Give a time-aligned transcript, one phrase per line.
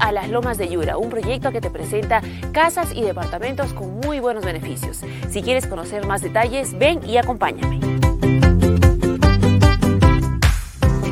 [0.00, 4.20] A Las Lomas de Yura, un proyecto que te presenta casas y departamentos con muy
[4.20, 5.00] buenos beneficios.
[5.30, 7.80] Si quieres conocer más detalles, ven y acompáñame.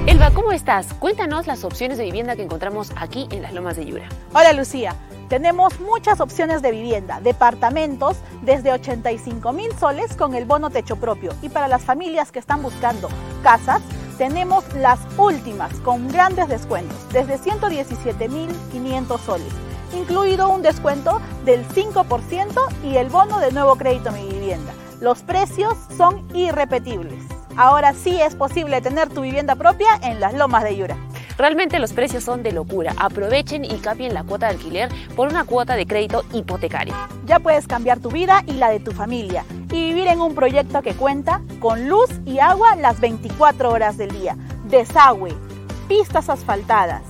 [0.06, 0.94] Elba, ¿cómo estás?
[0.94, 4.08] Cuéntanos las opciones de vivienda que encontramos aquí en Las Lomas de Yura.
[4.32, 4.94] Hola Lucía,
[5.28, 11.32] tenemos muchas opciones de vivienda, departamentos desde 85 mil soles con el bono techo propio
[11.42, 13.08] y para las familias que están buscando
[13.42, 13.82] casas
[14.18, 19.52] tenemos las últimas con grandes descuentos, desde 117.500 soles,
[19.92, 24.72] incluido un descuento del 5% y el bono de nuevo crédito mi vivienda.
[25.00, 27.22] Los precios son irrepetibles.
[27.56, 30.96] Ahora sí es posible tener tu vivienda propia en las lomas de Yura.
[31.36, 32.94] Realmente los precios son de locura.
[32.96, 36.94] Aprovechen y cambien la cuota de alquiler por una cuota de crédito hipotecario.
[37.26, 40.82] Ya puedes cambiar tu vida y la de tu familia y vivir en un proyecto
[40.82, 45.34] que cuenta con luz y agua las 24 horas del día, desagüe,
[45.88, 47.02] pistas asfaltadas,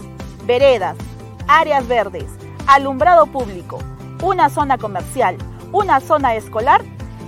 [0.46, 0.96] veredas,
[1.46, 2.26] áreas verdes,
[2.66, 3.78] alumbrado público,
[4.22, 5.36] una zona comercial,
[5.72, 6.82] una zona escolar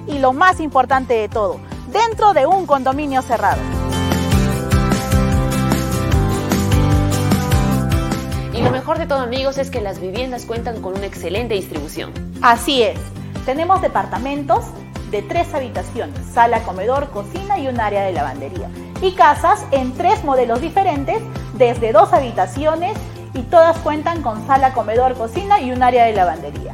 [0.06, 1.60] y lo más importante de todo,
[1.92, 3.75] dentro de un condominio cerrado.
[8.56, 12.12] Y lo mejor de todo amigos es que las viviendas cuentan con una excelente distribución.
[12.40, 12.98] Así es,
[13.44, 14.64] tenemos departamentos
[15.10, 18.70] de tres habitaciones, sala, comedor, cocina y un área de lavandería.
[19.02, 21.22] Y casas en tres modelos diferentes,
[21.58, 22.96] desde dos habitaciones
[23.34, 26.72] y todas cuentan con sala, comedor, cocina y un área de lavandería.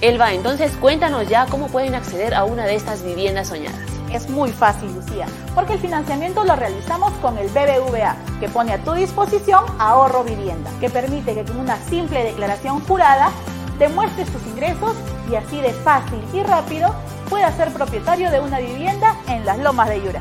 [0.00, 3.87] Elba, entonces cuéntanos ya cómo pueden acceder a una de estas viviendas soñadas.
[4.12, 8.82] Es muy fácil, Lucía, porque el financiamiento lo realizamos con el BBVA, que pone a
[8.82, 13.30] tu disposición ahorro vivienda, que permite que con una simple declaración jurada
[13.78, 14.94] demuestres tus ingresos
[15.30, 16.94] y así de fácil y rápido
[17.28, 20.20] puedas ser propietario de una vivienda en las lomas de Yura.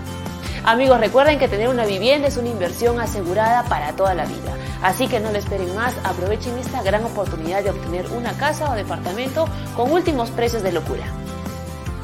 [0.66, 4.54] Amigos, recuerden que tener una vivienda es una inversión asegurada para toda la vida.
[4.84, 8.76] Así que no lo esperen más, aprovechen esta gran oportunidad de obtener una casa o
[8.76, 11.06] departamento con últimos precios de locura.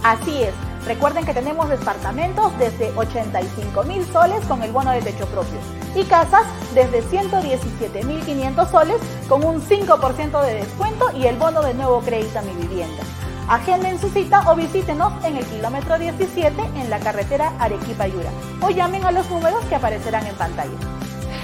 [0.01, 0.53] Así es.
[0.85, 5.59] Recuerden que tenemos departamentos desde 85 mil soles con el bono de techo propio
[5.95, 8.97] y casas desde 117.500 soles
[9.29, 13.03] con un 5% de descuento y el bono de nuevo crédito a mi vivienda.
[13.47, 18.29] Agenden su cita o visítenos en el kilómetro 17 en la carretera Arequipa-Yura
[18.61, 20.71] o llamen a los números que aparecerán en pantalla.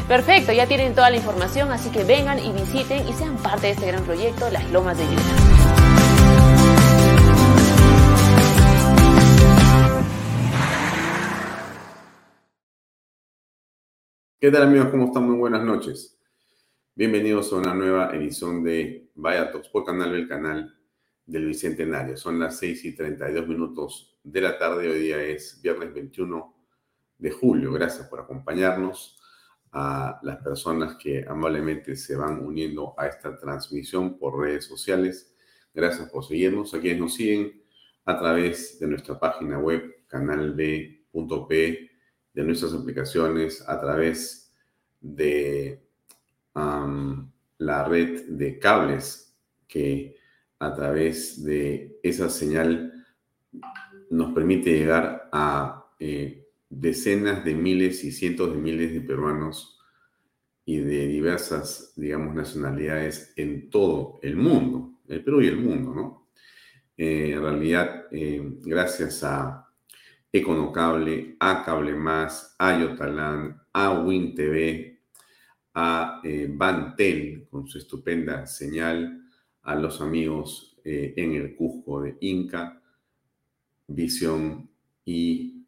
[0.07, 3.73] Perfecto, ya tienen toda la información, así que vengan y visiten y sean parte de
[3.73, 5.98] este gran proyecto, Las Lomas de Yura.
[14.41, 14.87] ¿Qué tal amigos?
[14.87, 15.23] ¿Cómo están?
[15.23, 16.17] Muy buenas noches.
[16.95, 20.79] Bienvenidos a una nueva edición de Vaya Talks por Canal del canal
[21.25, 22.15] del Bicentenario.
[22.15, 24.87] Son las 6 y 32 minutos de la tarde.
[24.87, 26.55] Hoy día es viernes 21
[27.17, 27.73] de julio.
[27.73, 29.19] Gracias por acompañarnos
[29.73, 35.35] a las personas que amablemente se van uniendo a esta transmisión por redes sociales.
[35.73, 36.73] Gracias por seguirnos.
[36.73, 37.61] A quienes nos siguen
[38.05, 41.88] a través de nuestra página web canalb.p
[42.33, 44.53] de nuestras aplicaciones a través
[45.01, 45.81] de
[46.53, 49.35] la red de cables
[49.67, 50.17] que
[50.59, 52.91] a través de esa señal
[54.09, 59.79] nos permite llegar a eh, decenas de miles y cientos de miles de peruanos
[60.65, 66.27] y de diversas, digamos, nacionalidades en todo el mundo, el Perú y el mundo, ¿no?
[66.97, 69.68] Eh, en realidad, eh, gracias a
[70.31, 74.99] Econocable, a Cable Más, a Yotalán, a WinTV,
[75.73, 79.23] a eh, Bantel con su estupenda señal,
[79.63, 82.81] a los amigos eh, en el Cusco de Inca,
[83.87, 84.69] Visión
[85.03, 85.65] y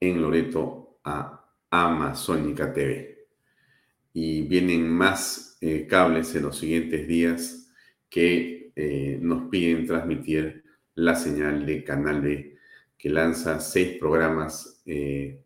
[0.00, 3.26] en Loreto a Amazónica TV.
[4.14, 7.70] y vienen más eh, cables en los siguientes días
[8.10, 10.64] que eh, nos piden transmitir
[10.96, 12.51] la señal de Canal B,
[13.02, 15.42] que lanza seis programas eh,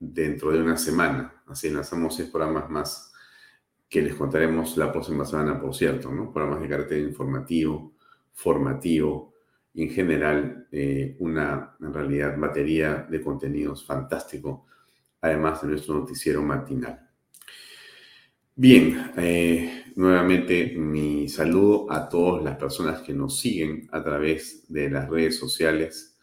[0.00, 1.42] dentro de una semana.
[1.46, 3.12] Así lanzamos seis programas más
[3.86, 6.32] que les contaremos la próxima semana, por cierto, ¿no?
[6.32, 7.92] Programas de carácter informativo,
[8.32, 9.34] formativo
[9.74, 10.66] y en general
[11.18, 14.64] una, en realidad, batería de contenidos fantástico,
[15.20, 17.10] además de nuestro noticiero matinal.
[18.56, 24.88] Bien, eh, nuevamente mi saludo a todas las personas que nos siguen a través de
[24.88, 26.13] las redes sociales.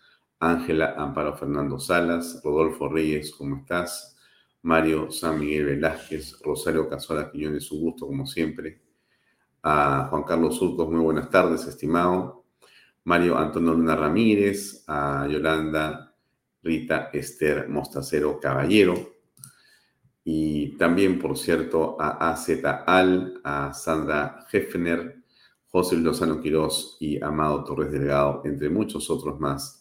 [0.42, 4.18] Ángela Amparo Fernando Salas, Rodolfo Reyes, ¿cómo estás?
[4.64, 8.82] Mario San Miguel Velázquez, Rosario Casola Quiñones, un gusto como siempre.
[9.62, 12.46] A Juan Carlos Surcos, muy buenas tardes, estimado.
[13.04, 16.16] Mario Antonio Luna Ramírez, a Yolanda
[16.64, 18.96] Rita Esther Mostacero Caballero,
[20.24, 22.50] y también, por cierto, a AZ
[22.88, 25.24] Al, a Sandra Hefner,
[25.68, 29.81] José Lozano Quirós y Amado Torres Delgado, entre muchos otros más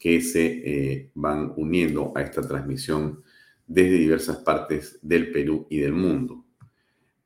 [0.00, 3.22] que se eh, van uniendo a esta transmisión
[3.66, 6.46] desde diversas partes del Perú y del mundo.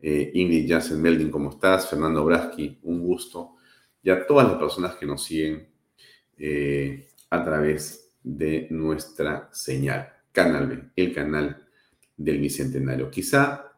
[0.00, 1.88] Eh, Ingrid Jansen Melding, ¿cómo estás?
[1.88, 3.54] Fernando Braski, un gusto.
[4.02, 5.68] Y a todas las personas que nos siguen
[6.36, 10.12] eh, a través de nuestra señal.
[10.32, 11.64] Canal B, el canal
[12.16, 13.08] del Bicentenario.
[13.08, 13.72] Quizá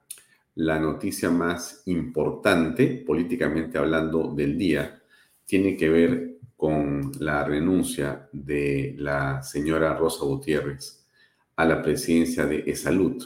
[0.55, 5.03] la noticia más importante, políticamente hablando, del día,
[5.45, 11.07] tiene que ver con la renuncia de la señora Rosa Gutiérrez
[11.57, 13.23] a la presidencia de ESALUD.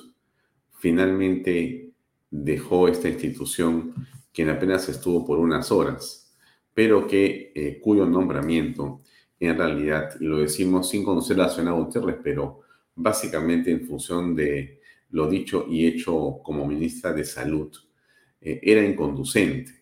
[0.78, 1.92] Finalmente
[2.30, 3.94] dejó esta institución,
[4.32, 6.34] quien apenas estuvo por unas horas,
[6.74, 9.00] pero que eh, cuyo nombramiento
[9.38, 12.60] en realidad, y lo decimos sin conocer a la señora Gutiérrez, pero
[12.94, 14.80] básicamente en función de
[15.10, 17.74] lo dicho y hecho como ministra de Salud,
[18.40, 19.72] eh, era inconducente.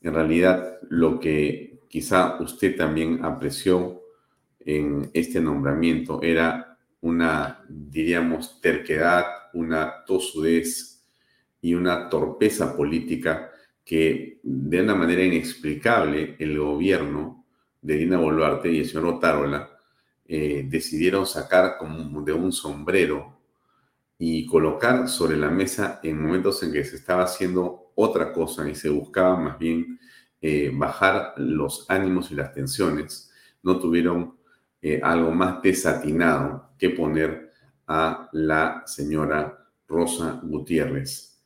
[0.00, 4.02] En realidad, lo que quizá usted también apreció
[4.60, 9.24] en este nombramiento era una, diríamos, terquedad,
[9.54, 11.06] una tosudez
[11.60, 13.50] y una torpeza política
[13.84, 17.46] que de una manera inexplicable el gobierno
[17.80, 19.70] de Dina Boluarte y el señor Otárola
[20.26, 23.38] eh, decidieron sacar como de un sombrero
[24.18, 28.74] y colocar sobre la mesa en momentos en que se estaba haciendo otra cosa y
[28.74, 29.98] se buscaba más bien
[30.40, 33.32] eh, bajar los ánimos y las tensiones,
[33.64, 34.36] no tuvieron
[34.80, 37.50] eh, algo más desatinado que poner
[37.88, 41.42] a la señora Rosa Gutiérrez,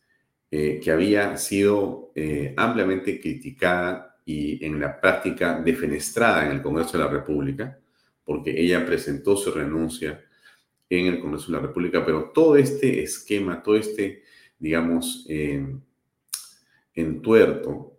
[0.50, 2.12] eh, que había sido
[2.56, 7.78] ampliamente criticada y en la práctica defenestrada en el Congreso de la República,
[8.22, 10.22] porque ella presentó su renuncia
[10.90, 14.24] en el Congreso de la República, pero todo este esquema, todo este,
[14.58, 15.26] digamos,
[16.94, 17.91] entuerto,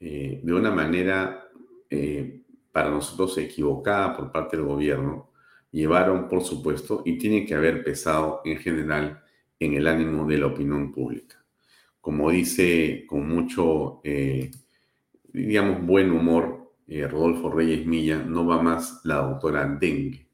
[0.00, 1.48] eh, de una manera
[1.90, 2.42] eh,
[2.72, 5.30] para nosotros equivocada por parte del gobierno,
[5.70, 9.22] llevaron, por supuesto, y tiene que haber pesado en general
[9.58, 11.44] en el ánimo de la opinión pública.
[12.00, 14.00] Como dice con mucho,
[15.32, 20.28] digamos, buen humor Rodolfo Reyes Milla, no va más la doctora Dengue.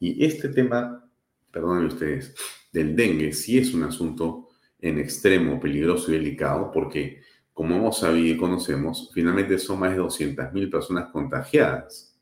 [0.00, 1.08] Y este tema
[1.50, 2.34] perdonen ustedes,
[2.72, 4.48] del dengue sí es un asunto
[4.80, 7.22] en extremo peligroso y delicado porque,
[7.58, 12.16] como hemos sabido y conocemos, finalmente son más de 200.000 personas contagiadas.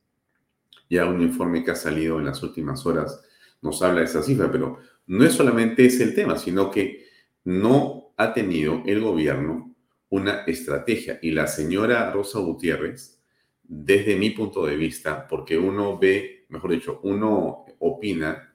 [0.88, 3.23] Ya un informe que ha salido en las últimas horas
[3.61, 7.05] nos habla de esa cifra, pero no es solamente ese el tema, sino que
[7.45, 9.75] no ha tenido el gobierno
[10.09, 11.19] una estrategia.
[11.21, 13.21] Y la señora Rosa Gutiérrez,
[13.62, 18.55] desde mi punto de vista, porque uno ve, mejor dicho, uno opina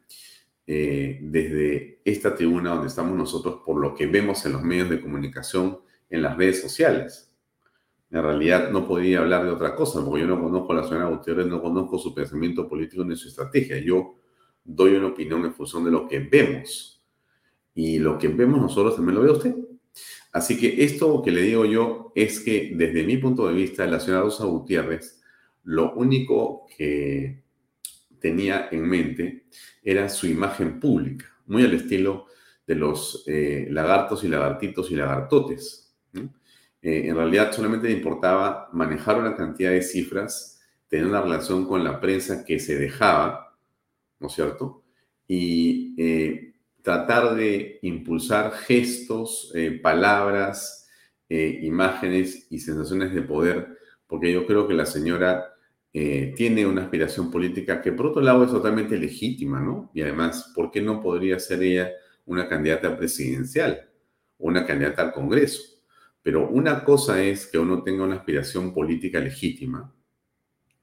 [0.65, 4.99] eh, desde esta tribuna donde estamos nosotros por lo que vemos en los medios de
[4.99, 5.77] comunicación,
[6.11, 7.33] en las redes sociales.
[8.11, 11.07] En realidad no podía hablar de otra cosa, porque yo no conozco a la señora
[11.07, 13.79] Gutiérrez, no conozco su pensamiento político ni su estrategia.
[13.79, 14.19] Yo
[14.63, 17.01] doy una opinión en función de lo que vemos.
[17.73, 19.55] Y lo que vemos nosotros también lo ve usted.
[20.33, 23.99] Así que esto que le digo yo es que desde mi punto de vista, la
[23.99, 25.21] señora Rosa Gutiérrez,
[25.63, 27.43] lo único que
[28.19, 29.45] tenía en mente
[29.81, 32.27] era su imagen pública, muy al estilo
[32.67, 35.80] de los eh, lagartos y lagartitos y lagartotes.
[36.81, 41.83] Eh, en realidad solamente le importaba manejar una cantidad de cifras, tener una relación con
[41.83, 43.55] la prensa que se dejaba,
[44.19, 44.83] ¿no es cierto?
[45.27, 50.89] Y eh, tratar de impulsar gestos, palabras,
[51.29, 55.53] imágenes y sensaciones de poder, porque yo creo que la señora
[55.93, 59.91] eh, tiene una aspiración política que por otro lado es totalmente legítima, ¿no?
[59.93, 61.91] Y además, ¿por qué no podría ser ella
[62.25, 63.87] una candidata presidencial?
[64.41, 65.61] una candidata al Congreso.
[66.23, 69.93] Pero una cosa es que uno tenga una aspiración política legítima,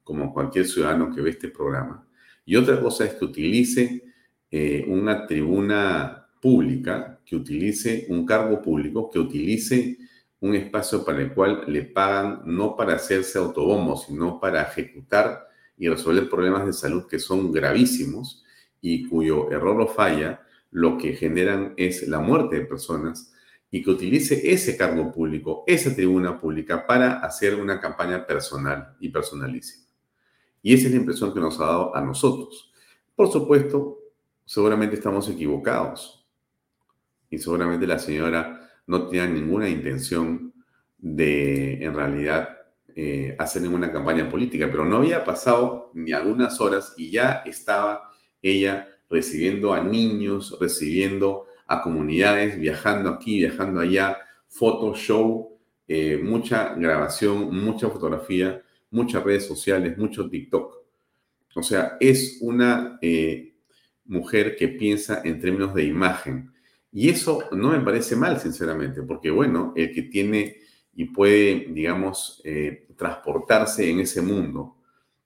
[0.03, 2.07] como cualquier ciudadano que ve este programa,
[2.45, 4.03] y otra cosa es que utilice
[4.51, 9.97] eh, una tribuna pública, que utilice un cargo público, que utilice
[10.39, 15.87] un espacio para el cual le pagan no para hacerse autobombo, sino para ejecutar y
[15.87, 18.43] resolver problemas de salud que son gravísimos
[18.81, 20.41] y cuyo error o falla
[20.71, 23.33] lo que generan es la muerte de personas
[23.71, 29.09] y que utilice ese cargo público, esa tribuna pública para hacer una campaña personal y
[29.09, 29.85] personalísima.
[30.61, 32.71] Y esa es la impresión que nos ha dado a nosotros.
[33.15, 33.99] Por supuesto,
[34.43, 36.27] seguramente estamos equivocados
[37.29, 40.53] y seguramente la señora no tenía ninguna intención
[40.97, 42.57] de, en realidad,
[42.95, 48.11] eh, hacer ninguna campaña política, pero no había pasado ni algunas horas y ya estaba
[48.41, 55.57] ella recibiendo a niños, recibiendo a comunidades, viajando aquí, viajando allá, foto, show,
[55.87, 60.75] eh, mucha grabación, mucha fotografía, muchas redes sociales, mucho TikTok.
[61.55, 63.53] O sea, es una eh,
[64.05, 66.51] mujer que piensa en términos de imagen.
[66.91, 70.57] Y eso no me parece mal, sinceramente, porque bueno, el que tiene
[70.95, 74.77] y puede, digamos, eh, transportarse en ese mundo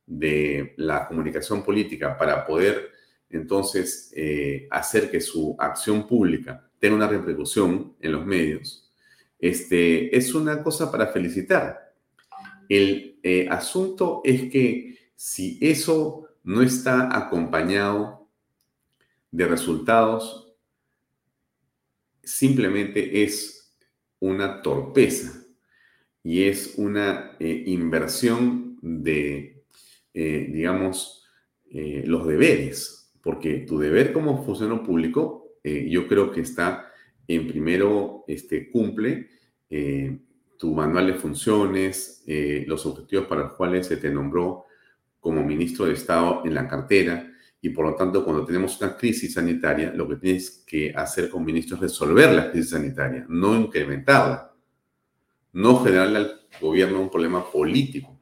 [0.05, 2.91] de la comunicación política para poder
[3.33, 8.91] entonces eh, hacer que su acción pública tenga una repercusión en los medios,
[9.39, 11.93] este, es una cosa para felicitar.
[12.69, 18.29] El eh, asunto es que si eso no está acompañado
[19.31, 20.53] de resultados,
[22.23, 23.75] simplemente es
[24.19, 25.43] una torpeza
[26.23, 29.63] y es una eh, inversión de,
[30.13, 31.27] digamos,
[31.71, 36.91] los deberes porque tu deber como funcionario público, eh, yo creo que está
[37.25, 39.29] en primero, este, cumple
[39.69, 40.19] eh,
[40.59, 44.65] tu manual de funciones, eh, los objetivos para los cuales se te nombró
[45.21, 49.35] como ministro de Estado en la cartera, y por lo tanto, cuando tenemos una crisis
[49.35, 54.53] sanitaria, lo que tienes que hacer como ministro es resolver la crisis sanitaria, no incrementarla,
[55.53, 58.19] no generarle al gobierno un problema político.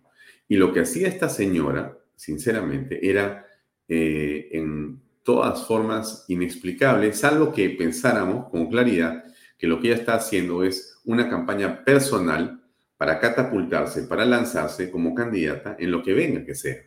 [0.47, 3.47] Y lo que hacía esta señora, sinceramente, era
[3.93, 9.25] eh, en todas formas inexplicables, salvo que pensáramos con claridad
[9.57, 12.63] que lo que ella está haciendo es una campaña personal
[12.95, 16.77] para catapultarse, para lanzarse como candidata en lo que venga que sea.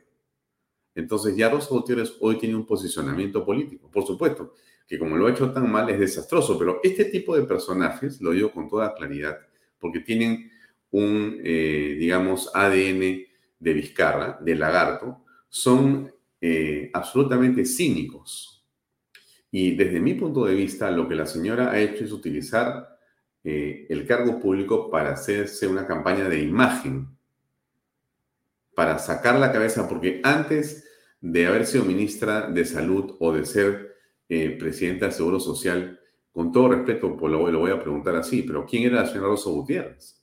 [0.94, 3.90] Entonces ya Rosa Gutiérrez hoy tiene un posicionamiento político.
[3.90, 4.54] Por supuesto
[4.88, 8.30] que como lo ha hecho tan mal es desastroso, pero este tipo de personajes, lo
[8.30, 9.40] digo con toda claridad,
[9.78, 10.50] porque tienen
[10.90, 13.26] un, eh, digamos, ADN
[13.58, 16.13] de Vizcarra, de lagarto, son
[16.46, 18.66] eh, absolutamente cínicos.
[19.50, 22.98] Y desde mi punto de vista, lo que la señora ha hecho es utilizar
[23.42, 27.16] eh, el cargo público para hacerse una campaña de imagen,
[28.74, 30.86] para sacar la cabeza, porque antes
[31.18, 33.94] de haber sido ministra de Salud o de ser
[34.28, 35.98] eh, presidenta del Seguro Social,
[36.30, 39.28] con todo respeto, pues lo, lo, voy a preguntar así, pero ¿quién era la señora
[39.28, 40.22] Rosa Gutiérrez?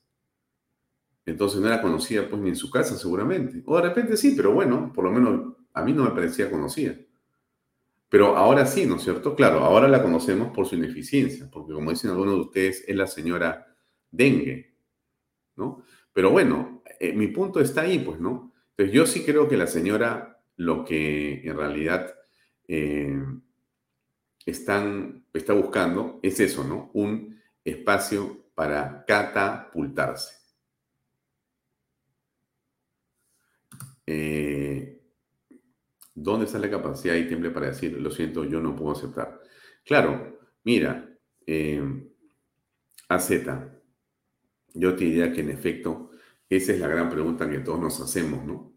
[1.26, 3.64] Entonces no era conocida pues ni en su casa seguramente.
[3.66, 6.96] O de repente sí, pero bueno, por lo menos a mí no me parecía conocida.
[8.10, 9.36] Pero ahora sí, ¿no es cierto?
[9.36, 13.08] Claro, ahora la conocemos por su ineficiencia, porque como dicen algunos de ustedes, es la
[13.08, 13.74] señora
[14.12, 14.76] Dengue,
[15.56, 15.84] ¿no?
[16.12, 18.52] Pero bueno, eh, mi punto está ahí, pues, ¿no?
[18.72, 22.14] Entonces yo sí creo que la señora lo que en realidad
[22.68, 23.18] eh,
[24.46, 26.92] están, está buscando es eso, ¿no?
[26.94, 30.36] Un espacio para catapultarse.
[34.06, 35.01] Eh,
[36.24, 39.42] ¿Dónde está la capacidad y tiempo para decir, lo siento, yo no puedo aceptar?
[39.84, 41.10] Claro, mira,
[41.48, 41.82] eh,
[43.10, 43.32] AZ,
[44.74, 46.12] yo te diría que en efecto,
[46.48, 48.72] esa es la gran pregunta que todos nos hacemos, ¿no?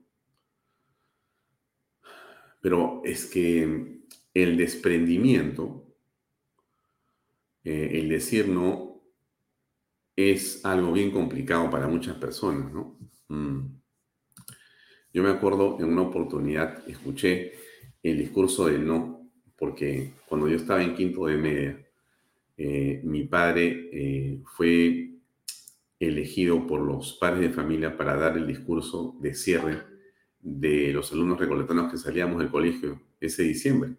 [2.62, 4.00] Pero es que
[4.32, 5.86] el desprendimiento,
[7.62, 9.02] eh, el decir no,
[10.16, 12.98] es algo bien complicado para muchas personas, ¿no?
[13.28, 13.83] Mm.
[15.14, 17.52] Yo me acuerdo en una oportunidad escuché
[18.02, 21.86] el discurso del no, porque cuando yo estaba en quinto de media,
[22.56, 25.12] eh, mi padre eh, fue
[26.00, 29.84] elegido por los padres de familia para dar el discurso de cierre
[30.40, 33.94] de los alumnos recoletanos que salíamos del colegio ese diciembre.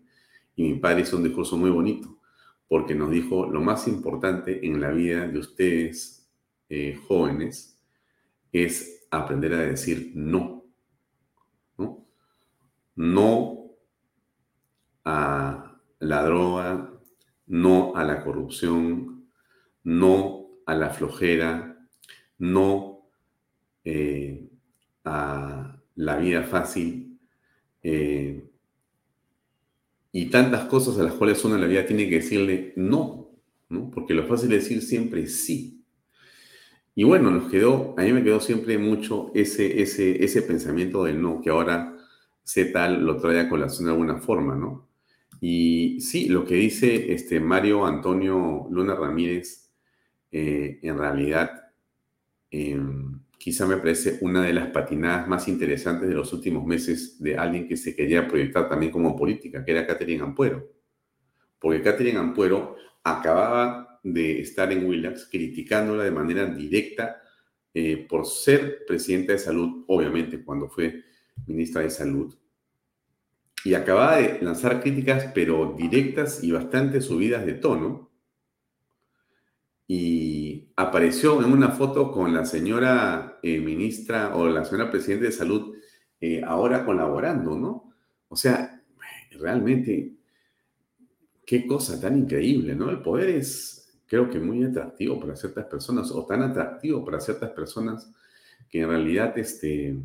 [0.57, 2.19] Y mi padre hizo un discurso muy bonito,
[2.67, 6.29] porque nos dijo lo más importante en la vida de ustedes,
[6.67, 7.79] eh, jóvenes,
[8.51, 10.64] es aprender a decir no
[12.95, 13.71] no
[15.03, 16.91] a la droga,
[17.47, 19.27] no a la corrupción,
[19.83, 21.87] no a la flojera,
[22.37, 23.09] no
[23.83, 24.49] eh,
[25.03, 27.19] a la vida fácil
[27.83, 28.49] eh,
[30.11, 33.25] y tantas cosas a las cuales uno en la vida tiene que decirle no.
[33.93, 35.83] Porque lo fácil es decir siempre sí.
[36.95, 41.21] Y bueno, nos quedó, a mí me quedó siempre mucho ese, ese, ese pensamiento del
[41.21, 41.94] no, que ahora
[42.65, 44.87] tal lo trae a colación de alguna forma, ¿no?
[45.41, 49.71] Y sí, lo que dice este Mario Antonio Luna Ramírez,
[50.31, 51.71] eh, en realidad,
[52.51, 57.37] em, quizá me parece una de las patinadas más interesantes de los últimos meses de
[57.37, 60.71] alguien que se quería proyectar también como política, que era Catherine Ampuero.
[61.59, 67.21] Porque Catherine Ampuero acababa de estar en Willax criticándola de manera directa
[67.73, 71.03] eh, por ser presidenta de salud, obviamente cuando fue
[71.45, 72.35] ministra de salud,
[73.65, 78.11] y acababa de lanzar críticas, pero directas y bastante subidas de tono.
[79.87, 85.31] Y apareció en una foto con la señora eh, ministra o la señora presidenta de
[85.31, 85.75] salud
[86.21, 87.91] eh, ahora colaborando, ¿no?
[88.27, 88.83] O sea,
[89.31, 90.13] realmente,
[91.43, 92.91] qué cosa tan increíble, ¿no?
[92.91, 97.49] El poder es, creo que muy atractivo para ciertas personas, o tan atractivo para ciertas
[97.49, 98.11] personas
[98.69, 99.97] que en realidad, este,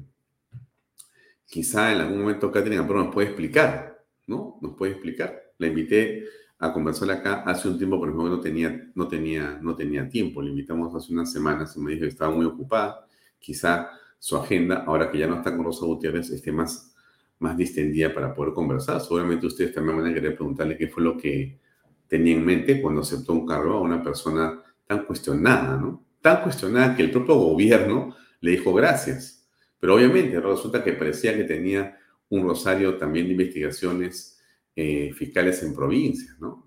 [1.50, 4.58] quizá en algún momento Catherine Amparo nos puede explicar, ¿no?
[4.62, 5.52] Nos puede explicar.
[5.58, 6.24] La invité
[6.60, 10.40] a conversar acá hace un tiempo, pero no tenía, no, tenía, no tenía tiempo.
[10.40, 13.04] La invitamos hace unas semanas y me dijo que estaba muy ocupada.
[13.38, 16.94] Quizá su agenda, ahora que ya no está con Rosa Gutiérrez, esté más,
[17.40, 19.00] más distendida para poder conversar.
[19.00, 21.58] Seguramente ustedes también van a querer preguntarle qué fue lo que
[22.06, 26.04] tenía en mente cuando aceptó un cargo a una persona tan cuestionada, ¿no?
[26.20, 29.39] Tan cuestionada que el propio gobierno le dijo gracias.
[29.80, 34.38] Pero obviamente resulta que parecía que tenía un rosario también de investigaciones
[34.76, 36.66] eh, fiscales en provincias, ¿no?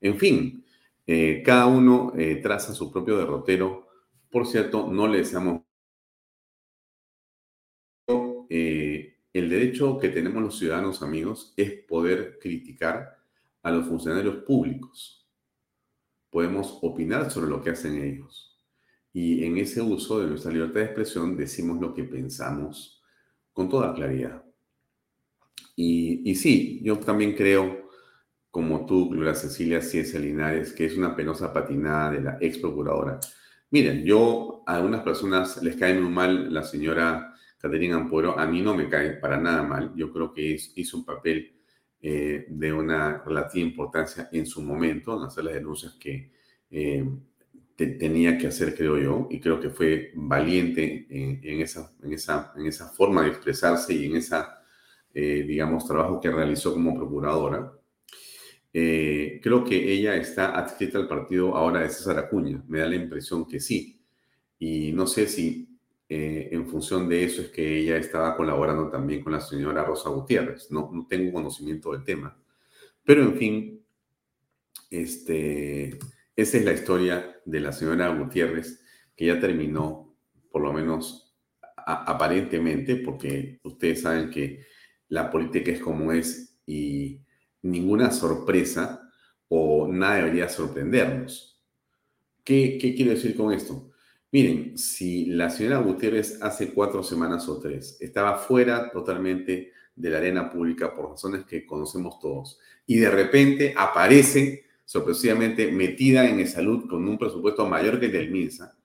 [0.00, 0.64] En fin,
[1.06, 3.88] eh, cada uno eh, traza su propio derrotero.
[4.30, 5.62] Por cierto, no le deseamos...
[9.32, 13.16] el derecho que tenemos los ciudadanos amigos es poder criticar
[13.62, 15.28] a los funcionarios públicos.
[16.30, 18.49] Podemos opinar sobre lo que hacen ellos
[19.12, 23.02] y en ese uso de nuestra libertad de expresión decimos lo que pensamos
[23.52, 24.44] con toda claridad.
[25.76, 27.88] Y, sí, yo también creo,
[28.50, 33.18] como tú, Gloria Cecilia Ciencia Linares, que es una penosa patinada de la ex procuradora.
[33.70, 38.60] Miren, yo a algunas personas les cae muy mal la señora Caterina Ampuero, a mí
[38.60, 39.92] no me cae para nada mal.
[39.94, 41.54] Yo creo que hizo un papel
[42.02, 46.32] eh, de una relativa importancia en su momento en hacer las denuncias que
[46.70, 47.04] eh,
[47.86, 52.66] tenía que hacer, creo yo, y creo que fue valiente en, esa, en, esa, en
[52.66, 54.62] esa forma de expresarse y en esa,
[55.14, 57.72] eh, digamos, trabajo que realizó como procuradora.
[58.72, 62.96] Eh, creo que ella está adscrita al partido ahora de César Acuña, me da la
[62.96, 64.00] impresión que sí.
[64.58, 65.68] Y no sé si
[66.08, 70.10] eh, en función de eso es que ella estaba colaborando también con la señora Rosa
[70.10, 72.36] Gutiérrez, no, no tengo conocimiento del tema.
[73.04, 73.84] Pero en fin,
[74.90, 75.98] este
[76.40, 78.82] esa es la historia de la señora Gutiérrez,
[79.16, 80.16] que ya terminó,
[80.50, 81.36] por lo menos
[81.76, 84.64] aparentemente, porque ustedes saben que
[85.08, 87.20] la política es como es y
[87.62, 89.10] ninguna sorpresa
[89.48, 91.60] o nada debería sorprendernos.
[92.44, 93.90] ¿Qué, qué quiero decir con esto?
[94.32, 100.18] Miren, si la señora Gutiérrez hace cuatro semanas o tres estaba fuera totalmente de la
[100.18, 106.88] arena pública por razones que conocemos todos y de repente aparece sorpresivamente metida en salud
[106.88, 108.76] con un presupuesto mayor que el del MINSA.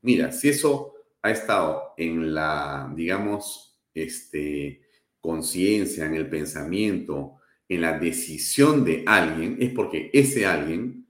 [0.00, 4.82] Mira, si eso ha estado en la, digamos, este,
[5.20, 7.36] conciencia, en el pensamiento,
[7.68, 11.06] en la decisión de alguien, es porque ese alguien,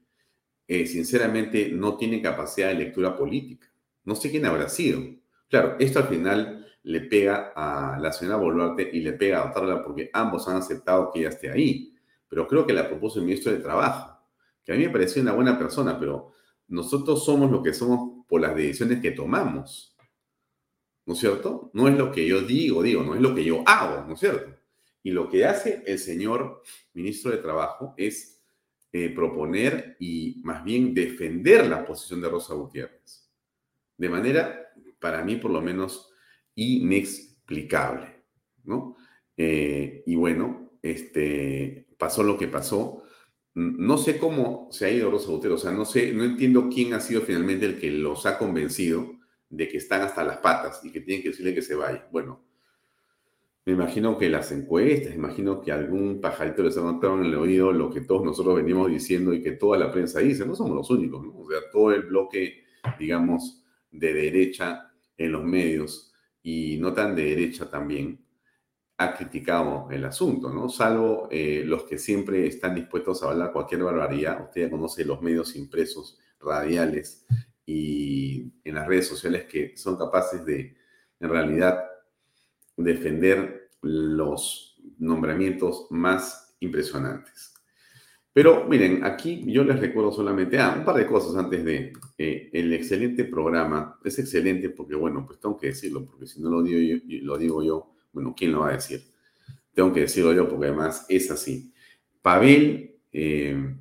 [0.68, 3.72] eh, sinceramente, no tiene capacidad de lectura política.
[4.04, 5.00] No sé quién habrá sido.
[5.48, 9.82] Claro, esto al final le pega a la señora Boluarte y le pega a Otarla
[9.82, 11.94] porque ambos han aceptado que ella esté ahí.
[12.28, 14.12] Pero creo que la propuso el ministro de Trabajo
[14.64, 16.32] que a mí me pareció una buena persona, pero
[16.68, 19.96] nosotros somos lo que somos por las decisiones que tomamos.
[21.04, 21.70] ¿No es cierto?
[21.74, 24.20] No es lo que yo digo, digo, no es lo que yo hago, ¿no es
[24.20, 24.56] cierto?
[25.02, 26.62] Y lo que hace el señor
[26.94, 28.40] ministro de Trabajo es
[28.92, 33.28] eh, proponer y más bien defender la posición de Rosa Gutiérrez.
[33.96, 36.12] De manera, para mí por lo menos,
[36.54, 38.22] inexplicable,
[38.64, 38.96] ¿no?
[39.36, 43.02] Eh, y bueno, este, pasó lo que pasó
[43.54, 46.94] no sé cómo se ha ido Rosa Botero, o sea, no sé, no entiendo quién
[46.94, 49.12] ha sido finalmente el que los ha convencido
[49.50, 52.08] de que están hasta las patas y que tienen que decirle que se vaya.
[52.10, 52.42] Bueno,
[53.64, 57.72] Me imagino que las encuestas, imagino que algún pajarito les ha notado en el oído
[57.72, 60.44] lo que todos nosotros venimos diciendo y que toda la prensa dice.
[60.44, 61.24] No somos los únicos.
[61.36, 62.64] O sea, todo el bloque,
[62.98, 63.62] digamos,
[63.92, 66.12] de derecha en los medios
[66.42, 68.18] y no tan de derecha también,
[68.98, 70.68] ha criticado el asunto, ¿no?
[70.68, 74.44] Salvo eh, los que siempre están dispuestos a hablar cualquier barbaridad.
[74.44, 77.24] Usted ya conoce los medios impresos, radiales
[77.64, 80.76] y en las redes sociales que son capaces de,
[81.20, 81.84] en realidad,
[82.76, 87.54] defender los nombramientos más impresionantes.
[88.32, 92.50] Pero miren, aquí yo les recuerdo solamente ah, un par de cosas antes de eh,
[92.52, 93.98] el excelente programa.
[94.04, 97.36] Es excelente porque, bueno, pues tengo que decirlo, porque si no lo digo yo, lo
[97.36, 99.02] digo yo bueno, ¿quién lo va a decir?
[99.74, 101.72] Tengo que decirlo yo porque además es así.
[102.20, 103.76] Pavel eh,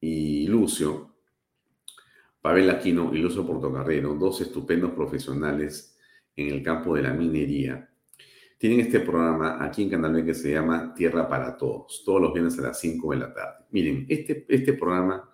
[0.00, 1.14] y Lucio,
[2.40, 5.96] Pavel Aquino y Lucio Portocarrero, dos estupendos profesionales
[6.36, 7.88] en el campo de la minería,
[8.62, 12.56] tienen este programa aquí en Canal que se llama Tierra para Todos, todos los viernes
[12.60, 13.64] a las 5 de la tarde.
[13.72, 15.28] Miren, este, este programa,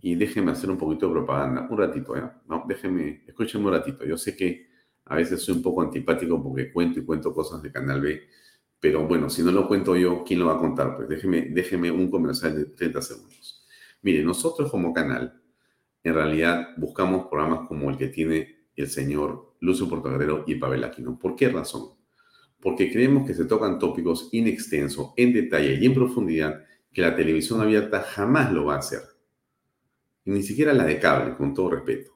[0.00, 2.22] y déjenme hacer un poquito de propaganda, un ratito, ¿eh?
[2.46, 4.04] No, déjenme, escúchenme un ratito.
[4.04, 4.68] Yo sé que
[5.06, 8.22] a veces soy un poco antipático porque cuento y cuento cosas de Canal B,
[8.78, 10.94] pero bueno, si no lo cuento yo, ¿quién lo va a contar?
[10.94, 13.66] Pues déjeme, déjeme un comercial de 30 segundos.
[14.02, 15.40] Mire, nosotros como canal,
[16.04, 21.18] en realidad buscamos programas como el que tiene el señor Lucio Portocarrero y Pavel Aquino.
[21.18, 21.96] ¿Por qué razón?
[22.66, 27.14] porque creemos que se tocan tópicos in extenso, en detalle y en profundidad que la
[27.14, 29.02] televisión abierta jamás lo va a hacer.
[30.24, 32.15] ni siquiera la de cable, con todo respeto.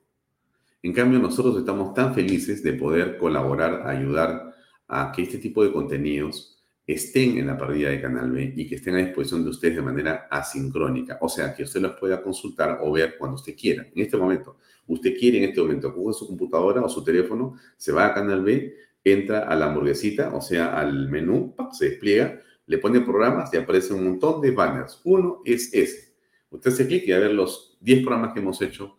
[0.83, 4.55] En cambio, nosotros estamos tan felices de poder colaborar, ayudar
[4.89, 8.77] a que este tipo de contenidos estén en la partida de Canal B y que
[8.77, 11.19] estén a disposición de ustedes de manera asincrónica.
[11.21, 13.87] O sea, que usted los pueda consultar o ver cuando usted quiera.
[13.95, 17.93] En este momento, usted quiere en este momento, coge su computadora o su teléfono, se
[17.93, 22.79] va a Canal B, entra a la hamburguesita, o sea, al menú, se despliega, le
[22.79, 25.01] pone programas y aparece un montón de banners.
[25.05, 26.15] Uno es ese.
[26.51, 28.97] Usted se clic y a ver los 10 programas que hemos hecho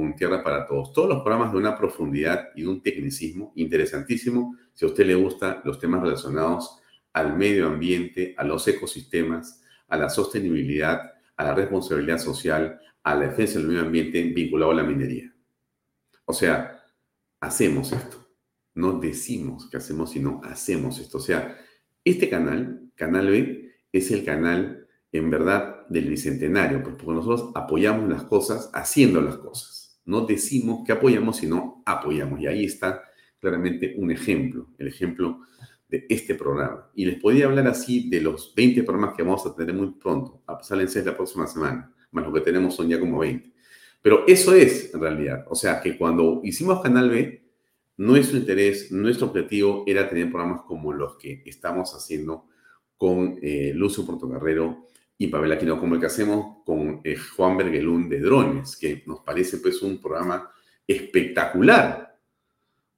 [0.00, 0.92] con Tierra para Todos.
[0.92, 5.14] Todos los programas de una profundidad y de un tecnicismo interesantísimo si a usted le
[5.14, 6.78] gustan los temas relacionados
[7.12, 13.28] al medio ambiente, a los ecosistemas, a la sostenibilidad, a la responsabilidad social, a la
[13.28, 15.34] defensa del medio ambiente vinculado a la minería.
[16.24, 16.82] O sea,
[17.40, 18.22] hacemos esto
[18.74, 21.18] no decimos que hacemos, sino hacemos esto.
[21.18, 21.58] O sea,
[22.04, 28.24] este canal, Canal B, es el canal en verdad del Bicentenario, porque nosotros apoyamos las
[28.24, 29.81] cosas haciendo las cosas.
[30.04, 32.40] No decimos que apoyamos, sino apoyamos.
[32.40, 33.02] Y ahí está
[33.38, 35.40] claramente un ejemplo, el ejemplo
[35.88, 36.90] de este programa.
[36.94, 40.42] Y les podía hablar así de los 20 programas que vamos a tener muy pronto.
[40.62, 43.52] Salen seis la próxima semana, más lo que tenemos son ya como 20.
[44.00, 45.44] Pero eso es en realidad.
[45.48, 47.42] O sea, que cuando hicimos Canal B,
[47.98, 52.46] nuestro interés, nuestro objetivo era tener programas como los que estamos haciendo
[52.96, 54.88] con eh, Lucio Portocarrero
[55.22, 59.20] y Pavel Aquino, como el que hacemos con eh, Juan Bergelún de Drones, que nos
[59.20, 60.50] parece pues un programa
[60.86, 62.18] espectacular,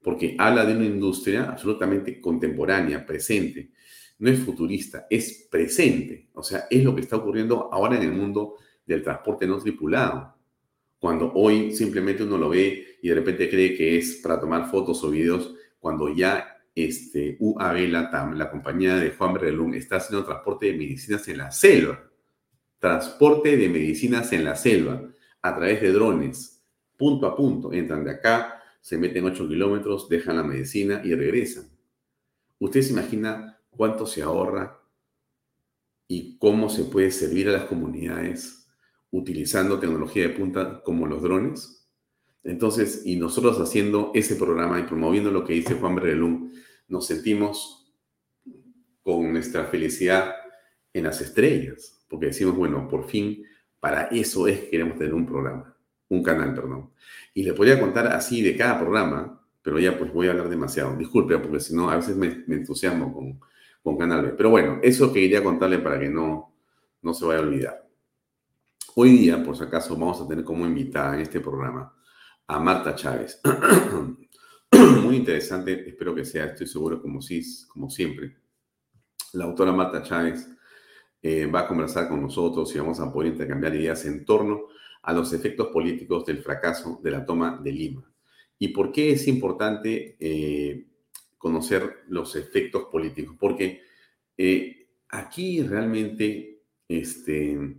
[0.03, 3.73] porque habla de una industria absolutamente contemporánea, presente.
[4.19, 6.29] No es futurista, es presente.
[6.35, 8.55] O sea, es lo que está ocurriendo ahora en el mundo
[8.87, 10.35] del transporte no tripulado
[11.05, 15.05] cuando hoy simplemente uno lo ve y de repente cree que es para tomar fotos
[15.05, 20.65] o videos, cuando ya este, UAB Latam, la compañía de Juan Berrelún, está haciendo transporte
[20.65, 22.11] de medicinas en la selva.
[22.85, 25.01] Transporte de medicinas en la selva
[25.41, 26.63] a través de drones,
[26.99, 27.73] punto a punto.
[27.73, 31.65] Entran de acá, se meten 8 kilómetros, dejan la medicina y regresan.
[32.59, 34.83] ¿Usted se imagina cuánto se ahorra
[36.07, 38.69] y cómo se puede servir a las comunidades
[39.13, 41.89] utilizando tecnología de punta como los drones.
[42.43, 46.53] Entonces, y nosotros haciendo ese programa y promoviendo lo que dice Juan Berrelum,
[46.89, 47.91] nos sentimos
[49.03, 50.35] con nuestra felicidad
[50.93, 53.45] en las estrellas, porque decimos, bueno, por fin,
[53.81, 55.77] para eso es que queremos tener un programa,
[56.11, 56.93] un canal, perdón.
[57.35, 60.95] Y le podría contar así de cada programa, pero ya pues voy a hablar demasiado.
[60.95, 63.41] Disculpe, porque si no, a veces me, entusiasmo con,
[63.83, 64.35] con Canal B.
[64.37, 66.55] Pero bueno, eso quería contarle para que no,
[67.03, 67.89] no se vaya a olvidar.
[68.95, 71.93] Hoy día, por si acaso, vamos a tener como invitada en este programa
[72.47, 73.41] a Marta Chávez.
[75.03, 78.37] Muy interesante, espero que sea, estoy seguro, como, si, como siempre.
[79.33, 80.54] La autora Marta Chávez
[81.27, 84.67] eh, va a conversar con nosotros y vamos a poder intercambiar ideas en torno
[85.03, 88.13] a los efectos políticos del fracaso de la toma de Lima.
[88.59, 90.85] ¿Y por qué es importante eh,
[91.39, 93.37] conocer los efectos políticos?
[93.41, 93.81] Porque
[94.37, 97.75] eh, aquí realmente este,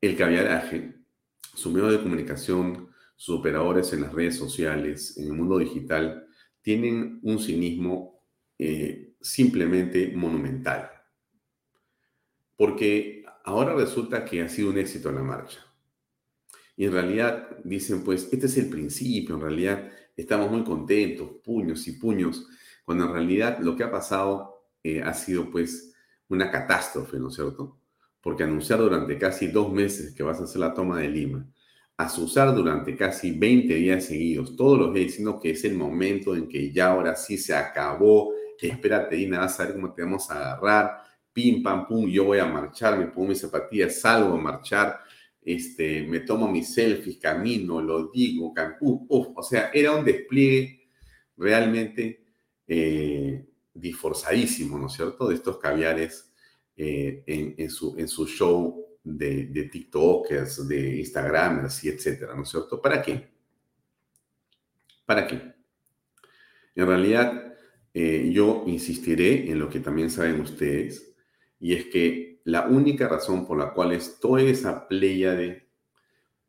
[0.00, 0.94] el caviaraje,
[1.52, 6.28] su medio de comunicación, sus operadores en las redes sociales, en el mundo digital,
[6.62, 8.22] tienen un cinismo
[9.20, 10.95] simplemente monumental.
[12.56, 15.60] Porque ahora resulta que ha sido un éxito la marcha.
[16.76, 21.86] Y en realidad dicen, pues, este es el principio, en realidad estamos muy contentos, puños
[21.88, 22.46] y puños,
[22.84, 25.94] cuando en realidad lo que ha pasado eh, ha sido, pues,
[26.28, 27.78] una catástrofe, ¿no es cierto?
[28.20, 31.46] Porque anunciar durante casi dos meses que vas a hacer la toma de Lima,
[31.96, 36.48] asusar durante casi 20 días seguidos, todos los días diciendo que es el momento en
[36.48, 40.34] que ya ahora sí se acabó, espérate, Dina, vas a ver cómo te vamos a
[40.34, 41.02] agarrar,
[41.36, 45.00] pim, pam, pum, yo voy a marchar, me pongo mis zapatillas, salgo a marchar,
[45.42, 50.88] este, me tomo mis selfies, camino, lo digo, Cancún, o sea, era un despliegue
[51.36, 52.24] realmente
[52.66, 53.44] eh,
[53.74, 56.32] disforzadísimo, ¿no es cierto?, de estos caviares
[56.74, 62.48] eh, en, su, en su show de, de TikTokers, de Instagramers y etcétera, ¿no es
[62.48, 62.80] cierto?
[62.80, 63.28] ¿Para qué?
[65.04, 65.54] ¿Para qué?
[66.74, 67.54] En realidad,
[67.92, 71.05] eh, yo insistiré en lo que también saben ustedes,
[71.58, 75.68] y es que la única razón por la cual es toda esa pléyade,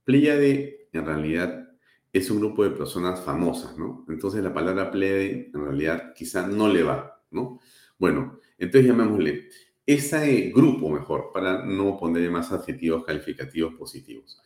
[0.04, 1.70] pléyade en realidad
[2.14, 4.06] es un grupo de personas famosas, ¿no?
[4.10, 7.60] Entonces la palabra pléyade en realidad quizá no le va, ¿no?
[7.98, 9.50] Bueno, entonces llamémosle
[9.86, 14.42] ese grupo mejor, para no ponerle más adjetivos calificativos positivos.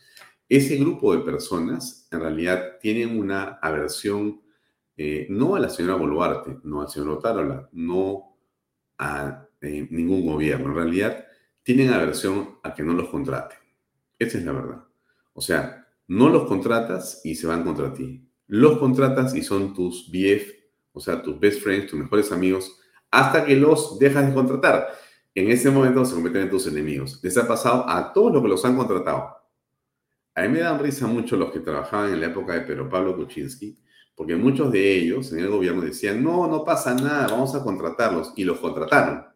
[0.47, 4.41] Ese grupo de personas en realidad tienen una aversión
[4.97, 8.37] eh, no a la señora Boluarte, no al señor Otárola, no
[8.99, 10.69] a eh, ningún gobierno.
[10.69, 11.25] En realidad
[11.63, 13.57] tienen aversión a que no los contraten.
[14.17, 14.83] Esa es la verdad.
[15.33, 18.27] O sea, no los contratas y se van contra ti.
[18.47, 20.51] Los contratas y son tus BF,
[20.91, 24.89] o sea, tus best friends, tus mejores amigos, hasta que los dejas de contratar.
[25.33, 27.19] En ese momento se convierten en tus enemigos.
[27.23, 29.37] Les ha pasado a todos los que los han contratado.
[30.35, 33.15] A mí me dan risa mucho los que trabajaban en la época de Pedro Pablo
[33.15, 33.77] Kuczynski,
[34.15, 38.33] porque muchos de ellos en el gobierno decían, no, no pasa nada, vamos a contratarlos.
[38.35, 39.30] Y los contrataron.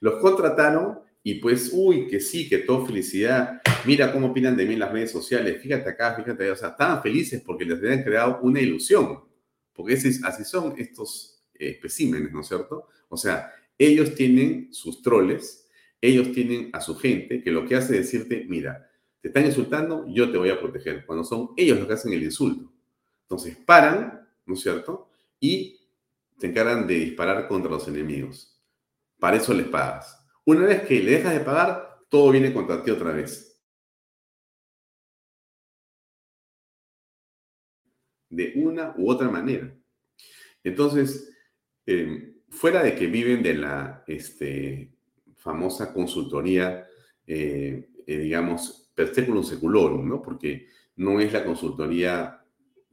[0.00, 3.60] Los contrataron y pues, uy, que sí, que todo felicidad.
[3.84, 5.60] Mira cómo opinan de mí en las redes sociales.
[5.60, 6.52] Fíjate acá, fíjate allá.
[6.52, 9.20] O sea, estaban felices porque les habían creado una ilusión.
[9.72, 12.88] Porque así son estos especímenes, ¿no es cierto?
[13.08, 15.68] O sea, ellos tienen sus troles,
[16.00, 20.06] ellos tienen a su gente que lo que hace es decirte, mira, te están insultando,
[20.08, 21.04] yo te voy a proteger.
[21.06, 22.72] Cuando son ellos los que hacen el insulto.
[23.22, 25.10] Entonces paran, ¿no es cierto?
[25.38, 25.80] Y
[26.38, 28.57] se encargan de disparar contra los enemigos.
[29.18, 30.18] Para eso les pagas.
[30.44, 33.60] Una vez que le dejas de pagar, todo viene contra ti otra vez.
[38.30, 39.74] De una u otra manera.
[40.62, 41.30] Entonces,
[41.86, 44.92] em, fuera de que viven de la este,
[45.36, 46.86] famosa consultoría,
[47.26, 50.22] eh, eh, digamos, per seculum seculorum, ¿no?
[50.22, 52.44] Porque no es la consultoría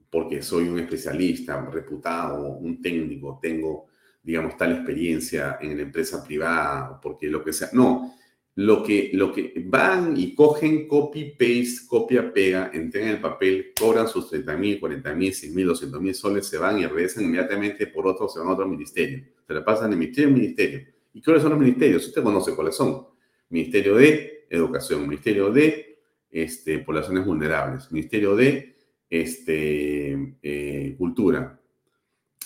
[0.09, 3.87] porque soy un especialista, reputado, un técnico, tengo
[4.25, 7.69] digamos, tal experiencia en la empresa privada, porque lo que sea.
[7.73, 8.15] No,
[8.55, 14.07] lo que, lo que van y cogen copy, paste, copia, pega, entregan el papel, cobran
[14.07, 17.87] sus 30 mil, 40 mil, 100 mil, 200 mil soles, se van y regresan inmediatamente
[17.87, 19.23] por otro, se van a otro ministerio.
[19.45, 20.85] Se le pasan de ministerio en ministerio.
[21.13, 22.07] ¿Y cuáles son los ministerios?
[22.07, 23.05] Usted conoce cuáles son.
[23.49, 25.99] Ministerio de Educación, Ministerio de
[26.31, 28.75] este, Poblaciones Vulnerables, Ministerio de
[29.09, 31.59] este, eh, Cultura,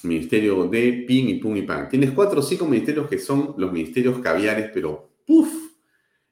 [0.04, 1.90] ministerio de PIN y PUN y PAN.
[1.90, 5.50] Tienes cuatro o cinco ministerios que son los ministerios caviares, pero ¡puf!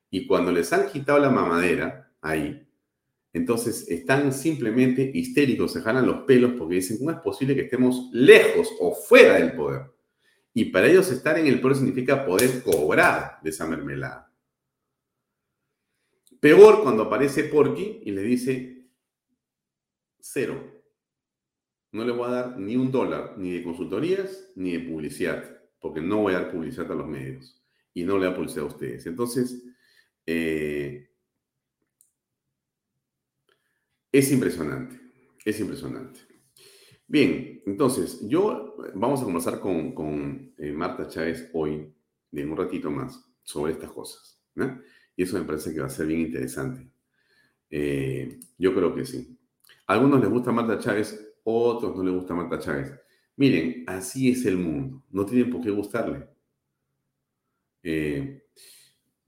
[0.10, 2.68] Y cuando les han quitado la mamadera ahí,
[3.34, 8.10] entonces están simplemente histéricos, se jalan los pelos porque dicen, ¿cómo es posible que estemos
[8.14, 9.92] lejos o fuera del poder?
[10.54, 14.34] Y para ellos estar en el poder significa poder cobrar de esa mermelada.
[16.40, 18.88] Peor cuando aparece Porky y le dice
[20.20, 20.77] cero
[21.98, 26.00] no le voy a dar ni un dólar, ni de consultorías, ni de publicidad, porque
[26.00, 27.62] no voy a dar publicidad a los medios
[27.94, 29.06] y no le da publicidad a ustedes.
[29.08, 29.64] Entonces,
[30.26, 31.10] eh,
[34.12, 35.00] es impresionante,
[35.44, 36.20] es impresionante.
[37.08, 41.92] Bien, entonces, yo vamos a conversar con, eh, Marta Chávez hoy,
[42.32, 44.40] en un ratito más, sobre estas cosas.
[45.16, 46.88] Y eso me parece que va a ser bien interesante.
[47.70, 49.38] Eh, yo creo que sí.
[49.88, 52.94] A algunos les gusta Marta Chávez, otros no les gusta Marta Chávez.
[53.38, 55.04] Miren, así es el mundo.
[55.12, 56.28] No tienen por qué gustarle.
[57.84, 58.44] Eh,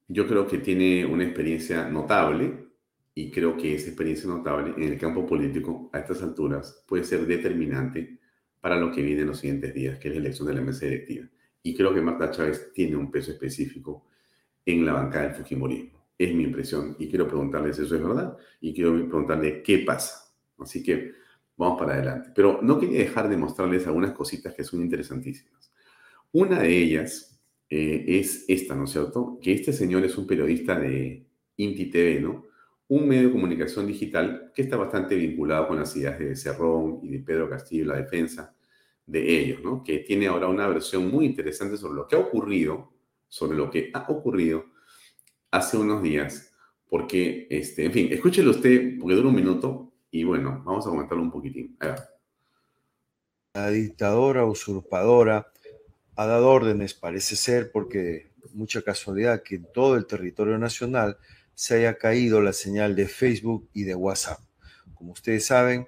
[0.07, 2.67] yo creo que tiene una experiencia notable
[3.13, 7.25] y creo que esa experiencia notable en el campo político a estas alturas puede ser
[7.25, 8.19] determinante
[8.59, 10.85] para lo que viene en los siguientes días, que es la elección de la mesa
[10.85, 11.27] directiva.
[11.63, 14.07] Y creo que Marta Chávez tiene un peso específico
[14.65, 16.07] en la bancada del Fujimorismo.
[16.17, 20.33] Es mi impresión y quiero preguntarles si eso es verdad y quiero preguntarle qué pasa.
[20.57, 21.18] Así que
[21.59, 22.31] vamos para adelante.
[22.33, 25.71] Pero no quería dejar de mostrarles algunas cositas que son interesantísimas.
[26.31, 27.37] Una de ellas
[27.69, 29.37] eh, es esta, ¿no es cierto?
[29.41, 32.45] Que este señor es un periodista de Inti TV, ¿no?
[32.87, 37.09] Un medio de comunicación digital que está bastante vinculado con las ideas de Cerrón y
[37.09, 38.55] de Pedro Castillo y la defensa
[39.05, 39.83] de ellos, ¿no?
[39.83, 42.93] Que tiene ahora una versión muy interesante sobre lo que ha ocurrido,
[43.27, 44.65] sobre lo que ha ocurrido
[45.51, 46.53] hace unos días,
[46.87, 51.23] porque, este, en fin, escúchelo usted, porque dura un minuto, y bueno, vamos a comentarlo
[51.23, 51.77] un poquitín.
[53.53, 55.51] La dictadora usurpadora
[56.15, 61.17] ha dado órdenes, parece ser, porque mucha casualidad que en todo el territorio nacional
[61.53, 64.39] se haya caído la señal de Facebook y de WhatsApp.
[64.93, 65.87] Como ustedes saben,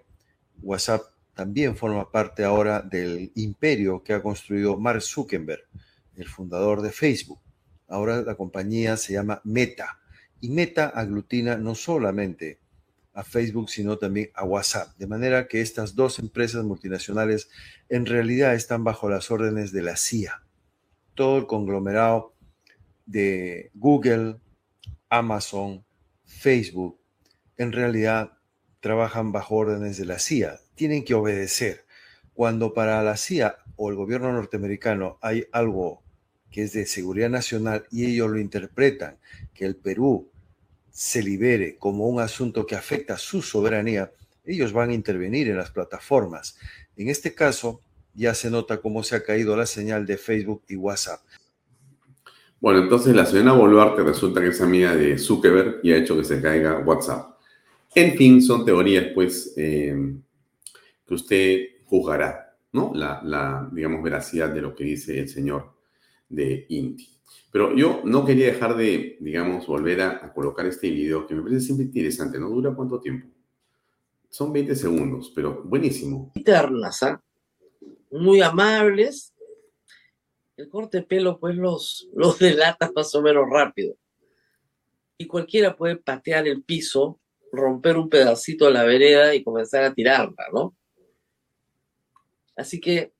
[0.62, 1.02] WhatsApp
[1.34, 5.64] también forma parte ahora del imperio que ha construido Mark Zuckerberg,
[6.16, 7.40] el fundador de Facebook.
[7.88, 10.00] Ahora la compañía se llama Meta
[10.40, 12.60] y Meta aglutina no solamente
[13.13, 14.95] a Facebook, sino también a WhatsApp.
[14.97, 17.50] De manera que estas dos empresas multinacionales
[17.89, 20.43] en realidad están bajo las órdenes de la CIA.
[21.13, 22.36] Todo el conglomerado
[23.06, 24.38] de Google,
[25.10, 25.86] Amazon,
[26.24, 27.00] Facebook,
[27.58, 28.38] en realidad
[28.80, 30.60] trabajan bajo órdenes de la CIA.
[30.76, 31.86] Tienen que obedecer.
[32.34, 36.02] Cuando para la CIA o el gobierno norteamericano hay algo
[36.50, 39.17] que es de seguridad nacional y ellos lo interpretan,
[39.54, 40.31] que el Perú
[41.02, 44.12] se libere como un asunto que afecta a su soberanía,
[44.46, 46.60] ellos van a intervenir en las plataformas.
[46.96, 47.82] En este caso,
[48.14, 51.22] ya se nota cómo se ha caído la señal de Facebook y WhatsApp.
[52.60, 56.24] Bueno, entonces la señora Boluarte resulta que es amiga de Zuckerberg y ha hecho que
[56.24, 57.36] se caiga WhatsApp.
[57.96, 59.96] En fin, son teorías, pues, eh,
[61.08, 62.92] que usted juzgará, ¿no?
[62.94, 65.74] La, digamos, veracidad de lo que dice el señor
[66.30, 67.21] de Inti.
[67.52, 71.62] Pero yo no quería dejar de, digamos, volver a, colocar este video que me parece
[71.62, 72.39] siempre interesante.
[72.39, 73.28] ¿No dura cuánto tiempo?
[74.30, 76.32] Son 20 segundos, pero buenísimo.
[76.36, 77.22] Internas, ¿ah?
[78.10, 79.34] Muy amables.
[80.56, 83.96] El corte de pelo, pues, los, los delata más o menos rápido.
[85.17, 87.20] Y cualquiera puede patear el piso,
[87.52, 90.76] romper un pedacito de la vereda y comenzar a tirarla, ¿no?
[92.56, 93.12] Así que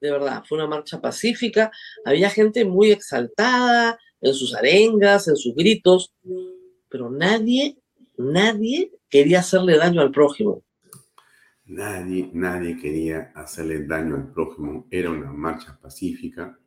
[0.00, 1.70] de verdad, fue una marcha pacífica,
[2.04, 6.14] había gente muy exaltada en sus arengas, en sus gritos,
[6.88, 7.78] pero nadie,
[8.16, 10.62] nadie quería hacerle daño al prójimo.
[11.64, 14.86] Nadie, nadie quería hacerle daño al prójimo.
[14.90, 16.58] Era una marcha pacífica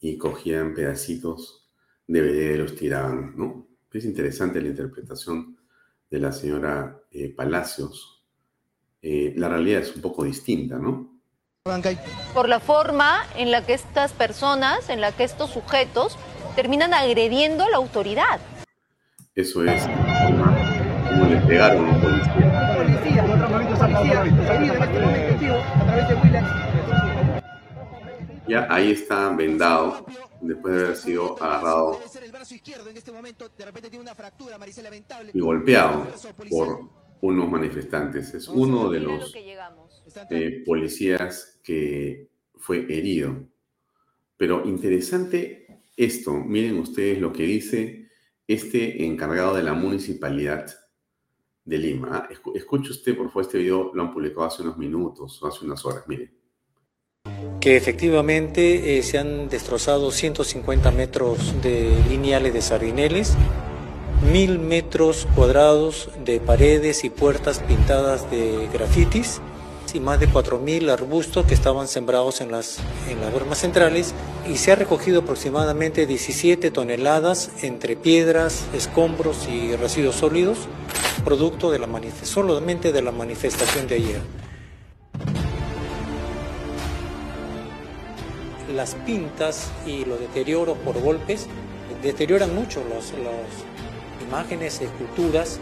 [0.00, 1.68] y cogían pedacitos
[2.06, 3.66] de los tiraban, ¿no?
[3.92, 5.56] Es interesante la interpretación
[6.10, 8.24] de la señora eh, Palacios.
[9.00, 11.15] Eh, la realidad es un poco distinta, ¿no?
[12.32, 16.16] Por la forma en la que estas personas, en la que estos sujetos
[16.54, 18.38] terminan agrediendo a la autoridad.
[19.34, 22.46] Eso es como le pegaron a un policía.
[28.48, 30.06] Ya ahí está vendado
[30.40, 32.00] después de haber sido agarrado
[35.32, 36.06] y golpeado
[36.48, 36.80] por
[37.20, 38.34] unos manifestantes.
[38.34, 39.34] Es uno de los
[40.30, 43.48] eh, policías que fue herido.
[44.36, 48.08] Pero interesante esto, miren ustedes lo que dice
[48.46, 50.66] este encargado de la municipalidad
[51.64, 52.28] de Lima.
[52.54, 56.04] Escuche usted, por favor, este video lo han publicado hace unos minutos, hace unas horas,
[56.06, 56.32] miren.
[57.60, 63.34] Que efectivamente eh, se han destrozado 150 metros de lineales de sardineles,
[64.32, 69.40] mil metros cuadrados de paredes y puertas pintadas de grafitis,
[69.96, 72.78] y más de 4.000 arbustos que estaban sembrados en las,
[73.08, 74.12] en las bermas centrales
[74.46, 80.58] y se ha recogido aproximadamente 17 toneladas entre piedras, escombros y residuos sólidos,
[81.24, 81.88] producto de la
[82.24, 84.20] solamente de la manifestación de ayer.
[88.74, 91.46] Las pintas y los deterioros por golpes
[92.02, 93.14] deterioran mucho las
[94.28, 95.58] imágenes, esculturas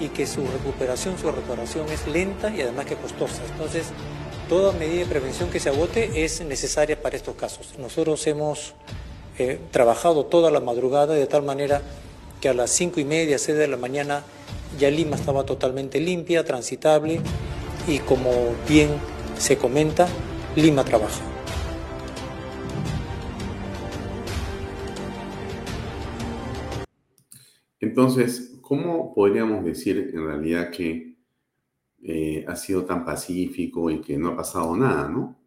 [0.00, 3.42] y que su recuperación, su reparación es lenta y además que costosa.
[3.52, 3.86] Entonces,
[4.48, 7.74] toda medida de prevención que se agote es necesaria para estos casos.
[7.78, 8.74] Nosotros hemos
[9.38, 11.82] eh, trabajado toda la madrugada de tal manera
[12.40, 14.22] que a las cinco y media, seis de la mañana
[14.78, 17.20] ya Lima estaba totalmente limpia, transitable
[17.86, 18.30] y como
[18.68, 18.90] bien
[19.38, 20.06] se comenta,
[20.56, 21.22] Lima trabaja.
[27.80, 31.14] Entonces, ¿cómo podríamos decir en realidad que
[32.02, 35.38] eh, ha sido tan pacífico y que no ha pasado nada, no?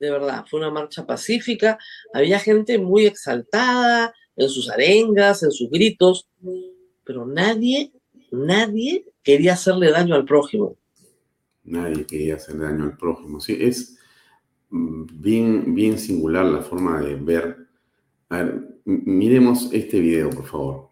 [0.00, 1.78] De verdad, fue una marcha pacífica,
[2.12, 6.28] había gente muy exaltada en sus arengas, en sus gritos,
[7.04, 7.92] pero nadie,
[8.32, 10.76] nadie quería hacerle daño al prójimo.
[11.62, 13.40] Nadie quería hacerle daño al prójimo.
[13.40, 13.96] Sí, es
[14.70, 17.68] mm, bien, bien singular la forma de ver.
[18.84, 20.91] miremos este video, por favor.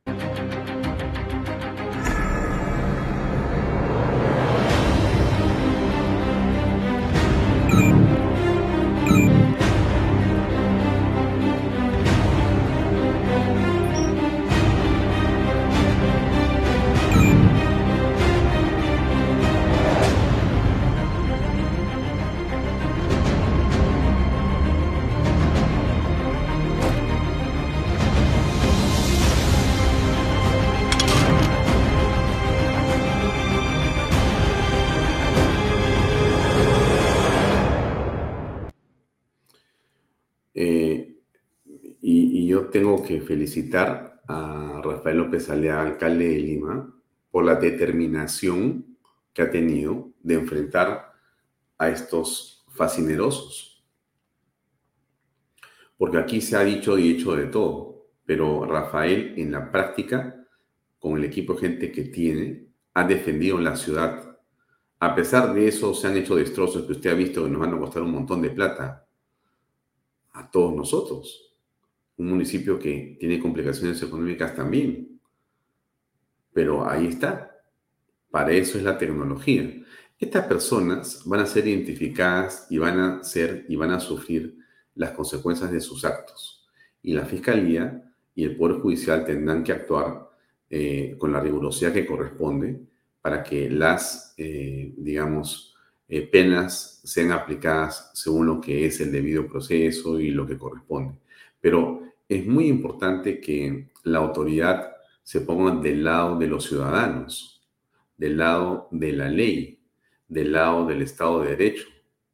[43.19, 46.95] felicitar a Rafael López Alea, alcalde de Lima,
[47.29, 48.97] por la determinación
[49.33, 51.13] que ha tenido de enfrentar
[51.77, 53.83] a estos fascinerosos.
[55.97, 60.47] Porque aquí se ha dicho y hecho de todo, pero Rafael en la práctica,
[60.99, 64.37] con el equipo de gente que tiene, ha defendido la ciudad.
[64.99, 67.73] A pesar de eso, se han hecho destrozos que usted ha visto que nos van
[67.73, 69.07] a costar un montón de plata
[70.33, 71.50] a todos nosotros
[72.21, 75.19] un municipio que tiene complicaciones económicas también.
[76.53, 77.59] Pero ahí está.
[78.29, 79.83] Para eso es la tecnología.
[80.19, 84.55] Estas personas van a ser identificadas y van a ser y van a sufrir
[84.93, 86.69] las consecuencias de sus actos.
[87.01, 88.03] Y la Fiscalía
[88.35, 90.29] y el Poder Judicial tendrán que actuar
[90.69, 92.79] eh, con la rigurosidad que corresponde
[93.19, 95.75] para que las, eh, digamos,
[96.07, 101.15] eh, penas sean aplicadas según lo que es el debido proceso y lo que corresponde.
[101.59, 107.61] Pero es muy importante que la autoridad se ponga del lado de los ciudadanos,
[108.15, 109.83] del lado de la ley,
[110.29, 111.89] del lado del Estado de Derecho,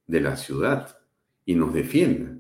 [0.06, 1.00] de la ciudad,
[1.46, 2.40] y nos defienda.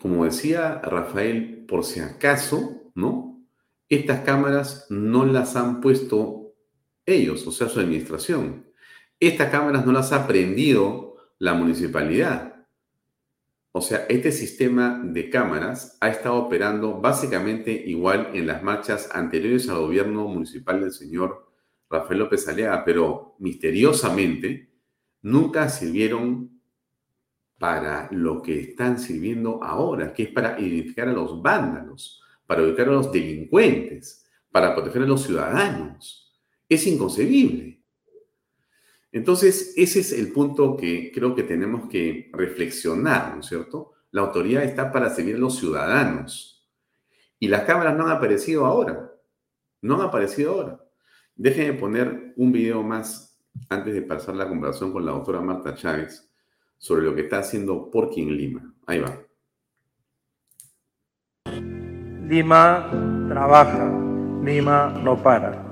[0.00, 3.40] Como decía Rafael, por si acaso, ¿no?
[3.88, 6.56] Estas cámaras no las han puesto
[7.06, 8.66] ellos, o sea, su administración.
[9.20, 12.51] Estas cámaras no las ha prendido la municipalidad.
[13.82, 19.80] Sea, este sistema de cámaras ha estado operando básicamente igual en las marchas anteriores al
[19.80, 21.50] gobierno municipal del señor
[21.90, 24.70] Rafael López Alea, pero misteriosamente
[25.22, 26.60] nunca sirvieron
[27.58, 32.88] para lo que están sirviendo ahora, que es para identificar a los vándalos, para ubicar
[32.88, 36.32] a los delincuentes, para proteger a los ciudadanos.
[36.68, 37.81] Es inconcebible.
[39.12, 43.92] Entonces, ese es el punto que creo que tenemos que reflexionar, ¿no es cierto?
[44.10, 46.66] La autoridad está para servir a los ciudadanos.
[47.38, 49.12] Y las cámaras no han aparecido ahora.
[49.82, 50.80] No han aparecido ahora.
[51.34, 53.38] Déjenme poner un video más
[53.68, 56.30] antes de pasar la conversación con la doctora Marta Chávez
[56.78, 58.74] sobre lo que está haciendo Porky en Lima.
[58.86, 59.20] Ahí va.
[62.28, 63.92] Lima trabaja,
[64.42, 65.66] Lima no para.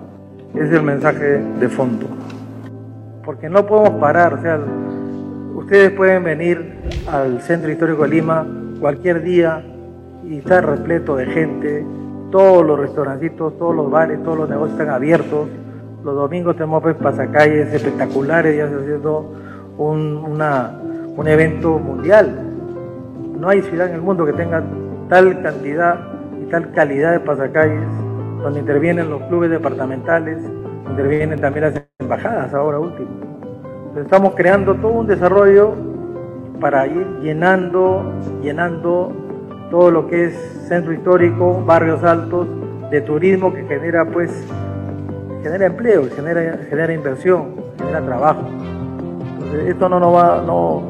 [0.55, 2.20] Es el mensaje de fondo
[3.31, 4.35] porque no podemos parar.
[4.35, 4.59] O sea,
[5.55, 8.45] ustedes pueden venir al Centro Histórico de Lima
[8.81, 9.65] cualquier día
[10.25, 11.87] y está repleto de gente.
[12.33, 15.49] Todos los restaurancitos, todos los bares, todos los negocios están abiertos.
[16.03, 19.33] Los domingos tenemos pues, pasacalles espectaculares, ya se haciendo
[19.79, 20.43] un,
[21.17, 22.37] un evento mundial.
[23.39, 24.61] No hay ciudad en el mundo que tenga
[25.09, 26.01] tal cantidad
[26.43, 27.87] y tal calidad de pasacalles,
[28.43, 30.39] donde intervienen los clubes departamentales,
[30.91, 33.09] intervienen también las embajadas ahora último.
[33.97, 35.75] Estamos creando todo un desarrollo
[36.61, 38.13] para ir llenando,
[38.43, 39.13] llenando
[39.71, 40.35] todo lo que es
[40.69, 42.47] centro histórico, barrios altos,
[42.91, 44.31] de turismo que genera pues,
[45.43, 48.43] genera empleo, genera, genera inversión, genera trabajo.
[49.67, 50.89] esto no nos va, no,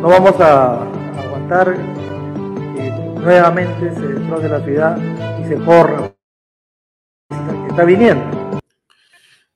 [0.00, 0.82] no vamos a
[1.24, 1.74] aguantar
[2.74, 4.98] que nuevamente se destroce la ciudad
[5.40, 6.10] y se corra.
[7.68, 8.39] Está viniendo.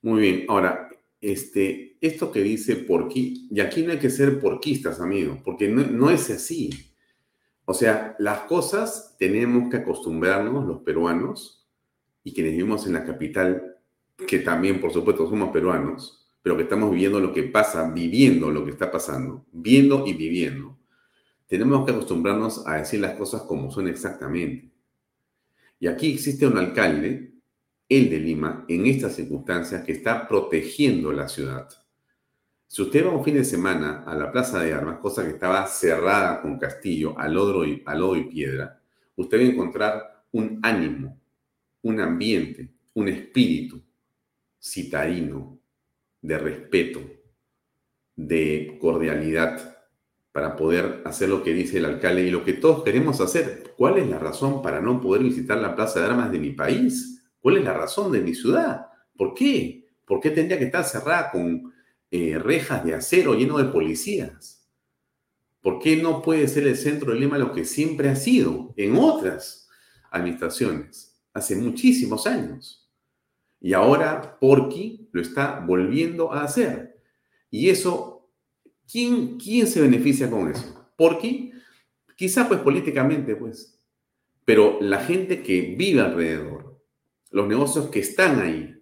[0.05, 0.87] Muy bien, ahora,
[1.19, 6.11] este, esto que dice porqui, y aquí no hay que ser porquistas, amigos, porque no,
[6.11, 6.69] es así.
[7.65, 11.67] O sea, las cosas tenemos que acostumbrarnos los peruanos
[12.23, 13.77] y quienes vivimos en la capital,
[14.27, 18.63] que también por supuesto somos peruanos, pero que estamos viviendo lo que pasa, viviendo lo
[18.63, 20.77] que está pasando, viendo y viviendo,
[21.47, 24.69] tenemos que acostumbrarnos a decir las cosas como son exactamente.
[25.79, 27.34] Y aquí existe un alcalde
[27.87, 31.69] el de Lima, en estas circunstancias, que está protegiendo la ciudad.
[32.67, 35.65] Si usted va un fin de semana a la Plaza de Armas, cosa que estaba
[35.67, 38.81] cerrada con castillo, a lodo y, y piedra,
[39.15, 41.19] usted va a encontrar un ánimo,
[41.83, 43.81] un ambiente, un espíritu
[44.59, 45.59] citarino,
[46.21, 46.99] de respeto,
[48.15, 49.77] de cordialidad,
[50.31, 53.73] para poder hacer lo que dice el alcalde y lo que todos queremos hacer.
[53.77, 57.14] ¿Cuál es la razón para no poder visitar la Plaza de Armas de mi país?
[57.45, 58.87] ¿Cuál es la razón de mi ciudad?
[59.15, 59.87] ¿Por qué?
[60.03, 61.71] ¿Por qué tendría que estar cerrada con
[62.09, 64.67] eh, rejas de acero lleno de policías?
[65.61, 68.97] ¿Por qué no puede ser el centro de Lima lo que siempre ha sido en
[68.97, 69.69] otras
[70.09, 72.91] administraciones, hace muchísimos años?
[73.61, 76.99] Y ahora Porqui lo está volviendo a hacer.
[77.51, 78.27] Y eso,
[78.91, 80.89] ¿quién, quién se beneficia con eso?
[80.97, 81.53] Porqui,
[82.15, 83.79] quizá pues políticamente, pues.
[84.45, 86.54] Pero la gente que vive alrededor,
[87.31, 88.75] los negocios que están ahí,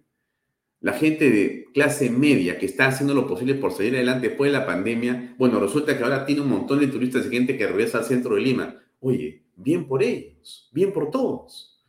[0.80, 4.58] la gente de clase media que está haciendo lo posible por salir adelante después de
[4.58, 7.98] la pandemia, bueno, resulta que ahora tiene un montón de turistas y gente que regresa
[7.98, 8.76] al centro de Lima.
[9.00, 11.82] Oye, bien por ellos, bien por todos.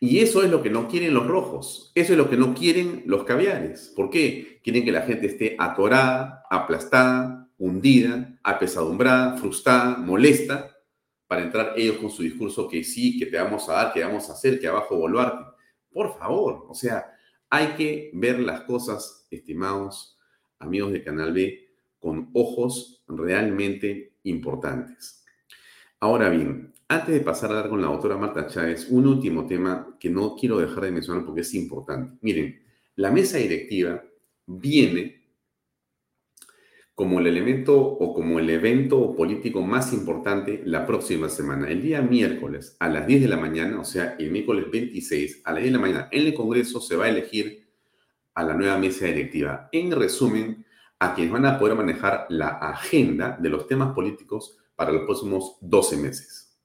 [0.00, 3.02] Y eso es lo que no quieren los rojos, eso es lo que no quieren
[3.06, 3.92] los caviares.
[3.96, 4.60] ¿Por qué?
[4.62, 10.73] Quieren que la gente esté atorada, aplastada, hundida, apesadumbrada, frustrada, molesta,
[11.34, 14.30] para entrar ellos con su discurso que sí, que te vamos a dar, que vamos
[14.30, 15.44] a hacer, que abajo volvarte.
[15.92, 17.12] Por favor, o sea,
[17.50, 20.16] hay que ver las cosas, estimados
[20.60, 25.24] amigos de Canal B, con ojos realmente importantes.
[25.98, 29.96] Ahora bien, antes de pasar a hablar con la doctora Marta Chávez, un último tema
[29.98, 32.16] que no quiero dejar de mencionar porque es importante.
[32.20, 32.62] Miren,
[32.94, 34.04] la mesa directiva
[34.46, 35.23] viene
[36.94, 41.68] como el elemento o como el evento político más importante la próxima semana.
[41.68, 45.52] El día miércoles a las 10 de la mañana, o sea, el miércoles 26 a
[45.52, 47.66] las 10 de la mañana, en el Congreso se va a elegir
[48.34, 49.68] a la nueva mesa directiva.
[49.72, 50.64] En resumen,
[51.00, 55.56] a quienes van a poder manejar la agenda de los temas políticos para los próximos
[55.60, 56.56] 12 meses.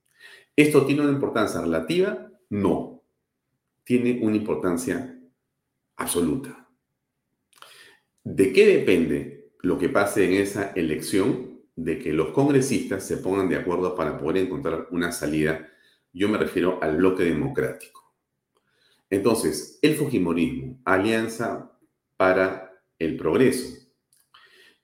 [0.55, 2.30] ¿Esto tiene una importancia relativa?
[2.49, 3.01] No.
[3.84, 5.19] Tiene una importancia
[5.95, 6.67] absoluta.
[8.23, 13.49] ¿De qué depende lo que pase en esa elección de que los congresistas se pongan
[13.49, 15.68] de acuerdo para poder encontrar una salida.
[16.14, 18.14] Yo me refiero al bloque democrático.
[19.10, 21.72] Entonces, el Fujimorismo, Alianza
[22.18, 23.78] para el Progreso,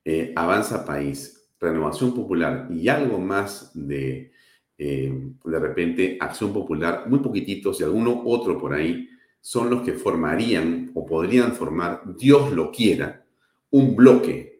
[0.03, 4.31] eh, Avanza País, Renovación Popular y algo más de,
[4.77, 5.13] eh,
[5.43, 9.09] de repente, Acción Popular, muy poquititos y alguno otro por ahí,
[9.41, 13.25] son los que formarían o podrían formar, Dios lo quiera,
[13.69, 14.54] un bloque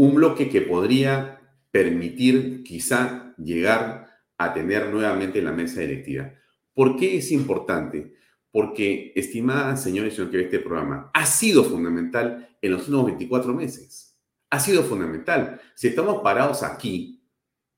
[0.00, 6.32] un bloque que podría permitir quizá llegar a tener nuevamente la mesa directiva.
[6.72, 8.14] ¿Por qué es importante?
[8.50, 13.06] Porque, estimada señores y señores que ve este programa, ha sido fundamental en los últimos
[13.08, 14.16] 24 meses.
[14.48, 15.60] Ha sido fundamental.
[15.74, 17.22] Si estamos parados aquí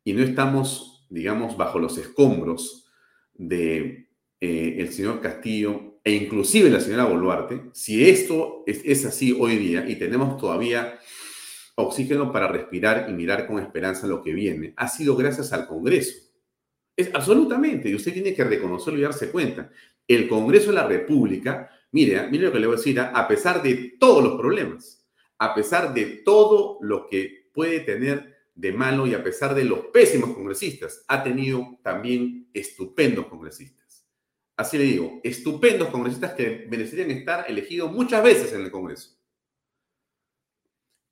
[0.05, 2.87] y no estamos, digamos, bajo los escombros
[3.35, 4.11] de
[4.41, 9.57] eh, el señor Castillo e inclusive la señora Boluarte, si esto es, es así hoy
[9.57, 11.01] día y tenemos todavía
[11.75, 16.18] oxígeno para respirar y mirar con esperanza lo que viene, ha sido gracias al Congreso.
[16.97, 19.70] Es absolutamente, y usted tiene que reconocerlo y darse cuenta.
[20.07, 23.62] El Congreso de la República, mire, mire lo que le voy a decir, a pesar
[23.62, 25.07] de todos los problemas,
[25.39, 29.87] a pesar de todo lo que puede tener de malo y a pesar de los
[29.87, 33.83] pésimos congresistas, ha tenido también estupendos congresistas.
[34.57, 39.16] Así le digo, estupendos congresistas que merecerían estar elegidos muchas veces en el Congreso.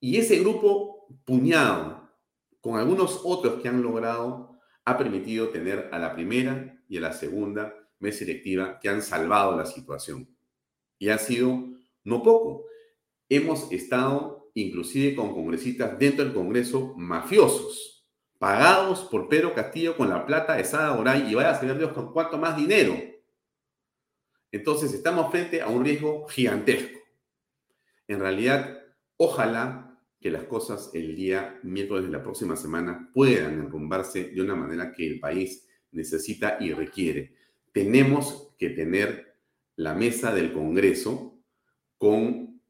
[0.00, 2.10] Y ese grupo puñado,
[2.60, 7.12] con algunos otros que han logrado, ha permitido tener a la primera y a la
[7.12, 10.34] segunda mesa directiva que han salvado la situación.
[10.98, 11.68] Y ha sido
[12.04, 12.64] no poco.
[13.28, 20.26] Hemos estado inclusive con congresistas dentro del Congreso mafiosos, pagados por Pedro Castillo con la
[20.26, 22.94] plata de Sada Oray y vaya a saber Dios con cuánto más dinero.
[24.50, 26.98] Entonces estamos frente a un riesgo gigantesco.
[28.08, 28.80] En realidad,
[29.16, 29.89] ojalá
[30.20, 34.92] que las cosas el día miércoles de la próxima semana puedan enrumbarse de una manera
[34.92, 37.34] que el país necesita y requiere.
[37.72, 39.36] Tenemos que tener
[39.76, 41.38] la mesa del Congreso
[41.96, 42.60] con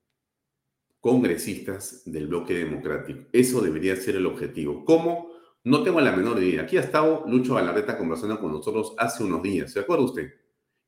[1.00, 3.20] congresistas del bloque democrático.
[3.32, 4.84] Eso debería ser el objetivo.
[4.84, 5.30] ¿Cómo?
[5.64, 6.62] No tengo la menor idea.
[6.62, 10.32] Aquí ha estado Lucho Galarreta conversando con nosotros hace unos días, ¿se acuerda usted?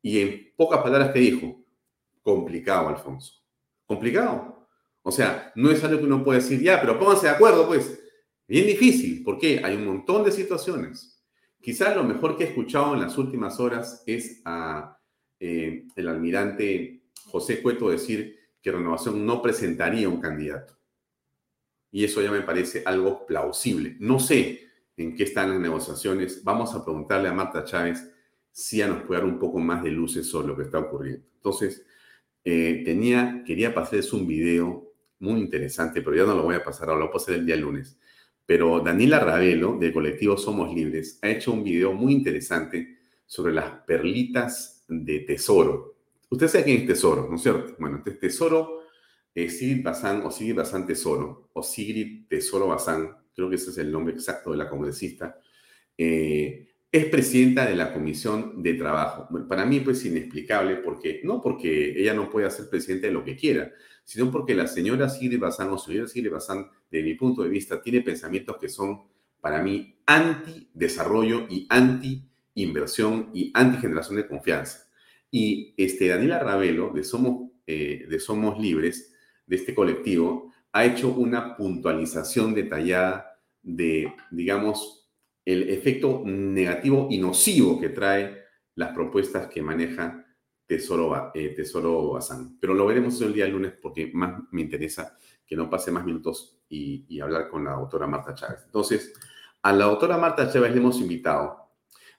[0.01, 1.65] Y en pocas palabras que dijo,
[2.23, 3.43] complicado, Alfonso.
[3.87, 4.62] Complicado.
[5.03, 7.99] O sea, no es algo que uno puede decir, ya, pero pónganse de acuerdo, pues.
[8.47, 11.23] Bien difícil, porque hay un montón de situaciones.
[11.61, 14.99] Quizás lo mejor que he escuchado en las últimas horas es a
[15.39, 20.77] eh, el almirante José Cueto decir que Renovación no presentaría un candidato.
[21.91, 23.97] Y eso ya me parece algo plausible.
[24.01, 26.43] No sé en qué están las negociaciones.
[26.45, 28.13] Vamos a preguntarle a Marta Chávez
[28.51, 31.27] si ya nos puede dar un poco más de luces sobre lo que está ocurriendo.
[31.37, 31.87] Entonces,
[32.45, 34.92] eh, tenía, quería pasarles un video
[35.23, 37.47] muy interesante, pero ya no lo voy a pasar ahora, lo voy a pasar el
[37.47, 37.99] día lunes,
[38.45, 43.71] pero Daniela Ravelo, del colectivo Somos Libres, ha hecho un video muy interesante sobre las
[43.87, 45.95] perlitas de tesoro.
[46.29, 47.77] Usted sabe quién es tesoro, ¿no es cierto?
[47.79, 48.83] Bueno, este tesoro
[49.35, 53.79] es Sigrid Bazán o Sigrid Bazán Tesoro, o Sigrid Tesoro Bazán, creo que ese es
[53.79, 55.39] el nombre exacto de la congresista,
[55.97, 59.27] eh, es presidenta de la Comisión de Trabajo.
[59.49, 63.35] para mí, pues, inexplicable, porque no porque ella no pueda ser presidenta de lo que
[63.35, 63.73] quiera,
[64.05, 67.81] sino porque la señora Sigrid Bazán o señora Sigrid Bazán, de mi punto de vista,
[67.83, 69.03] tiene pensamientos que son,
[69.41, 74.89] para mí, anti-desarrollo y anti-inversión y anti-generación de confianza.
[75.31, 79.15] Y este, Daniela Ravelo, de Somos, eh, de Somos Libres,
[79.47, 85.09] de este colectivo, ha hecho una puntualización detallada de, digamos,
[85.45, 88.43] el efecto negativo y nocivo que trae
[88.75, 90.22] las propuestas que maneja
[90.77, 92.57] Tesoro, eh, Tesoro Bazán.
[92.59, 96.63] Pero lo veremos el día lunes porque más me interesa que no pase más minutos
[96.71, 98.61] y, hablar con la autora Marta Chávez.
[98.65, 99.13] Entonces,
[99.61, 101.69] a la autora Marta Chávez le hemos invitado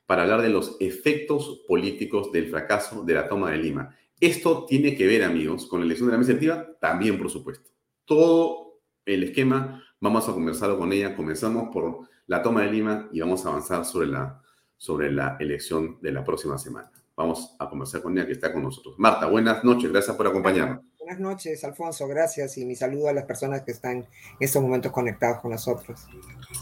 [0.06, 3.95] para hablar de los efectos políticos del fracaso de la toma de Lima.
[4.20, 7.72] Esto tiene que ver, amigos, con la elección de la mesa directiva, también, por supuesto.
[8.06, 11.16] Todo el esquema, vamos a conversarlo con ella.
[11.16, 14.43] Comenzamos por la toma de Lima y vamos a avanzar sobre la,
[14.78, 16.91] sobre la elección de la próxima semana.
[17.16, 18.95] Vamos a conversar con ella que está con nosotros.
[18.97, 20.84] Marta, buenas noches, gracias por acompañarnos.
[20.97, 24.07] Buenas noches, Alfonso, gracias y mi saludo a las personas que están en
[24.39, 26.07] estos momentos conectados con nosotros.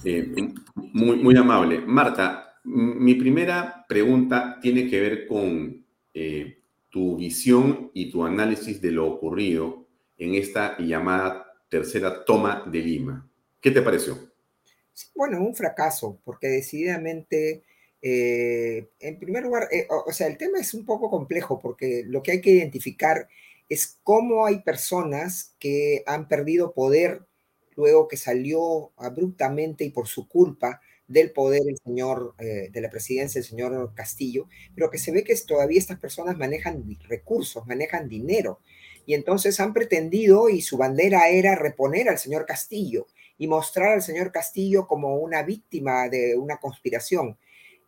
[0.03, 0.33] Eh,
[0.75, 1.79] muy, muy amable.
[1.79, 8.91] Marta, mi primera pregunta tiene que ver con eh, tu visión y tu análisis de
[8.91, 9.87] lo ocurrido
[10.17, 13.29] en esta llamada tercera toma de Lima.
[13.61, 14.31] ¿Qué te pareció?
[15.15, 17.63] bueno, un fracaso, porque decididamente,
[18.01, 22.23] eh, en primer lugar, eh, o, sea, el tema es un poco complejo, porque lo
[22.23, 23.27] que hay que identificar
[23.69, 27.21] es cómo hay personas que han perdido poder
[27.75, 32.89] luego que salió abruptamente y por su culpa del poder el señor, eh, de la
[32.89, 38.07] presidencia, el señor Castillo, pero que se ve que todavía estas personas manejan recursos, manejan
[38.07, 38.59] dinero,
[39.05, 44.01] y entonces han pretendido, y su bandera era reponer al señor Castillo, y mostrar al
[44.01, 47.37] señor Castillo como una víctima de una conspiración.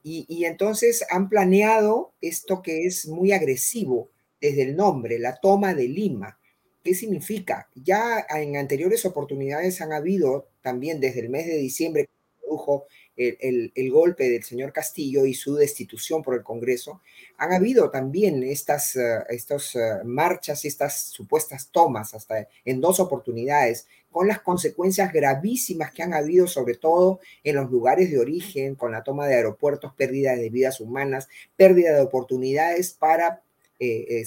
[0.05, 4.09] Y, entonces han planeado esto que es muy agresivo
[4.41, 6.37] desde el nombre, la toma de Lima.
[6.83, 7.69] ¿Qué significa?
[7.73, 12.09] Ya en anteriores oportunidades han habido también desde el mes de diciembre,
[12.41, 12.85] produjo
[13.15, 17.01] el, golpe del señor Castillo y su destitución por el Congreso,
[17.43, 23.87] han habido también estas, uh, estos, uh, marchas, estas supuestas tomas, hasta en dos oportunidades,
[24.09, 28.93] con las consecuencias gravísimas que han habido, sobre todo en los lugares de origen, con
[28.93, 31.27] la toma de aeropuertos, pérdida de vidas humanas,
[31.57, 33.41] pérdida de oportunidades para
[33.79, 34.23] eh,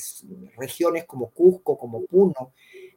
[0.59, 2.53] regiones como Cusco, como Puno,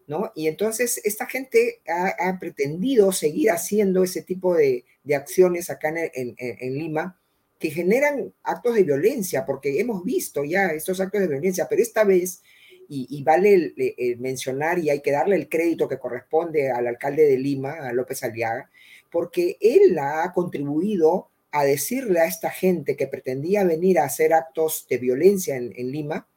[0.07, 0.34] ¿no?
[0.36, 4.84] Y entonces esta gente ha, pretendido seguir haciendo ese tipo de,
[5.15, 7.17] acciones acá en, Lima
[7.60, 12.05] que generan actos de violencia, porque hemos visto ya estos actos de violencia, pero esta
[12.05, 12.41] vez,
[12.88, 13.76] y, vale
[14.18, 18.24] mencionar y hay que darle el crédito que corresponde al alcalde de Lima, a López
[18.24, 18.72] Aliaga,
[19.12, 24.88] porque él ha contribuido a decirle a esta gente que pretendía venir a hacer actos
[24.89, 26.28] de violencia en, Lima,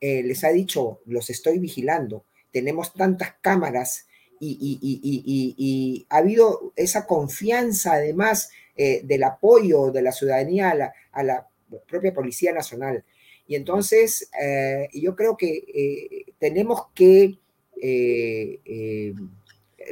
[0.00, 4.06] eh, les ha dicho, los estoy vigilando, tenemos tantas cámaras
[4.40, 8.50] y, ha habido esa confianza además
[8.80, 10.70] eh, del apoyo de la ciudadanía
[11.10, 11.48] a la,
[11.88, 13.04] propia Policía Nacional.
[13.48, 17.40] Y entonces eh, yo creo que eh, tenemos que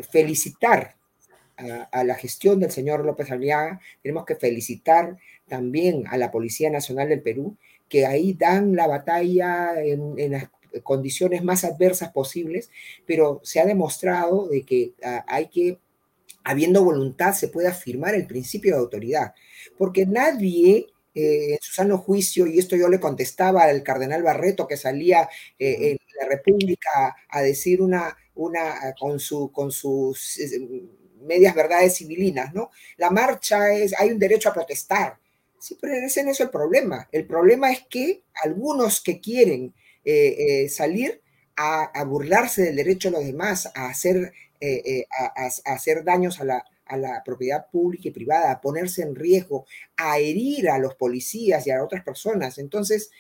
[0.09, 0.95] felicitar
[1.91, 5.17] a, la gestión del señor López Aliaga, tenemos que felicitar
[5.49, 7.57] también a la Policía Nacional del Perú,
[7.89, 10.49] que ahí dan la batalla en, las
[10.85, 12.71] condiciones más adversas posibles,
[13.05, 15.79] pero se ha demostrado de que ah, hay que,
[16.47, 19.35] habiendo voluntad, se puede afirmar el principio de autoridad,
[19.77, 24.69] porque nadie eh, en su sano juicio, y esto yo le contestaba al cardenal Barreto
[24.69, 25.29] que salía
[25.59, 30.85] eh, en la República a decir una, una con, su, con sus eh,
[31.23, 32.71] medias verdades civilinas, ¿no?
[32.97, 35.19] La marcha es, hay un derecho a protestar.
[35.59, 37.09] Sí, pero ese no es el problema.
[37.11, 39.75] El problema es que algunos que quieren
[40.05, 41.23] eh, salir
[41.57, 46.65] a, burlarse del derecho de los demás, a hacer, eh, a, hacer daños a la,
[46.87, 51.67] a la propiedad pública y privada, a ponerse en riesgo, a herir a los policías
[51.67, 52.59] y a otras personas.
[52.59, 53.11] Entonces,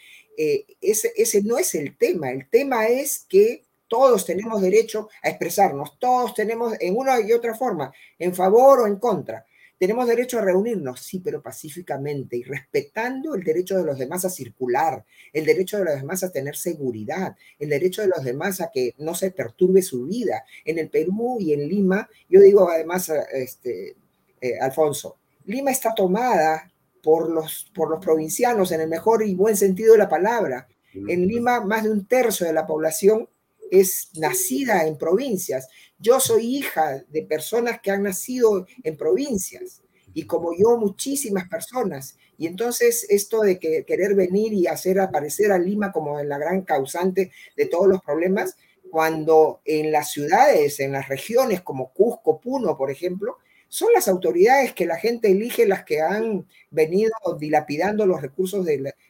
[0.83, 2.31] ese, ese no es el tema.
[2.31, 7.55] El tema es que todos tenemos derecho a expresarnos, todos tenemos en una y otra
[7.55, 9.47] forma, en favor o en contra.
[9.79, 14.31] Tenemos derecho a reunirnos, sí, pero pacíficamente y respetando el derecho de los demás a
[14.31, 18.71] circular, el derecho de los demás a tener seguridad, el derecho de los demás a
[18.73, 20.45] que no se perturbe su vida.
[20.65, 23.97] En el Perú y en Lima, yo digo además, este,
[24.41, 25.17] eh, Alfonso.
[25.45, 26.73] Lima está tomada
[27.03, 30.67] por los, por los provincianos en el mejor y buen sentido de la palabra.
[30.93, 33.29] En Lima, más de un tercio de la población
[33.71, 35.69] es nacida en provincias.
[35.99, 39.83] Yo soy hija de personas que han nacido en provincias
[40.15, 42.17] y como yo muchísimas personas.
[42.39, 46.63] Y entonces esto de que querer venir y hacer aparecer a Lima como la gran
[46.63, 48.57] causante de todos los problemas,
[48.91, 53.37] cuando en las ciudades, en las regiones como Cusco, Puno, por ejemplo,
[53.69, 58.65] son las autoridades que la gente elige las que han venido dilapidando los recursos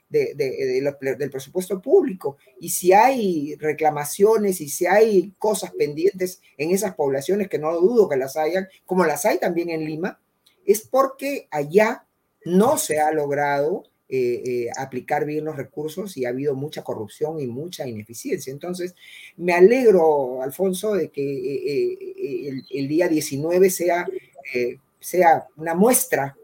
[0.08, 0.36] del,
[1.00, 2.36] del presupuesto público.
[2.60, 8.08] Y si hay reclamaciones y si hay cosas pendientes en esas poblaciones, que no dudo
[8.08, 10.18] que las hayan, como las hay también en Lima,
[10.64, 12.06] es porque allá
[12.44, 17.40] no se ha logrado eh, eh, aplicar bien los recursos y ha habido mucha corrupción
[17.40, 18.52] y mucha ineficiencia.
[18.52, 18.94] Entonces,
[19.36, 24.06] me alegro, Alfonso, de que eh, el, el, día 19 sea,
[25.00, 26.36] sea una muestra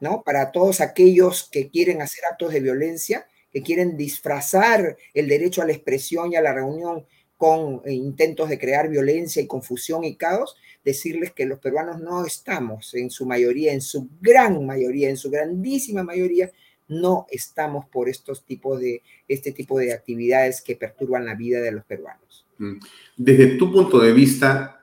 [0.00, 0.22] ¿no?
[0.22, 5.66] para todos aquellos que quieren hacer actos de violencia, que quieren disfrazar el derecho a
[5.66, 7.04] la expresión y a la reunión
[7.36, 12.92] con intentos de crear violencia y confusión y caos, decirles que los peruanos no estamos
[12.94, 16.50] en su mayoría, en su gran mayoría, en su grandísima mayoría,
[16.88, 21.72] no estamos por estos tipos de, este tipo de actividades que perturban la vida de
[21.72, 22.44] los peruanos.
[22.58, 22.78] Mm.
[23.16, 24.82] Desde tu punto de vista,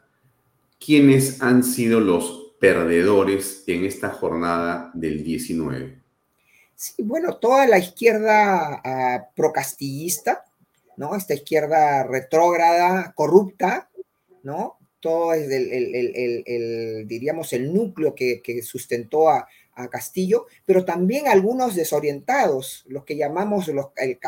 [0.84, 6.02] ¿quiénes han sido los perdedores en esta jornada del 19?
[6.76, 10.46] Sí, bueno, toda la izquierda uh, procastillista,
[10.96, 11.16] ¿no?
[11.16, 13.90] Esta izquierda retrógrada, corrupta,
[14.44, 14.78] ¿no?
[15.00, 21.28] Todo es el, el, el, diríamos, el núcleo que, sustentó a, a Castillo, pero también
[21.28, 24.20] algunos desorientados, los que llamamos los, el,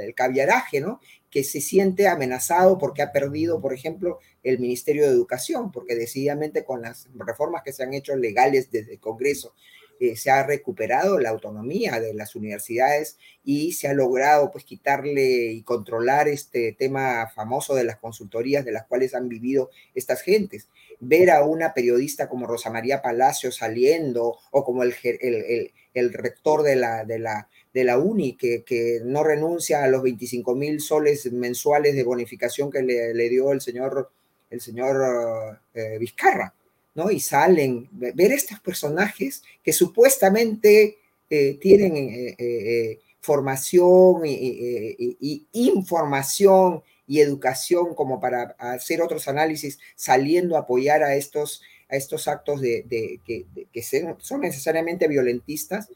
[0.00, 1.00] el, caviaraje, ¿no?
[1.32, 6.62] Que se siente amenazado porque ha perdido, por ejemplo, el Ministerio de Educación, porque decididamente
[6.62, 9.54] con las reformas que se han hecho legales desde el Congreso
[9.98, 15.52] eh, se ha recuperado la autonomía de las universidades y se ha logrado pues quitarle
[15.52, 20.68] y controlar este tema famoso de las consultorías de las cuales han vivido estas gentes
[21.04, 26.62] ver a una periodista como Rosa María Palacio saliendo o como el, el, el, rector
[26.62, 30.80] de la, de la, de la UNI que, que, no renuncia a los 25 mil
[30.80, 34.12] soles mensuales de bonificación que le, le dio el señor,
[34.48, 36.54] el señor eh, Vizcarra,
[36.94, 37.10] ¿no?
[37.10, 40.98] Y salen, ver estos personajes que supuestamente
[41.28, 50.60] eh, tienen eh, formación y información y educación como para hacer otros análisis saliendo a
[50.60, 55.88] apoyar a estos, a estos actos de, de, que, de, que, son necesariamente violentistas,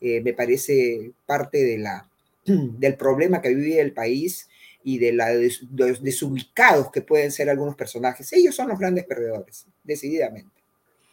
[0.00, 2.08] eh, me parece parte de la,
[2.44, 4.48] del problema que vive el país
[4.82, 8.32] y de, la, de, los desubicados que pueden ser algunos personajes.
[8.32, 10.50] Ellos son los grandes perdedores, decididamente.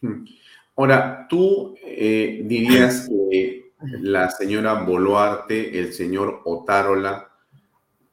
[0.01, 0.25] Hmm.
[0.75, 3.71] Ahora, tú eh, dirías que
[4.01, 7.30] la señora Boluarte, el señor Otárola,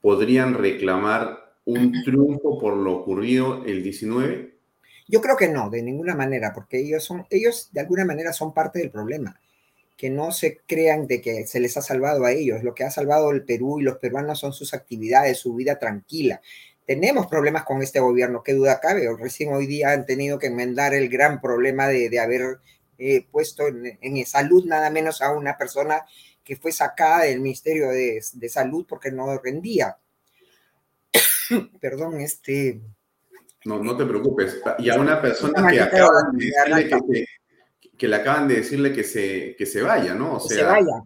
[0.00, 4.54] podrían reclamar un triunfo por lo ocurrido el 19?
[5.06, 8.52] Yo creo que no, de ninguna manera, porque ellos son, ellos de alguna manera son
[8.52, 9.40] parte del problema.
[9.96, 12.62] Que no se crean de que se les ha salvado a ellos.
[12.62, 16.40] Lo que ha salvado el Perú y los peruanos son sus actividades, su vida tranquila.
[16.86, 19.08] Tenemos problemas con este gobierno, qué duda cabe.
[19.18, 22.58] Recién hoy día han tenido que enmendar el gran problema de, de haber
[22.98, 26.04] eh, puesto en, en salud nada menos a una persona
[26.48, 29.98] que fue sacada del Ministerio de, de Salud porque no rendía.
[31.78, 32.80] Perdón, este...
[33.66, 34.58] No, no te preocupes.
[34.78, 37.26] Y a una persona que, acaban de decirle que,
[37.98, 40.36] que, le acaban de decirle que se, que se vaya, ¿no?
[40.36, 41.02] O sea, se vaya.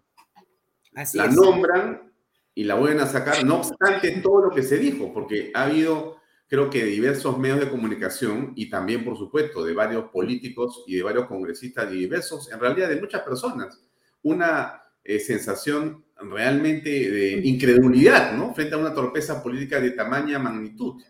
[0.95, 1.35] Así la es.
[1.35, 2.13] nombran
[2.55, 6.19] y la vuelven a sacar, no obstante todo lo que se dijo, porque ha habido,
[6.47, 11.03] creo que diversos medios de comunicación y también, por supuesto, de varios políticos y de
[11.03, 13.83] varios congresistas diversos, en realidad de muchas personas,
[14.23, 18.55] una eh, sensación realmente de incredulidad, ¿no?
[18.55, 21.03] Frente a una torpeza política de tamaña magnitud.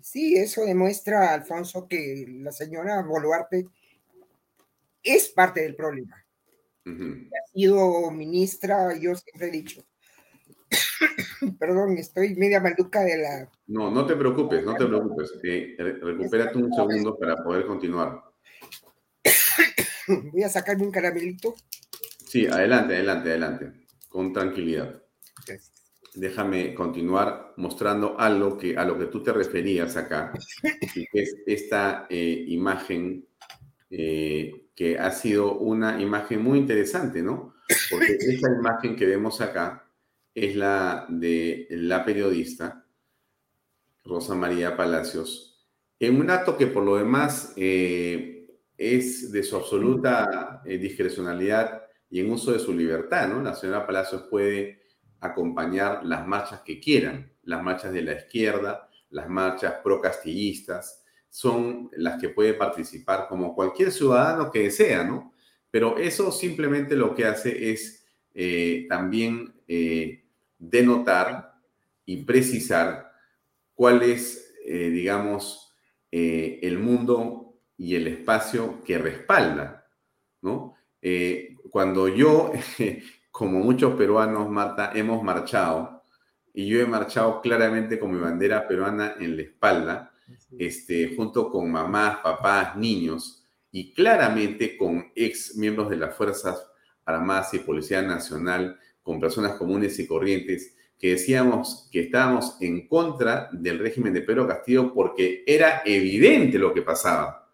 [0.00, 3.66] Sí, eso demuestra, Alfonso, que la señora Boluarte
[5.02, 6.16] es parte del problema.
[6.86, 7.28] Uh -huh.
[7.28, 9.84] Ha sido ministra, yo siempre he dicho.
[11.58, 13.50] Perdón, estoy media maluca de la.
[13.66, 15.32] No, no te preocupes, no te preocupes.
[15.42, 18.22] Eh, recupérate un segundo para poder continuar.
[20.32, 21.54] Voy a sacarme un caramelito.
[22.28, 23.72] Sí, adelante, adelante, adelante,
[24.06, 25.02] con tranquilidad.
[26.14, 30.34] Déjame continuar mostrando algo que, a lo que tú te referías acá,
[30.92, 33.26] que es esta eh, imagen
[33.90, 37.54] eh, que ha sido una imagen muy interesante, ¿no?
[37.90, 39.90] Porque esta imagen que vemos acá
[40.34, 42.84] es la de la periodista
[44.04, 45.66] Rosa María Palacios,
[45.98, 51.77] en un acto que por lo demás eh, es de su absoluta discrecionalidad
[52.10, 53.42] y en uso de su libertad, ¿no?
[53.42, 54.82] La señora Palacios puede
[55.20, 62.20] acompañar las marchas que quieran, las marchas de la izquierda, las marchas pro-castillistas, son las
[62.20, 65.32] que puede participar como cualquier ciudadano que desea, ¿no?
[65.70, 70.24] Pero eso simplemente lo que hace es eh, también eh,
[70.58, 71.54] denotar
[72.06, 73.12] y precisar
[73.74, 75.64] cuál es, eh, digamos,
[76.10, 79.86] el mundo y el espacio que respalda,
[80.40, 80.74] ¿no?
[81.70, 82.52] Cuando yo,
[83.30, 86.02] como muchos peruanos, Marta, hemos marchado,
[86.52, 90.12] y yo he marchado claramente con mi bandera peruana en la espalda,
[90.58, 96.66] este, junto con mamás, papás, niños, y claramente con ex miembros de las Fuerzas
[97.04, 103.48] Armadas y Policía Nacional, con personas comunes y corrientes, que decíamos que estábamos en contra
[103.52, 107.48] del régimen de Pedro Castillo porque era evidente lo que pasaba.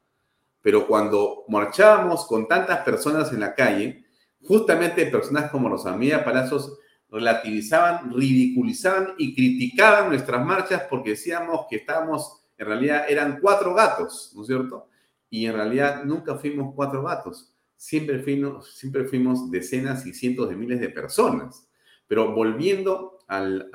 [0.63, 4.04] Pero cuando marchábamos con tantas personas en la calle,
[4.47, 6.79] justamente personas como Rosamía Palazos
[7.11, 14.33] relativizaban, ridiculizaban y criticaban nuestras marchas porque decíamos que estábamos, en realidad eran cuatro gatos,
[14.35, 14.89] ¿no es cierto?
[15.31, 20.57] Y en realidad nunca fuimos cuatro gatos, siempre fuimos, siempre fuimos decenas y cientos de
[20.57, 21.69] miles de personas.
[22.07, 23.71] Pero volviendo al,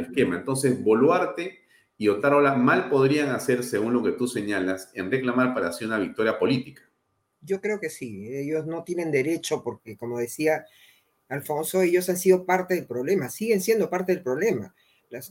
[0.00, 1.60] esquema, entonces Boluarte
[1.96, 5.98] y Otárola mal podrían hacer, según lo que tú señalas, en reclamar para hacer una
[5.98, 6.82] victoria política.
[7.44, 10.66] Yo creo que sí, ellos no tienen derecho porque, como decía
[11.28, 14.74] Alfonso, ellos han sido parte del problema, siguen siendo parte del problema.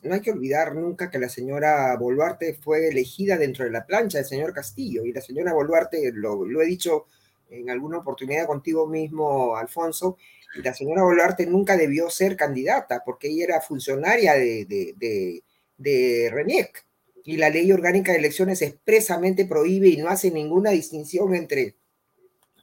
[0.04, 4.18] no hay que olvidar nunca que la señora Boluarte fue elegida dentro de la plancha
[4.20, 7.08] del señor Castillo y la señora Boluarte, lo, he dicho
[7.50, 10.18] en alguna oportunidad contigo mismo, Alfonso,
[10.64, 15.44] la señora Boluarte nunca debió ser candidata porque ella era funcionaria de, de,
[15.78, 16.86] de RENIEC
[17.24, 21.76] y la ley orgánica de elecciones expresamente prohíbe y no hace ninguna distinción entre,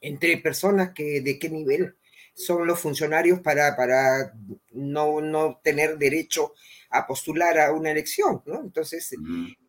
[0.00, 1.96] entre personas que de qué nivel
[2.34, 4.32] son los funcionarios para, para
[4.72, 6.54] no, no tener derecho
[6.90, 8.60] a postular a una elección, ¿no?
[8.60, 9.14] Entonces,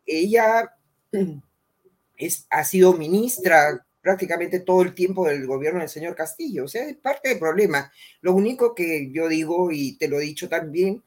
[0.06, 0.74] ella
[2.16, 6.88] es, ha sido ministra prácticamente todo el tiempo del gobierno del señor Castillo, o sea,
[6.88, 7.92] es parte del problema.
[8.20, 11.02] Lo único que yo digo, y te lo he dicho también,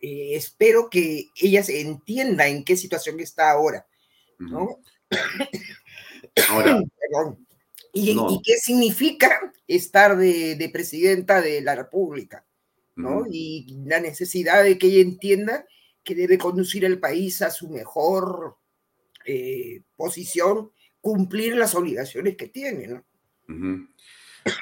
[0.00, 3.86] eh, espero que ella se entienda en qué situación está ahora,
[4.38, 4.78] ¿no?
[6.48, 7.45] Ahora, Perdón.
[7.98, 12.44] ¿Y, qué significa estar de, presidenta de la República?
[12.94, 13.24] ¿no?
[13.30, 15.66] Y la necesidad de que ella entienda
[16.02, 18.58] que debe conducir el país a su mejor
[19.24, 20.70] eh, posición,
[21.00, 22.86] cumplir las obligaciones que tiene.
[22.86, 23.04] ¿no?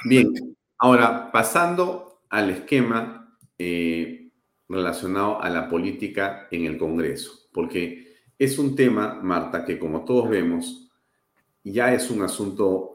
[0.05, 4.31] Bien, ahora pasando al esquema eh,
[4.69, 10.29] relacionado a la política en el Congreso, porque es un tema, Marta, que como todos
[10.29, 10.89] vemos,
[11.63, 12.94] ya es un asunto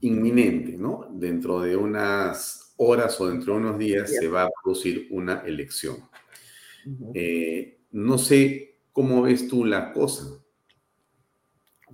[0.00, 1.08] inminente, ¿no?
[1.10, 5.96] Dentro de unas horas o dentro de unos días se va a producir una elección.
[7.14, 10.24] Eh, no sé cómo ves tú la cosa.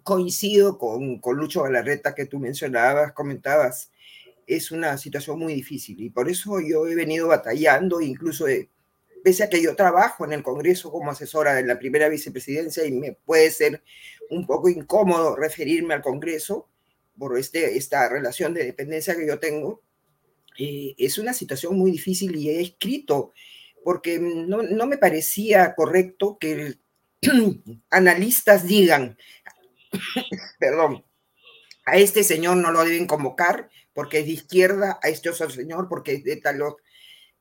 [0.03, 3.90] Coincido con, con Lucho Galarreta que tú mencionabas, comentabas.
[4.46, 8.46] Es una situación muy difícil y por eso yo he venido batallando, incluso
[9.22, 12.92] pese a que yo trabajo en el Congreso como asesora de la primera vicepresidencia y
[12.92, 13.82] me puede ser
[14.30, 16.68] un poco incómodo referirme al Congreso,
[17.18, 19.82] por este, esta relación de dependencia que yo tengo,
[20.58, 23.32] eh, es una situación muy difícil y he escrito
[23.84, 26.74] porque no, no me parecía correcto que
[27.90, 29.16] analistas digan,
[30.58, 31.04] perdón,
[31.84, 35.88] a este señor no lo deben convocar porque es de izquierda, a este otro señor
[35.88, 36.60] porque es de tal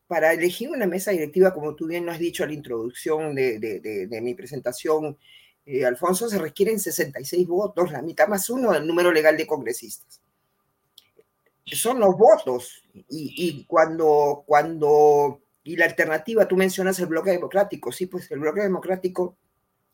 [0.07, 3.59] Para elegir una mesa directiva, como tú bien lo has dicho a la introducción de,
[3.59, 5.17] de, de mi presentación,
[5.72, 10.19] eh, Alfonso, se requieren 66 votos, la mitad más uno del número legal de congresistas.
[11.65, 12.84] Son los votos.
[13.07, 18.59] Y, cuando, cuando, y la alternativa, tú mencionas el bloque democrático, sí, pues el bloque
[18.59, 19.38] democrático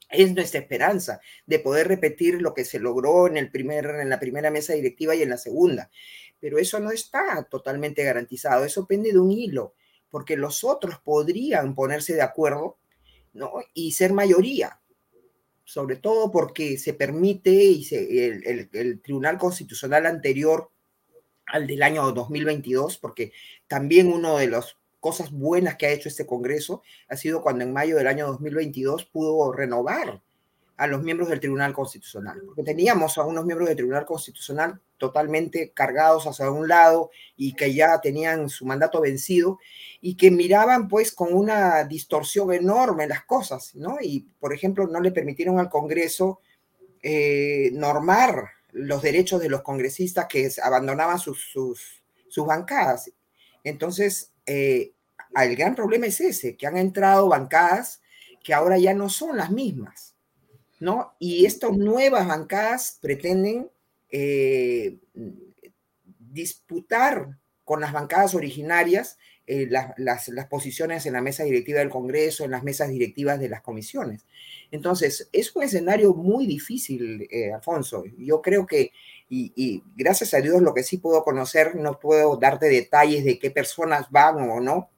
[0.10, 4.20] es nuestra esperanza de poder repetir lo que se logró en, el primer, en la
[4.20, 5.92] primera mesa directiva y en la segunda.
[6.40, 9.76] Pero eso no está totalmente garantizado, eso pende de un hilo,
[10.10, 12.80] porque los otros podrían ponerse de acuerdo
[13.34, 13.52] ¿no?
[13.76, 14.80] y ser mayoría
[15.68, 20.72] sobre todo porque se permite y el, Tribunal Constitucional anterior
[21.46, 23.34] al del año 2022, porque
[23.68, 27.74] también una de las cosas buenas que ha hecho este Congreso ha sido cuando en
[27.74, 30.22] mayo del año 2022 pudo renovar
[30.78, 35.72] a los miembros del Tribunal Constitucional, porque teníamos a unos miembros del Tribunal Constitucional totalmente
[35.72, 39.60] cargados hacia un lado y que ya tenían su mandato vencido
[40.02, 43.98] y que miraban pues con una distorsión enorme las cosas, ¿no?
[44.02, 46.42] Y, por ejemplo, no le permitieron al Congreso
[47.02, 53.12] eh, normar los derechos de los congresistas que abandonaban sus, sus, sus bancadas.
[53.64, 54.94] Entonces, eh,
[55.36, 58.02] el gran problema es ese, que han entrado bancadas
[58.44, 60.16] que ahora ya no son las mismas,
[60.80, 61.16] ¿no?
[61.20, 63.70] Y estas nuevas bancadas pretenden
[64.10, 64.98] eh,
[66.20, 69.18] disputar con las bancadas originarias
[69.50, 73.62] eh, las, posiciones en la mesa directiva del Congreso, en las mesas directivas de las
[73.62, 74.26] comisiones.
[74.72, 78.04] Entonces, es un escenario muy difícil, eh, Alfonso.
[78.18, 78.92] Yo creo que,
[79.30, 83.40] y, y, gracias a Dios lo que sí puedo conocer, no puedo darte detalles de
[83.40, 84.90] qué personas van o no,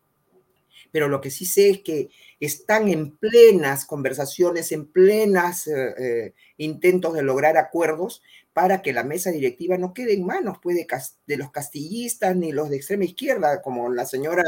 [0.91, 2.09] pero lo que sí sé es que
[2.39, 8.21] están en plenas conversaciones, en plenas eh, eh, intentos de lograr acuerdos
[8.53, 10.77] para que la mesa directiva no quede en manos pues,
[11.25, 14.43] de, los castillistas ni los de extrema izquierda, como la señora,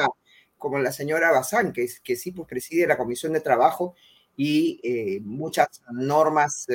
[0.58, 3.96] como la señora Bazán, que, que sí pues, preside la Comisión de Trabajo
[4.36, 6.68] y eh, muchas normas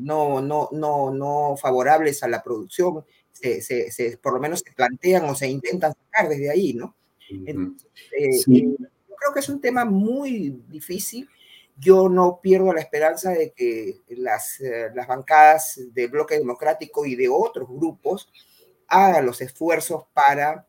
[0.00, 3.04] no, no, no, no favorables a la producción
[3.34, 6.94] se, por lo menos se plantean o se intentan sacar desde ahí, ¿no?
[7.30, 11.28] Eh, yo creo que es un tema muy difícil.
[11.76, 17.16] Yo no pierdo la esperanza de que las, eh, las bancadas del bloque democrático y
[17.16, 18.30] de otros grupos
[18.86, 20.66] hagan los esfuerzos para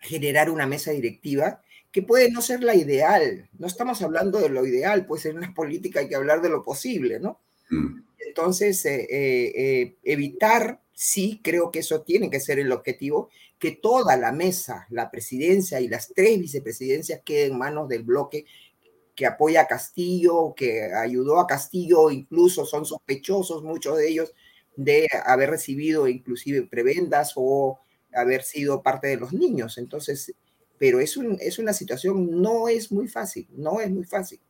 [0.00, 1.62] generar una mesa directiva
[1.92, 3.48] que puede no ser la ideal.
[3.58, 6.62] No estamos hablando de lo ideal, pues en una política hay que hablar de lo
[6.62, 7.38] posible, ¿no?
[7.70, 8.02] Mm.
[8.18, 14.32] Entonces, eh, evitar, sí, creo que eso tiene que ser el objetivo, que toda la
[14.32, 18.44] mesa, la presidencia y las tres vicepresidencias queden en manos del bloque
[19.14, 24.34] que apoya a Castillo, que ayudó a Castillo, incluso son sospechosos muchos de ellos
[24.74, 27.78] de haber recibido inclusive prebendas o
[28.14, 29.78] haber sido parte de los niños.
[29.78, 30.34] Entonces,
[30.78, 34.40] pero es, un, es una situación, no es muy fácil, no es muy fácil.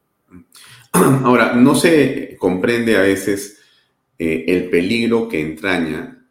[0.93, 3.59] Ahora, no se comprende a veces
[4.19, 6.22] eh, el peligro que entraña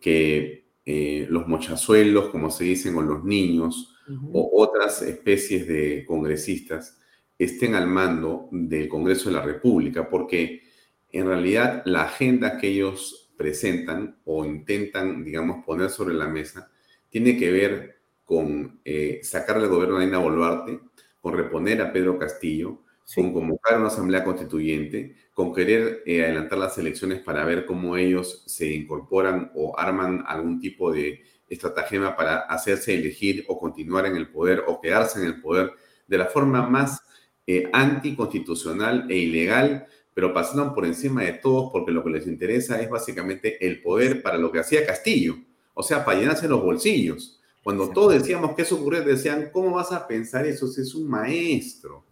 [0.00, 3.94] que eh, los mochazuelos, como se dicen, o los niños,
[4.32, 6.98] o otras especies de congresistas
[7.38, 10.62] estén al mando del Congreso de la República, porque
[11.12, 16.70] en realidad la agenda que ellos presentan o intentan, digamos, poner sobre la mesa,
[17.08, 20.80] tiene que ver con eh, sacarle al gobierno a Dina Boluarte,
[21.20, 22.82] con reponer a Pedro Castillo,
[23.14, 28.44] con convocar una asamblea constituyente, con querer eh, adelantar las elecciones para ver cómo ellos
[28.46, 34.28] se incorporan o arman algún tipo de estratagema para hacerse elegir o continuar en el
[34.28, 35.72] poder o quedarse en el poder
[36.06, 37.02] de la forma más
[37.46, 42.80] eh, anticonstitucional e ilegal, pero pasando por encima de todos porque lo que les interesa
[42.80, 45.36] es básicamente el poder para lo que hacía Castillo,
[45.74, 47.40] o sea, para llenarse los bolsillos.
[47.62, 51.08] Cuando todos decíamos que eso ocurría, decían, ¿cómo vas a pensar eso si es un
[51.08, 52.09] maestro?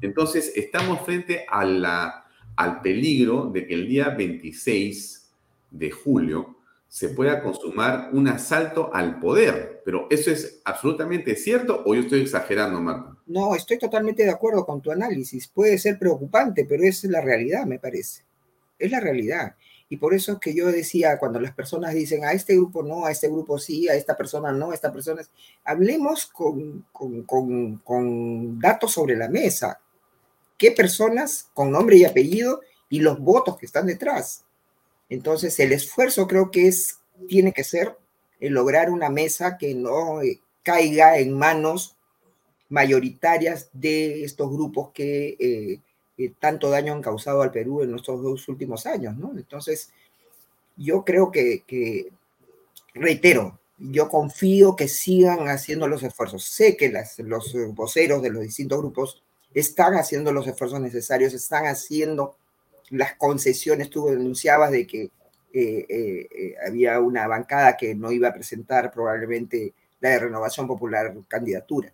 [0.00, 2.24] Entonces, estamos frente a la,
[2.56, 5.30] al peligro de que el día 26
[5.70, 6.56] de julio
[6.88, 9.82] se pueda consumar un asalto al poder.
[9.84, 13.16] Pero ¿eso es absolutamente cierto o yo estoy exagerando, Marta?
[13.26, 15.48] No, estoy totalmente de acuerdo con tu análisis.
[15.48, 18.24] Puede ser preocupante, pero es la realidad, me parece.
[18.78, 19.54] Es la realidad.
[19.90, 23.06] Y por eso es que yo decía, cuando las personas dicen a este grupo no,
[23.06, 25.22] a este grupo sí, a esta persona no, a esta persona,
[25.64, 29.80] hablemos con, con, datos sobre la mesa.
[30.58, 32.60] ¿Qué personas con nombre y apellido
[32.90, 34.44] y los votos que están detrás?
[35.08, 37.96] Entonces, el esfuerzo creo que es, tiene que ser
[38.40, 41.96] lograr una mesa que no eh, caiga en manos
[42.68, 45.80] mayoritarias de estos grupos que eh,
[46.38, 49.32] tanto daño han causado al Perú en estos dos últimos años, ¿no?
[49.36, 49.92] Entonces,
[50.76, 52.10] yo creo que,
[52.94, 56.44] reitero, yo confío que sigan haciendo los esfuerzos.
[56.44, 59.22] Sé que los voceros de los distintos grupos
[59.54, 62.36] están haciendo los esfuerzos necesarios, están haciendo
[62.90, 63.90] las concesiones.
[63.90, 65.10] Tú denunciabas de que
[65.52, 70.66] eh, eh, eh, había una bancada que no iba a presentar probablemente la de Renovación
[70.66, 71.92] Popular candidatura.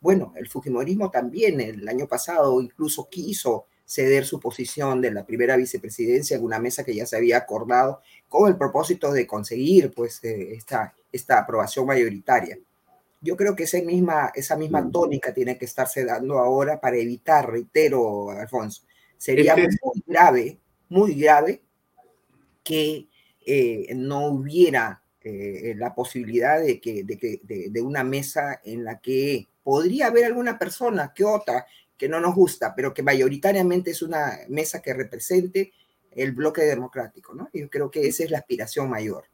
[0.00, 5.56] Bueno, el Fujimorismo también el año pasado incluso quiso ceder su posición de la primera
[5.56, 10.22] vicepresidencia en una mesa que ya se había acordado con el propósito de conseguir pues
[10.24, 12.58] eh, esta, esta aprobación mayoritaria.
[13.20, 17.50] Yo creo que esa misma, esa misma tónica tiene que estarse dando ahora para evitar,
[17.50, 18.82] reitero, Alfonso,
[19.16, 20.58] sería muy grave,
[20.90, 21.62] muy grave
[22.62, 23.08] que
[23.44, 29.48] eh, no hubiera eh, la posibilidad de, que, de, de una mesa en la que
[29.68, 34.38] podría haber alguna persona que otra que no nos gusta, pero que mayoritariamente es una
[34.48, 35.74] mesa que represente
[36.10, 37.50] el bloque democrático, ¿no?
[37.52, 39.24] Yo creo que esa es la aspiración mayor.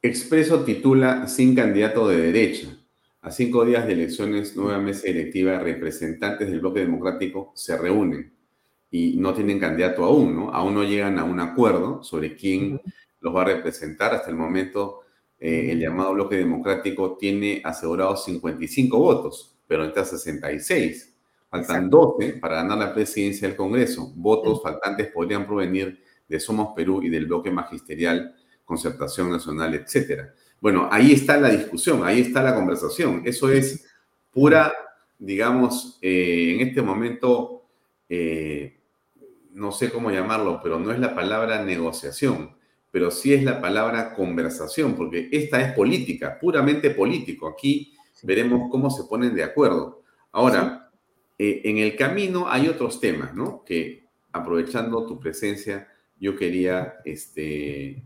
[0.00, 2.68] Expreso titula Sin candidato de derecha.
[3.22, 8.32] A cinco días de elecciones, nueva mesa directiva, representantes del bloque democrático se reúnen
[8.92, 10.50] y no tienen candidato aún, ¿no?
[10.52, 12.80] Aún no llegan a un acuerdo sobre quién
[13.18, 14.14] los va a representar.
[14.14, 15.00] Hasta el momento,
[15.46, 21.14] eh, el llamado bloque democrático tiene asegurados 55 votos, pero está 66.
[21.50, 24.10] Faltan 12 para ganar la presidencia del Congreso.
[24.16, 28.34] Votos faltantes podrían provenir de Somos Perú y del bloque magisterial,
[28.64, 30.32] Concertación Nacional, etcétera.
[30.62, 33.20] Bueno, ahí está la discusión, ahí está la conversación.
[33.26, 33.84] Eso es
[34.30, 34.72] pura,
[35.18, 37.66] digamos, eh, en este momento,
[38.08, 38.80] eh,
[39.52, 42.56] no sé cómo llamarlo, pero no es la palabra negociación,
[42.94, 47.48] pero sí es la palabra conversación, porque esta es política, puramente político.
[47.48, 47.92] Aquí
[48.22, 50.04] veremos cómo se ponen de acuerdo.
[50.30, 50.92] Ahora,
[51.36, 53.64] eh, en el camino hay otros temas, ¿no?
[53.64, 55.88] Que aprovechando tu presencia,
[56.20, 58.00] yo quería este,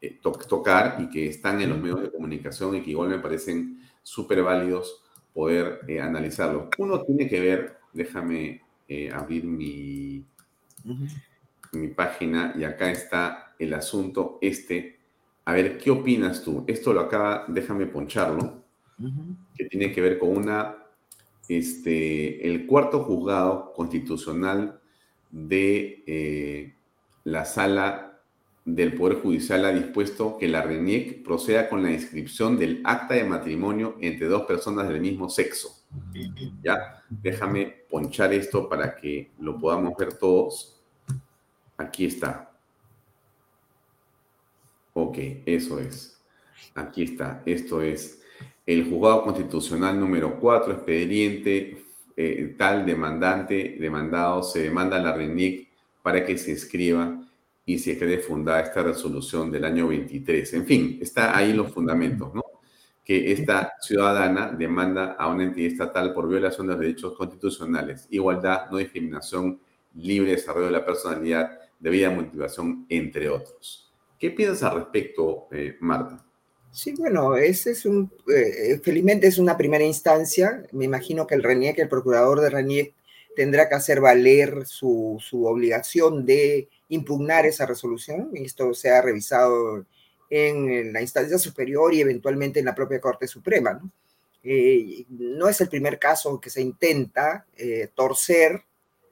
[0.00, 3.80] eh, tocar y que están en los medios de comunicación y que igual me parecen
[4.04, 5.02] súper válidos
[5.34, 6.70] poder eh, analizarlo.
[6.78, 10.24] Uno tiene que ver, déjame eh, abrir mi,
[11.72, 14.98] mi página y acá está el asunto este.
[15.44, 16.64] A ver, ¿qué opinas tú?
[16.66, 18.64] Esto lo acaba, déjame poncharlo,
[19.54, 20.76] que tiene que ver con una,
[21.48, 24.80] este, el cuarto juzgado constitucional
[25.30, 26.74] de
[27.24, 28.06] la sala
[28.66, 33.22] del Poder Judicial ha dispuesto que la RENIEC proceda con la inscripción del acta de
[33.22, 35.84] matrimonio entre dos personas del mismo sexo.
[36.62, 40.80] Ya, déjame ponchar esto para que lo podamos ver todos.
[41.76, 42.45] Aquí está.
[44.98, 46.18] Ok, eso es.
[46.74, 47.42] Aquí está.
[47.44, 48.22] Esto es
[48.64, 51.84] el juzgado constitucional número 4, expediente
[52.16, 55.68] eh, tal demandante, demandado, se demanda a la RENIEC
[56.02, 57.22] para que se inscriba
[57.66, 60.54] y se quede fundada esta resolución del año 23.
[60.54, 62.42] En fin, está ahí los fundamentos, ¿no?
[63.04, 68.70] Que esta ciudadana demanda a una entidad estatal por violación de los derechos constitucionales, igualdad,
[68.70, 69.60] no discriminación,
[69.94, 73.85] libre desarrollo de la personalidad, debida motivación, entre otros.
[74.18, 76.24] ¿Qué piensas al respecto, eh, Marta?
[76.70, 80.62] Sí, bueno, ese es un, eh, felizmente es una primera instancia.
[80.72, 82.94] Me imagino que el RENIEC, el procurador de RENIEC,
[83.34, 88.30] tendrá que hacer valer su, su obligación de impugnar esa resolución.
[88.34, 89.86] Esto se ha revisado
[90.30, 93.74] en la instancia superior y eventualmente en la propia Corte Suprema.
[93.74, 93.90] No,
[94.42, 98.62] eh, no es el primer caso que se intenta eh, torcer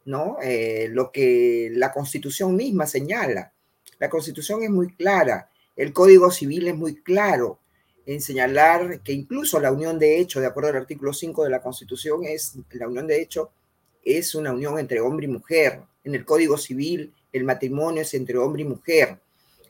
[0.05, 0.37] ¿no?
[0.43, 3.53] Eh, lo que la Constitución misma señala.
[3.99, 7.59] La Constitución es muy clara, el Código Civil es muy claro
[8.07, 11.63] en señalar que incluso la unión de hecho, de acuerdo al artículo 5 de la
[11.63, 13.51] Constitución, es la unión de hecho
[14.05, 15.81] es una unión entre hombre y mujer.
[16.05, 19.19] En el Código Civil el matrimonio es entre hombre y mujer.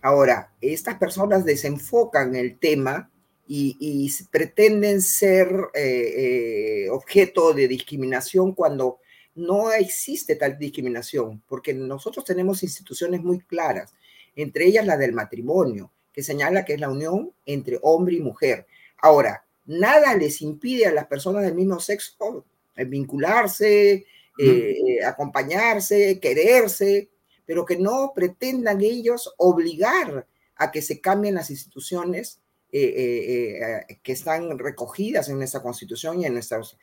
[0.02, 3.10] Ahora, estas personas desenfocan el tema
[3.46, 8.98] y, pretenden ser eh, eh, objeto de discriminación cuando
[9.34, 13.94] no existe tal discriminación, porque nosotros tenemos instituciones muy claras,
[14.36, 18.66] entre ellas la del matrimonio, que señala que es la unión entre hombre y mujer.
[18.98, 22.44] Ahora, nada les impide a las personas del mismo sexo
[22.76, 24.06] vincularse,
[24.38, 27.08] eh, acompañarse, quererse,
[27.46, 32.40] pero que no pretendan ellos obligar a que se cambien las instituciones
[32.76, 36.76] eh, eh, eh, que están recogidas en nuestra constitución y en nuestras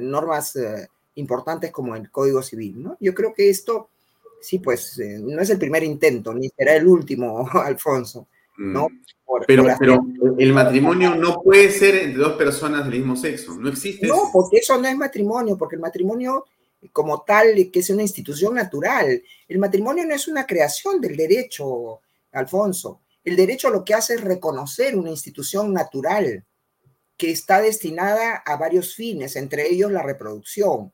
[0.00, 0.56] normas
[1.16, 2.80] importantes como el Código Civil.
[2.80, 2.96] ¿no?
[3.00, 3.88] Yo creo que esto,
[4.42, 8.28] sí, pues no es el primer intento, ni será el último, Alfonso.
[8.58, 8.88] ¿no?
[8.88, 9.44] Mm.
[9.46, 10.04] pero, pero
[10.38, 14.06] el matrimonio no puede ser entre dos personas del mismo sexo, no existe.
[14.06, 16.44] No, porque eso no es matrimonio, porque el matrimonio
[16.92, 19.22] como tal, que es una institución natural.
[19.46, 22.00] El matrimonio no es una creación del derecho,
[22.32, 23.02] Alfonso.
[23.22, 26.44] El derecho lo que hace es reconocer una institución natural
[27.16, 30.92] que está destinada a varios fines, entre ellos la reproducción,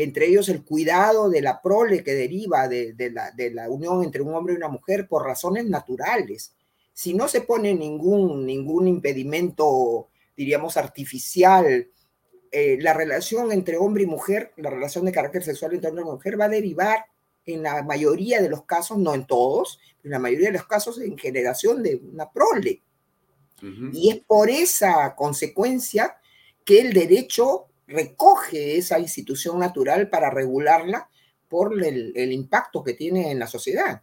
[0.00, 4.22] entre ellos el cuidado de la prole que deriva de, la, de la, unión entre
[4.22, 6.54] un hombre y una mujer por razones naturales.
[6.92, 10.06] Si no se pone ningún, ningún impedimento,
[10.36, 11.88] diríamos, artificial
[12.52, 16.10] eh, la relación entre hombre y mujer, la relación de carácter sexual entre hombre y
[16.12, 17.04] mujer va a derivar
[17.44, 21.00] en la mayoría de los casos, no en todos, en la mayoría de los casos
[21.00, 22.82] en generación de una prole.
[23.92, 26.18] Y es por esa consecuencia
[26.64, 31.08] que el derecho recoge esa institución natural para regularla
[31.48, 34.02] por el, impacto que tiene en la sociedad.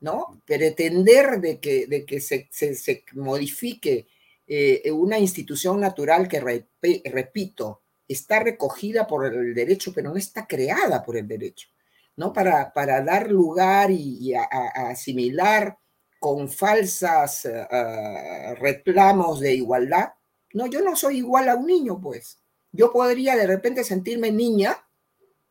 [0.00, 0.42] ¿no?
[0.44, 4.06] Pretender de que, de que se, se modifique
[4.46, 11.02] eh, una institución natural que, repito, está recogida por el derecho, pero no está creada
[11.02, 11.68] por el derecho,
[12.16, 12.32] ¿no?
[12.32, 14.44] Para, para dar lugar y, a,
[14.90, 15.78] asimilar
[16.20, 20.12] con falsas eh, reclamos de igualdad.
[20.52, 22.38] No, yo no soy igual a un niño, pues.
[22.76, 24.84] Yo podría de repente sentirme niña,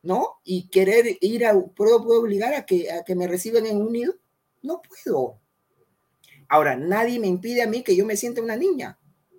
[0.02, 0.40] ¿no?
[0.44, 3.92] Y querer ir a, ¿puedo, puedo obligar a que, a que me reciban en un
[3.92, 4.14] nido?
[4.60, 5.40] No puedo.
[6.48, 8.98] Ahora, nadie me impide a mí que yo me sienta una niña,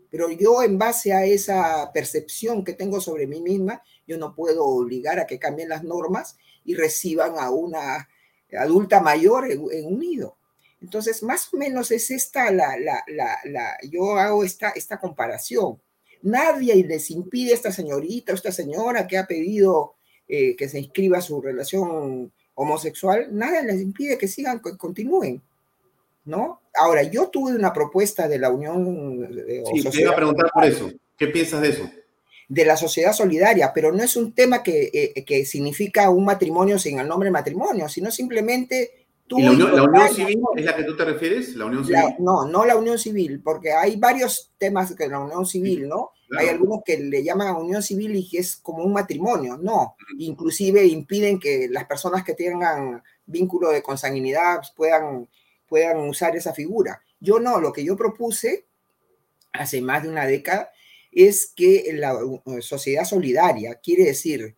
[0.09, 4.65] pero yo en base a esa percepción que tengo sobre mí misma, yo no puedo
[4.65, 8.09] obligar a que cambien las normas y reciban a una
[8.57, 10.37] adulta mayor en, un nido.
[10.81, 13.03] Entonces, más o menos es esta la, la,
[13.45, 15.79] la, yo hago esta, esta comparación.
[16.25, 19.93] Nadie les impide a esta señorita o esta señora que ha pedido
[20.27, 25.39] eh, que se inscriba su relación homosexual, nada les impide que sigan, que continúen,
[26.23, 26.61] ¿no?
[26.73, 29.23] Ahora, yo tuve una propuesta de la Unión...
[29.47, 30.89] Eh, sí, te iba a preguntar por eso.
[31.15, 31.89] ¿Qué piensas de eso?
[32.49, 36.79] De la sociedad solidaria, pero no es un tema que, eh, que significa un matrimonio
[36.79, 41.05] sin el nombre matrimonio, sino simplemente ¿Y la unión, civil es la que tú te
[41.05, 41.55] refieres?
[41.55, 42.01] ¿La unión civil?
[42.19, 46.11] no, no la unión civil, porque hay varios temas que la unión civil, ¿no?
[46.37, 49.95] Hay algunos que le llaman unión civil y que es como un matrimonio, no.
[50.17, 55.27] Inclusive impiden que las personas que tengan vínculo de consanguinidad puedan,
[55.67, 57.01] puedan usar esa figura.
[57.19, 58.65] Yo no, lo que yo propuse
[59.53, 60.71] hace más de una década
[61.11, 62.17] es que la
[62.61, 64.55] sociedad solidaria, quiere decir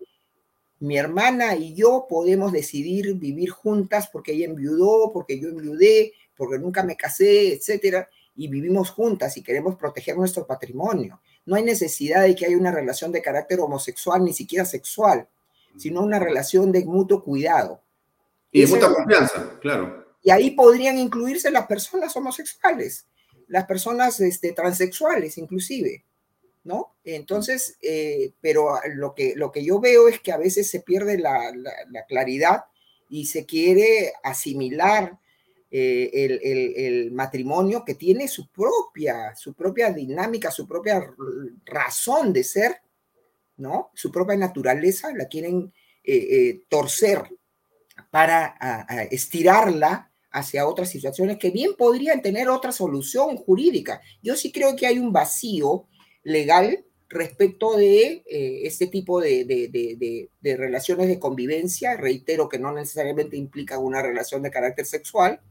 [0.80, 6.60] mi hermana y yo podemos decidir vivir juntas porque ella enviudó, porque yo enviudé, porque
[6.60, 11.19] nunca me casé, etcétera, y vivimos juntas y queremos proteger nuestro patrimonio.
[11.48, 15.28] No hay necesidad de que haya una relación de carácter homosexual, ni siquiera sexual,
[15.78, 17.82] sino una relación de mutuo cuidado.
[18.52, 20.06] Y de mucha confianza, claro.
[20.22, 23.07] Y ahí podrían incluirse las personas homosexuales,
[23.48, 26.03] las personas este, transexuales inclusive.
[26.68, 26.95] ¿no?
[27.06, 31.18] Entonces, eh, pero lo que, lo que yo veo es que a veces se pierde
[31.18, 31.53] la,
[32.10, 32.65] claridad
[33.10, 35.18] y se quiere asimilar
[35.69, 41.14] eh, el, matrimonio que tiene su propia, su propia dinámica, su propia
[41.65, 42.81] razón de ser,
[43.57, 43.91] ¿no?
[43.94, 45.73] Su propia naturaleza, la quieren
[46.03, 47.23] eh, torcer
[48.11, 48.56] para
[49.11, 54.02] estirarla hacia otras situaciones que bien podrían tener otra solución jurídica.
[54.22, 55.88] Yo sí creo que hay un vacío
[56.23, 61.95] legal respecto de eh, este tipo de, relaciones de convivencia.
[61.95, 65.41] Reitero que no necesariamente implican una relación de carácter sexual,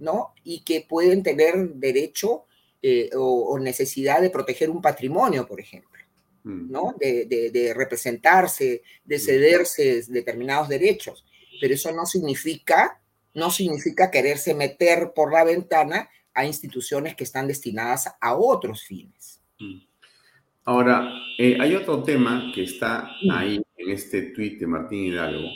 [0.00, 0.34] ¿no?
[0.42, 2.46] Y que pueden tener derecho
[2.82, 6.00] eh, o, necesidad de proteger un patrimonio, por ejemplo,
[6.44, 6.70] mm.
[6.70, 6.94] ¿no?
[6.98, 9.20] De, representarse, de mm.
[9.20, 11.24] cederse determinados derechos.
[11.60, 13.00] Pero eso no significa,
[13.34, 19.40] no significa quererse meter por la ventana a instituciones que están destinadas a otros fines.
[19.58, 19.80] Mm.
[20.64, 25.48] Ahora, eh, hay otro tema que está ahí en este tuit de Martín Hidalgo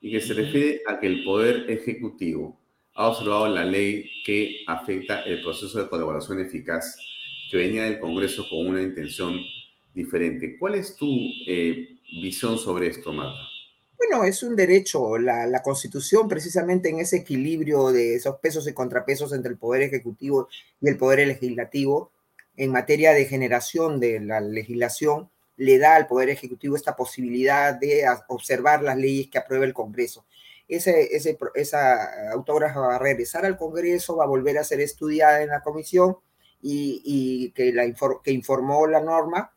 [0.00, 2.63] y que se refiere a que el Poder Ejecutivo
[2.94, 6.96] ha observado la ley que afecta el proceso de colaboración eficaz
[7.50, 9.40] que venía del Congreso con una intención
[9.92, 10.56] diferente.
[10.58, 11.06] ¿Cuál es tu
[11.46, 13.40] eh, visión sobre esto, Marta?
[13.98, 15.18] Bueno, es un derecho.
[15.18, 19.82] La, la, Constitución, precisamente en ese equilibrio de esos pesos y contrapesos entre el Poder
[19.82, 20.48] Ejecutivo
[20.80, 22.10] y el Poder Legislativo,
[22.56, 28.04] en materia de generación de la legislación le da al Poder Ejecutivo esta posibilidad de
[28.28, 30.24] observar las leyes que aprueba el Congreso.
[30.68, 35.42] Ese, ese, esa autógrafa va a regresar al Congreso, va a volver a ser estudiada
[35.42, 36.16] en la comisión
[36.62, 37.84] y, que, la,
[38.22, 39.52] que informó la norma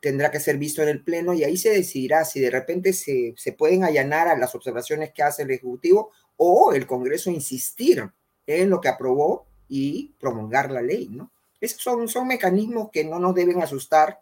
[0.00, 3.34] tendrá que ser visto en el Pleno y ahí se decidirá si de repente se,
[3.36, 8.10] se pueden allanar a las observaciones que hace el Ejecutivo o el Congreso insistir
[8.46, 11.30] en lo que aprobó y promulgar la ley, ¿no?
[11.60, 14.20] Esos son, son mecanismos que no nos deben asustar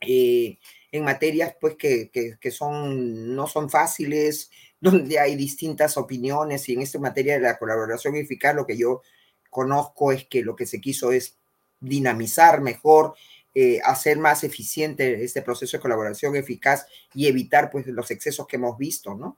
[0.00, 0.58] eh,
[0.90, 4.50] en materias pues que, que, son, no son fáciles,
[4.80, 9.02] donde hay distintas opiniones y en esta materia de la colaboración eficaz lo que yo
[9.50, 11.36] conozco es que lo que se quiso es
[11.80, 13.14] dinamizar mejor,
[13.54, 18.56] eh, hacer más eficiente este proceso de colaboración eficaz y evitar pues los excesos que
[18.56, 19.36] hemos visto, ¿no?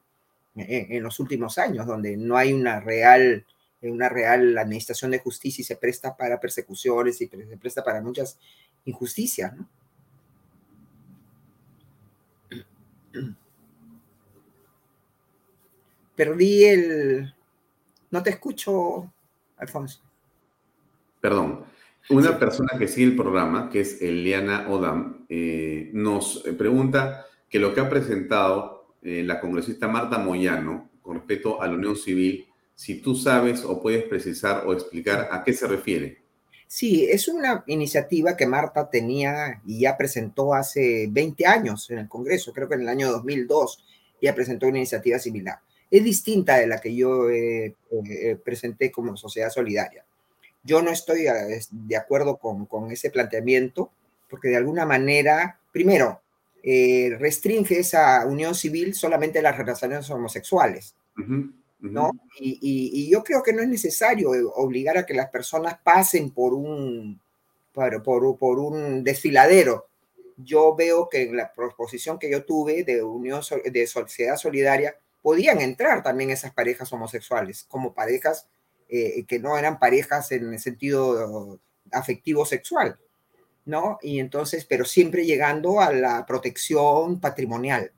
[0.57, 3.47] en los últimos años, donde no hay una real
[3.83, 8.39] una real administración de justicia y se presta para persecuciones y se presta para muchas
[8.85, 9.55] injusticias.
[9.57, 9.69] ¿no?
[16.21, 17.35] Perdí el...
[18.11, 19.11] No te escucho,
[19.57, 20.03] Alfonso.
[21.19, 21.65] Perdón.
[22.11, 27.73] Una persona que sigue el programa, que es Eliana Odam, eh, nos pregunta que lo
[27.73, 33.01] que ha presentado eh, la congresista Marta Moyano con respecto a la unión civil si
[33.01, 36.21] tú sabes o puedes precisar o explicar a qué se refiere.
[36.67, 42.09] Sí, es una iniciativa que Marta tenía y ya presentó hace 20 años en el
[42.11, 43.83] Congreso, creo que en el año 2002
[44.21, 45.61] ya presentó una iniciativa similar.
[45.91, 50.05] Es distinta de la que yo eh, eh, presenté como sociedad solidaria.
[50.63, 53.91] Yo no estoy eh, de acuerdo con, con ese planteamiento
[54.29, 56.21] porque de alguna manera, primero,
[56.63, 60.95] restringe esa unión civil solamente a las relaciones homosexuales.
[61.81, 62.11] ¿no?
[62.39, 67.19] y, yo creo que no es necesario obligar a que las personas pasen por un,
[67.73, 69.87] por, por, un desfiladero.
[70.37, 75.61] Yo veo que en la proposición que yo tuve de Unión de Sociedad Solidaria podían
[75.61, 78.49] entrar también esas parejas homosexuales como parejas
[78.89, 81.61] eh, que no eran parejas en el sentido
[81.93, 82.99] afectivo sexual,
[83.65, 83.99] ¿no?
[84.03, 87.93] Y entonces, pero siempre llegando a la protección patrimonial,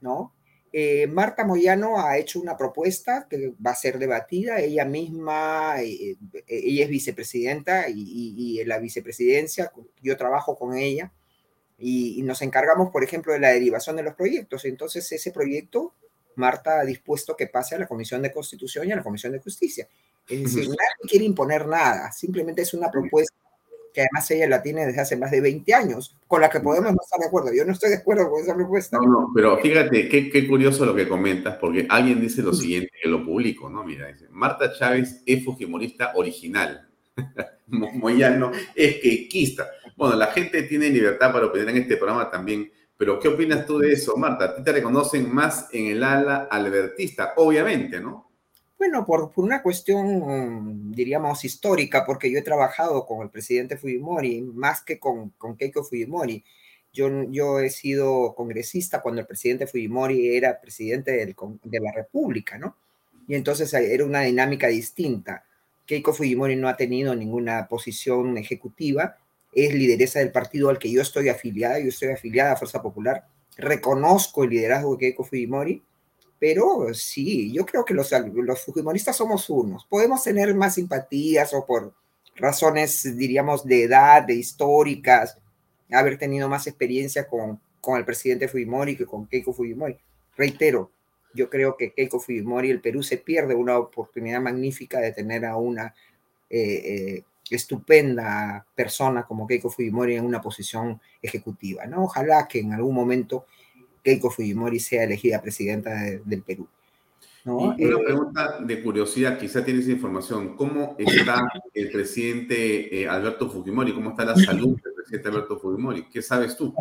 [0.00, 0.34] ¿no?
[0.76, 4.58] Eh, Marta Moyano ha hecho una propuesta que va a ser debatida.
[4.58, 6.16] Ella misma, eh,
[6.48, 9.70] ella es vicepresidenta y, en la vicepresidencia,
[10.02, 11.12] yo trabajo con ella
[11.78, 14.64] y, nos encargamos, por ejemplo, de la derivación de los proyectos.
[14.64, 15.94] Entonces, ese proyecto,
[16.36, 19.40] Marta ha dispuesto que pase a la Comisión de Constitución y a la Comisión de
[19.40, 19.88] Justicia.
[20.28, 23.34] Es decir, nadie quiere imponer nada, simplemente es una propuesta
[23.94, 26.92] que además ella la tiene desde hace más de 20 años, con la que podemos
[26.92, 27.54] no estar de acuerdo.
[27.54, 28.98] Yo no estoy de acuerdo con esa propuesta.
[28.98, 32.90] No, no, pero fíjate, qué, qué curioso lo que comentas, porque alguien dice lo siguiente,
[33.00, 33.84] que lo publico, ¿no?
[33.84, 36.88] Mira, dice, Marta Chávez es fujimorista original.
[37.68, 39.70] Moyano es quequista.
[39.96, 42.70] Bueno, la gente tiene libertad para opinar en este programa también,
[43.04, 44.46] pero ¿qué opinas tú de eso, Marta?
[44.46, 48.30] A ti te reconocen más en el ala albertista, obviamente, ¿no?
[48.78, 54.82] Bueno, por, una cuestión, diríamos, histórica, porque yo he trabajado con el presidente Fujimori más
[54.82, 56.42] que con, con Keiko Fujimori.
[56.94, 62.56] Yo, yo he sido congresista cuando el presidente Fujimori era presidente del, de la República,
[62.56, 62.74] ¿no?
[63.28, 65.44] Y entonces era una dinámica distinta.
[65.84, 69.18] Keiko Fujimori no ha tenido ninguna posición ejecutiva,
[69.54, 73.26] es lideresa del partido al que yo estoy afiliada, yo estoy afiliada a Fuerza Popular,
[73.56, 75.82] reconozco el liderazgo de Keiko Fujimori,
[76.38, 79.86] pero sí, yo creo que los, los fujimoristas somos unos.
[79.86, 81.94] Podemos tener más simpatías o por
[82.36, 85.38] razones, diríamos, de edad, de históricas,
[85.90, 89.96] haber tenido más experiencia con, con el presidente Fujimori que con Keiko Fujimori.
[90.36, 90.90] Reitero,
[91.34, 95.56] yo creo que Keiko Fujimori, el Perú se pierde una oportunidad magnífica de tener a
[95.56, 95.94] una
[96.50, 101.86] eh, eh, estupenda persona como Keiko Fujimori en una posición ejecutiva.
[101.86, 102.04] ¿no?
[102.04, 103.46] Ojalá que en algún momento
[104.02, 105.94] Keiko Fujimori sea elegida presidenta
[106.24, 106.68] del Perú.
[107.44, 110.56] una eh, pregunta de curiosidad, quizá tienes información.
[110.56, 113.92] ¿Cómo está el presidente eh, Alberto Fujimori?
[113.92, 116.08] ¿Cómo está la salud del presidente Alberto Fujimori?
[116.08, 116.74] ¿Qué sabes tú?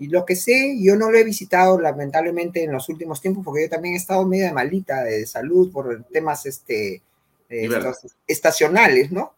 [0.00, 3.64] y lo que sé, yo no lo he visitado lamentablemente en los últimos tiempos porque
[3.64, 7.02] yo también he estado media malita de salud por temas este,
[7.50, 7.68] eh,
[8.26, 9.34] estacionales, ¿no?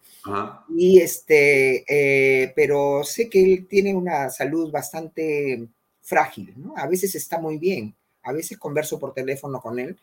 [0.76, 5.66] Y este, pero sé que él tiene una salud bastante
[6.02, 6.74] frágil, ¿no?
[6.76, 9.96] A veces está muy bien, a veces converso por teléfono con él,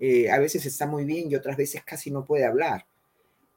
[0.00, 2.84] eh, a veces está muy bien y otras veces casi no puede hablar.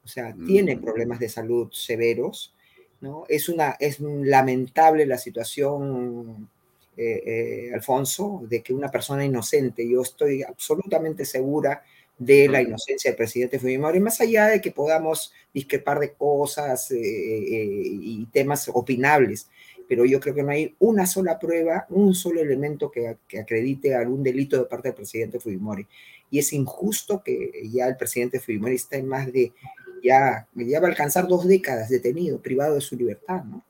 [0.04, 0.82] O sea, tiene mm.
[0.82, 2.54] problemas de salud severos,
[3.02, 3.26] ¿no?
[3.28, 6.50] Es, una, es lamentable la situación,
[6.96, 11.84] eh, eh, Alfonso, de que una persona inocente, yo estoy absolutamente segura
[12.18, 18.26] de la inocencia del presidente Fujimori, más allá de que podamos discrepar de cosas y
[18.32, 19.48] temas opinables,
[19.88, 24.24] pero yo creo que no hay una sola prueba, un solo elemento que, acredite algún
[24.24, 25.88] delito de parte del presidente Fujimori.
[26.30, 29.54] Y es injusto que ya el presidente Fujimori esté en más de,
[30.04, 33.64] ya, ya va a alcanzar dos décadas detenido, privado de su libertad, ¿no?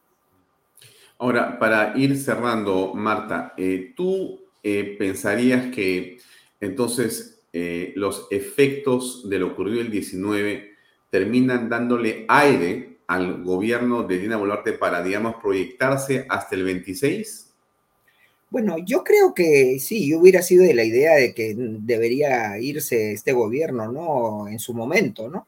[1.19, 6.19] Ahora, para ir cerrando, Marta, eh, ¿tú eh, pensarías que
[6.59, 10.75] entonces eh, los efectos de lo ocurrido el 19
[11.09, 17.51] terminan dándole aire al gobierno de Dina Boluarte para, digamos, proyectarse hasta el 26?
[18.51, 23.13] Bueno, yo creo que sí, yo hubiera sido de la idea de que debería irse
[23.13, 24.47] este gobierno, ¿no?
[24.47, 25.47] En su momento, ¿no?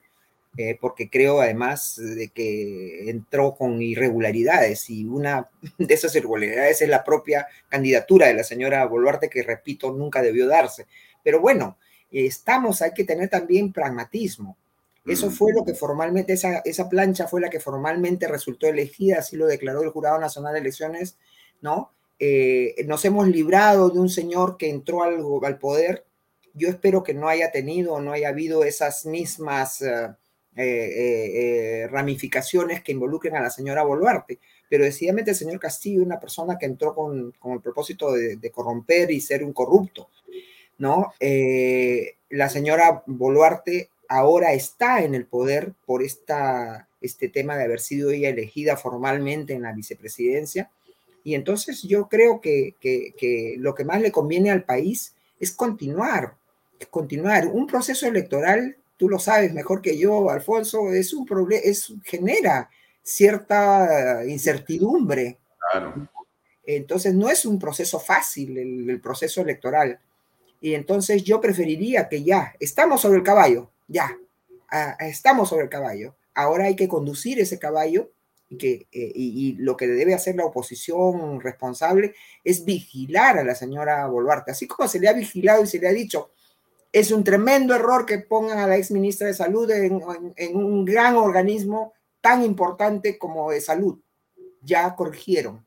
[0.57, 6.89] Eh, porque creo además de que entró con irregularidades y una de esas irregularidades es
[6.89, 10.87] la propia candidatura de la señora Boluarte, que repito, nunca debió darse.
[11.23, 11.77] Pero bueno,
[12.11, 14.57] estamos, hay que tener también pragmatismo.
[15.05, 19.37] Eso fue lo que formalmente, esa, esa plancha fue la que formalmente resultó elegida, así
[19.37, 21.17] lo declaró el Jurado Nacional de Elecciones,
[21.61, 21.91] ¿no?
[22.19, 26.05] Eh, nos hemos librado de un señor que entró al, al, poder.
[26.53, 30.15] Yo espero que no haya tenido, no haya habido esas mismas eh,
[30.55, 34.39] eh, ramificaciones que involucren a la señora Boluarte.
[34.69, 38.51] Pero decididamente el señor Castillo, una persona que entró con, con el propósito de, de,
[38.51, 40.09] corromper y ser un corrupto,
[40.79, 41.13] ¿no?
[42.29, 48.09] la señora Boluarte ahora está en el poder por esta, este tema de haber sido
[48.09, 50.69] ella elegida formalmente en la vicepresidencia.
[51.23, 56.33] Y entonces yo creo que, que, lo que más le conviene al país es continuar,
[56.89, 57.47] continuar.
[57.47, 62.69] Un proceso electoral, tú lo sabes mejor que yo, Alfonso, es un problema, es, genera
[63.03, 65.37] cierta incertidumbre.
[66.65, 69.99] Entonces no es un proceso fácil el proceso electoral.
[70.61, 74.17] Y entonces yo preferiría que ya, estamos sobre el caballo, ya,
[74.99, 76.15] estamos sobre el caballo.
[76.33, 78.11] Ahora hay que conducir ese caballo
[78.49, 84.51] eh, y, lo que debe hacer la oposición responsable es vigilar a la señora Boluarte,
[84.51, 86.31] así como se le ha vigilado y se le ha dicho,
[86.91, 90.01] es un tremendo error que pongan a la ex ministra de Salud en,
[90.35, 93.99] en un gran organismo tan importante como de salud.
[94.61, 95.65] Ya corrigieron.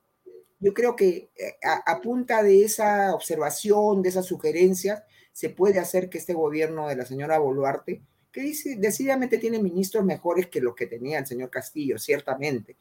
[0.63, 6.09] Yo creo que eh, a, punta de esa observación, de esa sugerencia, se puede hacer
[6.09, 10.77] que este gobierno de la señora Boluarte que dice, decididamente tiene ministros mejores que los
[10.77, 12.77] que tenía el señor Castillo, ciertamente,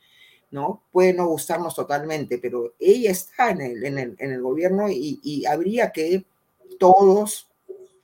[0.51, 0.83] ¿no?
[0.91, 5.19] Puede no gustarnos totalmente, pero ella está en el, en el, en el gobierno y,
[5.23, 6.23] y, habría que
[6.79, 7.49] todos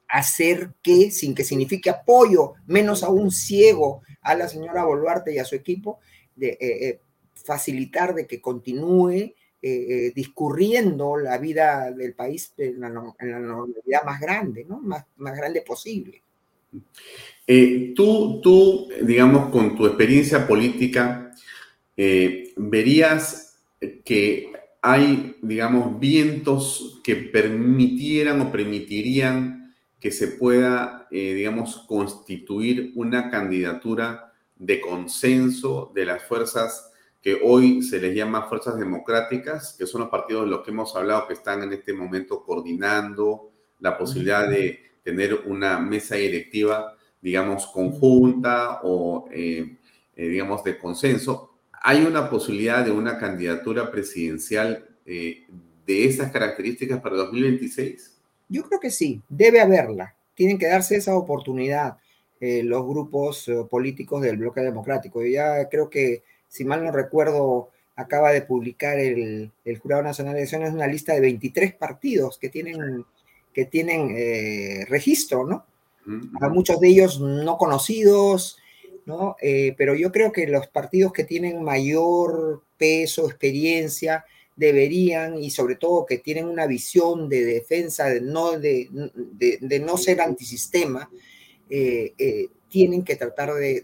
[0.09, 5.45] hacer que, sin que signifique apoyo, menos aún ciego a la señora Boluarte y a
[5.45, 5.99] su equipo,
[6.35, 6.99] de eh, eh,
[7.33, 14.21] facilitar de que continúe eh, eh, discurriendo la vida del país en la, normalidad más
[14.21, 14.79] grande, ¿no?
[14.79, 16.21] Más, más grande posible.
[17.47, 21.33] Eh, tú, tú, digamos, con tu experiencia política,
[22.55, 23.59] verías
[24.05, 24.53] que
[24.83, 34.79] hay, digamos, vientos que permitieran o permitirían que se pueda, digamos, constituir una candidatura de
[34.79, 36.91] consenso de las fuerzas
[37.21, 40.95] que hoy se les llama fuerzas democráticas, que son los partidos de los que hemos
[40.95, 47.67] hablado que están en este momento coordinando la posibilidad de tener una mesa directiva digamos,
[47.67, 49.77] conjunta o, eh,
[50.15, 55.45] eh, digamos, de consenso, ¿hay una posibilidad de una candidatura presidencial eh,
[55.85, 58.17] de esas características para 2026?
[58.49, 60.15] Yo creo que sí, debe haberla.
[60.35, 61.97] Tienen que darse esa oportunidad
[62.39, 65.23] los grupos políticos del bloque democrático.
[65.23, 70.33] Yo ya creo que, si mal no recuerdo, acaba de publicar el, el Jurado Nacional
[70.33, 73.05] de Elecciones una lista de 23 partidos que tienen,
[73.53, 74.15] que tienen
[74.87, 75.65] registro, ¿no?
[76.39, 78.57] a muchos de ellos no conocidos,
[79.05, 79.35] ¿no?
[79.41, 84.25] Eh, pero yo creo que los partidos que tienen mayor peso, experiencia,
[84.55, 88.89] deberían, y sobre todo que tienen una visión de defensa, de no, de,
[89.61, 91.09] de, no ser antisistema,
[91.69, 93.81] eh, eh, tienen que tratar de,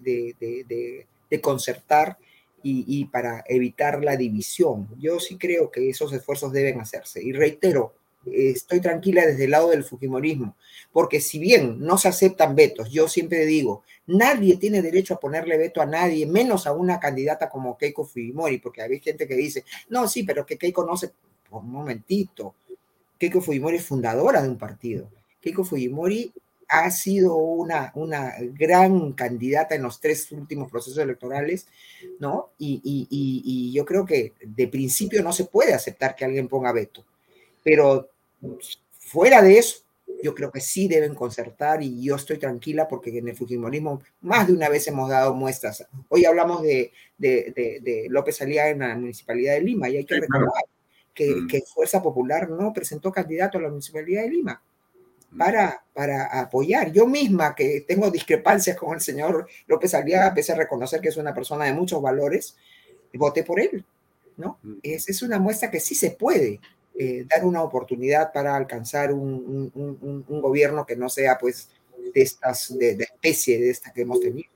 [1.30, 2.18] de concertar
[2.64, 4.88] y, para evitar la división.
[4.98, 7.22] Yo sí creo que esos esfuerzos deben hacerse.
[7.22, 7.94] Y reitero,
[8.26, 10.56] estoy tranquila desde el lado del Fujimorismo,
[10.92, 15.58] porque si bien no se aceptan vetos, yo siempre digo, nadie tiene derecho a ponerle
[15.58, 19.66] veto a nadie, menos a una candidata como Keiko Fujimori, porque hay gente que dice,
[19.90, 21.12] no, sí, pero que Keiko no se,
[21.52, 22.56] un momentito,
[23.18, 25.10] Keiko Fujimori es fundadora de un partido,
[25.42, 26.34] Keiko Fujimori
[26.68, 31.68] ha sido una, una gran candidata en los tres últimos procesos electorales,
[32.20, 32.52] ¿no?
[32.58, 36.48] Y, y, y, y yo creo que de principio no se puede aceptar que alguien
[36.48, 37.06] ponga veto,
[37.64, 38.10] pero
[38.92, 39.84] fuera de eso,
[40.24, 44.48] yo creo que sí deben concertar y yo estoy tranquila porque en el Fujimorismo más
[44.48, 45.86] de una vez hemos dado muestras.
[46.08, 50.06] Hoy hablamos de, de, de, de López Aliaga en la Municipalidad de Lima y hay
[50.06, 50.64] que recordar
[51.14, 51.48] que, mm.
[51.48, 54.62] que, Fuerza Popular no presentó candidato a la Municipalidad de Lima.
[55.38, 56.92] Para, para apoyar.
[56.92, 61.18] Yo misma, que tengo discrepancias con el señor López Aliaga, pese a reconocer que es
[61.18, 62.56] una persona de muchos valores,
[63.14, 63.84] voté por él.
[64.38, 64.60] ¿no?
[64.64, 64.74] Mm.
[64.84, 66.60] Es, es una muestra que sí se puede.
[66.96, 71.72] Eh, dar una oportunidad para alcanzar un, un, un, gobierno que no sea pues
[72.14, 74.52] de estas, de, de especie de esta que hemos tenido.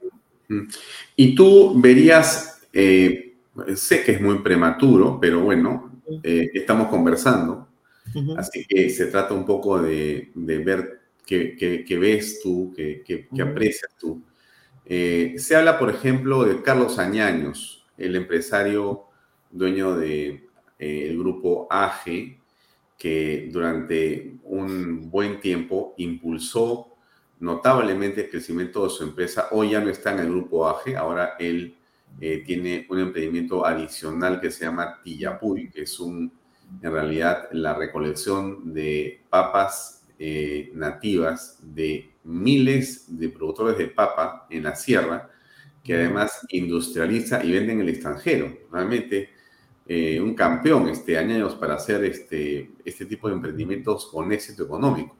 [0.47, 0.67] Mm.
[1.15, 3.33] Y tú verías, eh,
[3.75, 7.67] sé que es muy prematuro, pero bueno, eh, estamos conversando,
[8.15, 8.39] uh -huh.
[8.39, 13.51] así que se trata un poco de, de ver qué, ves tú, qué, uh -huh.
[13.51, 14.23] aprecias tú.
[14.85, 19.03] Eh, se habla, por ejemplo, de Carlos Añaños, el empresario
[19.51, 20.47] dueño de
[20.79, 22.37] eh, grupo AG,
[22.97, 26.95] que durante un buen tiempo impulsó
[27.39, 29.49] notablemente el crecimiento de su empresa.
[29.51, 31.75] Hoy ya no está en el grupo AG, ahora él
[32.19, 36.31] eh, tiene un emprendimiento adicional que se llama Tillapuy, que es un,
[36.81, 44.63] en realidad la recolección de papas eh, nativas de miles de productores de papa en
[44.63, 45.29] la sierra,
[45.83, 48.51] que además industrializa y vende en el extranjero.
[48.71, 49.29] Realmente
[49.85, 55.15] eh, un campeón este año para hacer este, este tipo de emprendimientos con éxito económico.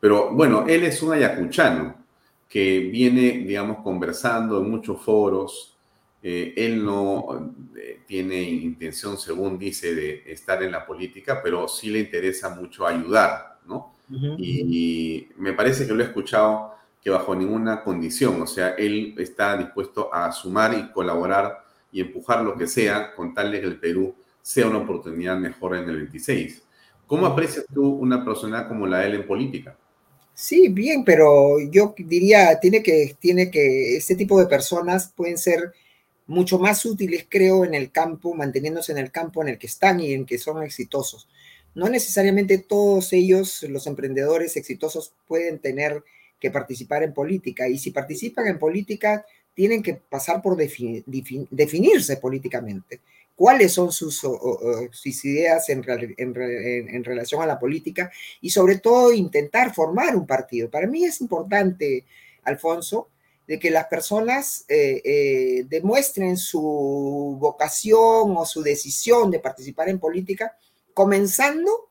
[0.00, 2.04] Pero bueno, él es un ayacuchano
[2.48, 5.77] que viene, digamos, conversando en muchos foros.
[6.22, 11.90] Eh, él no eh, tiene intención, según dice, de estar en la política, pero sí
[11.90, 13.94] le interesa mucho ayudar, ¿no?
[14.10, 14.36] Uh -huh.
[14.38, 19.14] y, y me parece que lo he escuchado que bajo ninguna condición, o sea, él
[19.18, 23.66] está dispuesto a sumar y colaborar y empujar lo que sea con tal de que
[23.66, 26.62] el Perú sea una oportunidad mejor en el 26.
[27.06, 29.76] ¿Cómo aprecias tú una persona como la de él en política?
[30.34, 35.72] Sí, bien, pero yo diría, tiene que, tiene que, este tipo de personas pueden ser
[36.28, 39.98] mucho más útiles, creo, en el campo, manteniéndose en el campo en el que están
[39.98, 41.26] y en que son exitosos.
[41.74, 46.04] No necesariamente todos ellos, los emprendedores exitosos, pueden tener
[46.38, 47.66] que participar en política.
[47.68, 49.24] Y si participan en política,
[49.54, 53.00] tienen que pasar por definirse políticamente.
[53.34, 54.22] ¿Cuáles son sus,
[55.24, 55.84] ideas en,
[56.18, 58.10] en, relación a la política?
[58.40, 60.68] Y sobre todo intentar formar un partido.
[60.68, 62.04] Para mí es importante,
[62.42, 63.08] Alfonso,
[63.48, 69.98] de que las personas eh, eh, demuestren su vocación o su decisión de participar en
[69.98, 70.54] política,
[70.92, 71.88] comenzando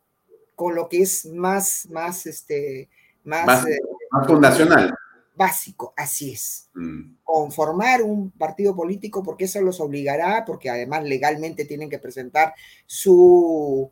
[0.53, 2.89] con lo que es más, más, este,
[3.23, 3.79] más, eh,
[4.27, 4.93] fundacional.
[5.34, 6.69] Básico, así es.
[6.75, 7.15] Mm.
[7.23, 12.53] Conformar un partido político, porque eso los obligará, porque además legalmente tienen que presentar
[12.85, 13.91] su,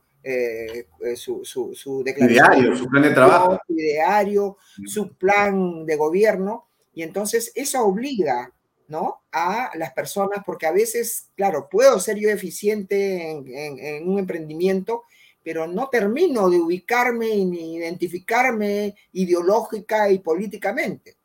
[1.15, 2.77] su, su, declaración.
[2.77, 3.59] su plan de trabajo.
[3.65, 4.85] Su ideario, mm.
[4.85, 8.53] su plan de gobierno y entonces eso obliga,
[8.87, 9.21] ¿no?
[9.31, 15.03] A las personas, porque a veces, claro, puedo ser yo eficiente en, un emprendimiento,
[15.43, 21.17] pero no termino de ubicarme ni identificarme ideológica y políticamente.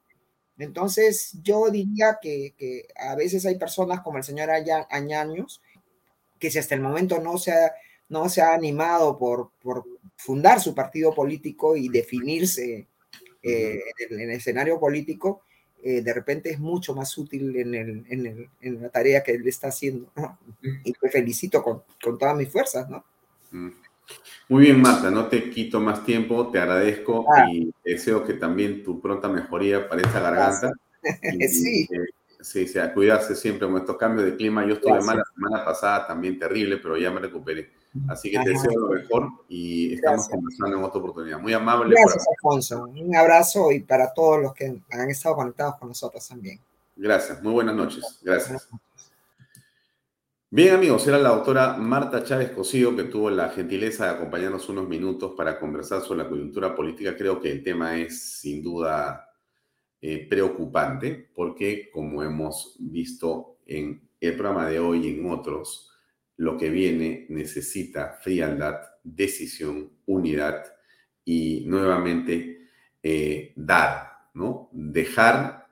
[0.58, 4.50] Entonces, yo diría que, a veces hay personas como el señor
[4.90, 5.62] Añaños,
[6.38, 7.72] que si hasta el momento no se ha,
[8.08, 9.84] no se ha animado por, por
[10.16, 12.88] fundar su partido político y definirse
[13.42, 13.80] eh,
[14.10, 15.42] en, el, escenario político,
[15.82, 19.32] eh, de repente es mucho más útil en, el, en, el, en, la tarea que
[19.32, 20.12] él está haciendo.
[20.84, 23.04] Y te felicito con, con, todas mis fuerzas, ¿no?
[23.50, 23.70] Mm.
[24.48, 27.48] Muy bien, Marta, no te quito más tiempo, te agradezco ah.
[27.50, 30.72] y deseo que también tu pronta mejoría para esta garganta.
[31.48, 31.88] sí.
[32.40, 34.66] sí, sí, a cuidarse siempre con estos cambios de clima.
[34.66, 37.70] Yo estuve mal la semana pasada, también terrible, pero ya me recuperé.
[38.08, 41.40] Así que te deseo lo mejor y estamos conversando en otra oportunidad.
[41.40, 41.96] Muy amable.
[41.96, 42.84] Gracias, Alfonso.
[42.84, 46.60] Un abrazo y para todos los que han estado conectados con nosotros también.
[46.94, 47.42] Gracias.
[47.42, 48.20] Muy buenas noches.
[48.22, 48.68] Gracias.
[50.52, 54.88] Bien, amigos, era la doctora Marta Chávez Cosío que tuvo la gentileza de acompañarnos unos
[54.88, 57.16] minutos para conversar sobre la coyuntura política.
[57.16, 59.28] Creo que el tema es sin duda
[60.00, 65.89] eh, preocupante porque, como hemos visto en el programa de hoy y en otros,
[66.40, 70.64] lo que viene necesita frialdad, decisión, unidad
[71.22, 72.66] y nuevamente
[73.02, 74.70] eh, dar, ¿no?
[74.72, 75.66] Dejar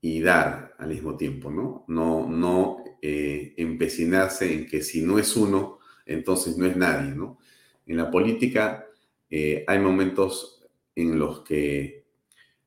[0.00, 1.84] y dar al mismo tiempo, ¿no?
[1.88, 7.38] No, no eh, empecinarse en que si no es uno, entonces no es nadie, ¿no?
[7.84, 8.86] En la política
[9.28, 10.64] eh, hay momentos
[10.94, 12.06] en los que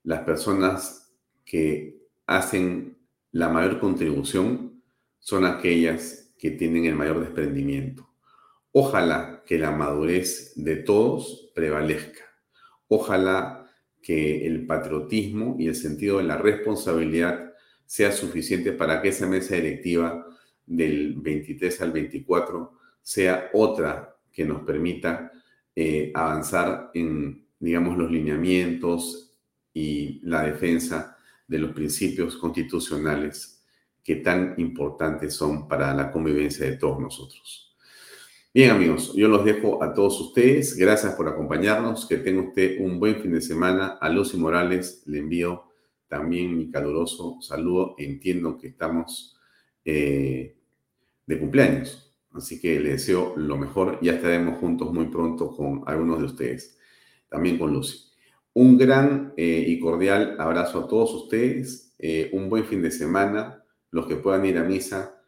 [0.04, 1.12] las personas
[1.44, 3.00] que hacen
[3.32, 4.84] la mayor contribución
[5.20, 8.10] son aquellas que tienen el mayor desprendimiento.
[8.72, 12.24] Ojalá que la madurez de todos prevalezca.
[12.88, 13.70] Ojalá
[14.02, 17.54] que el patriotismo y el sentido de la responsabilidad
[17.86, 20.26] sea suficiente para que esa mesa directiva
[20.66, 22.72] del 23 al 24
[23.04, 25.32] sea otra que nos permita
[25.76, 29.38] eh, avanzar en, digamos, los lineamientos
[29.76, 33.61] y la defensa de los principios constitucionales
[34.04, 37.72] que tan importantes son para la convivencia de todos nosotros.
[38.54, 40.76] Bien amigos, yo los dejo a todos ustedes.
[40.76, 42.06] Gracias por acompañarnos.
[42.06, 43.98] Que tenga usted un buen fin de semana.
[44.02, 45.64] A Lucy Morales le envío
[46.10, 47.96] también mi caluroso saludo.
[47.98, 49.38] Entiendo que estamos
[49.86, 50.58] eh,
[51.26, 52.14] de cumpleaños.
[52.34, 54.00] Así que le deseo lo mejor.
[54.02, 56.78] Ya estaremos juntos muy pronto con algunos de ustedes.
[57.30, 58.00] También con Lucy.
[58.54, 61.96] Un gran eh, y cordial abrazo a todos ustedes.
[62.00, 63.61] Eh, un buen fin de semana
[63.92, 65.22] los que puedan ir a misa,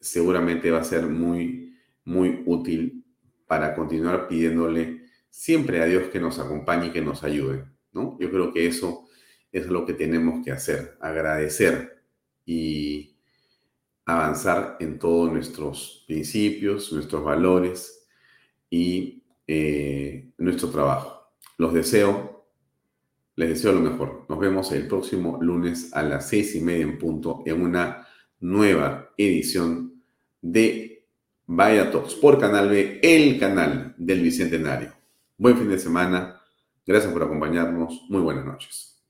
[0.00, 3.04] seguramente va a ser muy, muy útil
[3.46, 8.18] para continuar pidiéndole siempre a Dios que nos acompañe y que nos ayude, ¿no?
[8.18, 9.06] Yo creo que eso
[9.52, 12.02] es lo que tenemos que hacer, agradecer
[12.44, 13.16] y
[14.04, 18.06] avanzar en todos nuestros principios, nuestros valores
[18.70, 21.32] y eh, nuestro trabajo.
[21.58, 22.31] Los deseo
[23.36, 24.26] les deseo lo mejor.
[24.28, 28.06] Nos vemos el próximo lunes a las seis y media en punto en una
[28.40, 30.02] nueva edición
[30.40, 31.06] de
[31.46, 34.92] Vaya Talks por Canal B, el canal del Bicentenario.
[35.36, 36.40] Buen fin de semana.
[36.86, 38.04] Gracias por acompañarnos.
[38.08, 39.02] Muy buenas noches.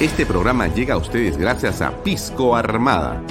[0.00, 3.22] Este programa llega a ustedes gracias a Pisco Armada.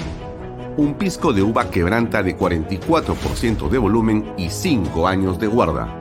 [0.78, 6.01] Un pisco de uva quebranta de 44% de volumen y 5 años de guarda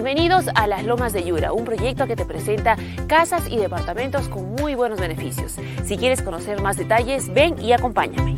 [0.00, 2.76] Bienvenidos a Las Lomas de Yura, un proyecto que te presenta
[3.08, 5.56] casas y departamentos con muy buenos beneficios.
[5.84, 8.36] Si quieres conocer más detalles, ven y acompáñame.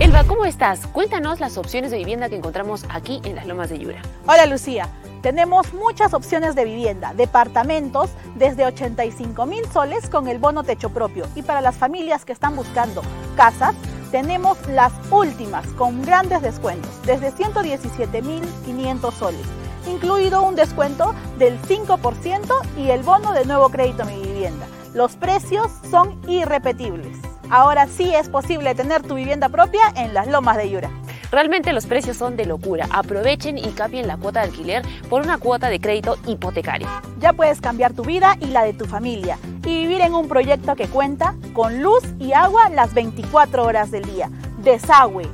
[0.00, 0.86] Elba, ¿cómo estás?
[0.86, 4.00] Cuéntanos las opciones de vivienda que encontramos aquí en Las Lomas de Yura.
[4.26, 4.88] Hola Lucía,
[5.20, 11.26] tenemos muchas opciones de vivienda, departamentos desde 85 mil soles con el bono techo propio
[11.34, 13.02] y para las familias que están buscando
[13.36, 13.74] casas,
[14.14, 19.44] tenemos las últimas con grandes descuentos, desde 117.500 soles,
[19.88, 22.46] incluido un descuento del 5%
[22.78, 24.68] y el bono de nuevo crédito a mi vivienda.
[24.94, 27.18] Los precios son irrepetibles.
[27.50, 30.90] Ahora sí es posible tener tu vivienda propia en las lomas de Yura.
[31.34, 32.86] Realmente los precios son de locura.
[32.92, 36.86] Aprovechen y cambien la cuota de alquiler por una cuota de crédito hipotecario.
[37.18, 39.36] Ya puedes cambiar tu vida y la de tu familia
[39.66, 44.04] y vivir en un proyecto que cuenta con luz y agua las 24 horas del
[44.04, 45.26] día, desagüe,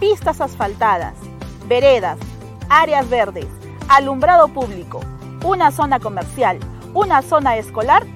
[0.00, 1.12] pistas asfaltadas,
[1.68, 2.16] veredas,
[2.70, 3.48] áreas verdes,
[3.88, 5.00] alumbrado público,
[5.44, 6.60] una zona comercial,
[6.94, 8.06] una zona escolar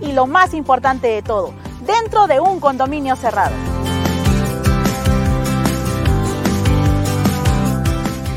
[0.00, 1.52] y lo más importante de todo,
[1.84, 3.75] dentro de un condominio cerrado.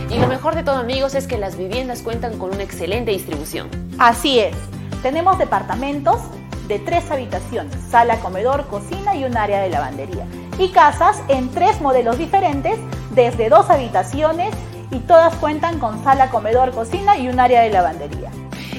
[0.10, 3.70] Y lo mejor de todo amigos es que las viviendas cuentan con una excelente distribución.
[4.00, 4.56] Así es,
[5.04, 6.20] tenemos departamentos
[6.68, 10.26] de tres habitaciones, sala, comedor, cocina y un área de lavandería.
[10.58, 12.80] Y casas en tres modelos diferentes,
[13.12, 14.54] desde dos habitaciones
[14.92, 18.32] y todas cuentan con sala, comedor, cocina y un área de lavandería.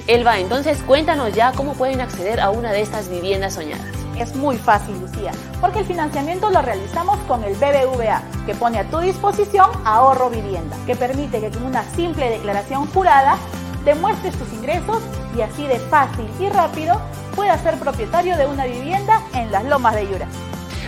[0.07, 3.95] Elba, entonces cuéntanos ya cómo pueden acceder a una de estas viviendas soñadas.
[4.21, 5.33] Es muy fácil, Lucía,
[5.63, 10.77] porque el financiamiento lo realizamos con el BBVA, que pone a tu disposición ahorro vivienda,
[10.85, 13.39] que permite que con una simple declaración jurada
[13.83, 15.03] demuestres tus ingresos
[15.35, 17.01] y así de fácil y rápido
[17.35, 20.27] puedas ser propietario de una vivienda en las lomas de Yura.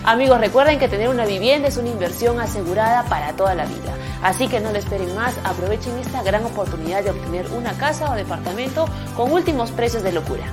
[0.03, 3.95] Amigos, recuerden que tener una vivienda es una inversión asegurada para toda la vida.
[4.21, 8.15] Así que no lo esperen más, aprovechen esta gran oportunidad de obtener una casa o
[8.15, 8.85] departamento
[9.17, 10.43] con últimos precios de locura.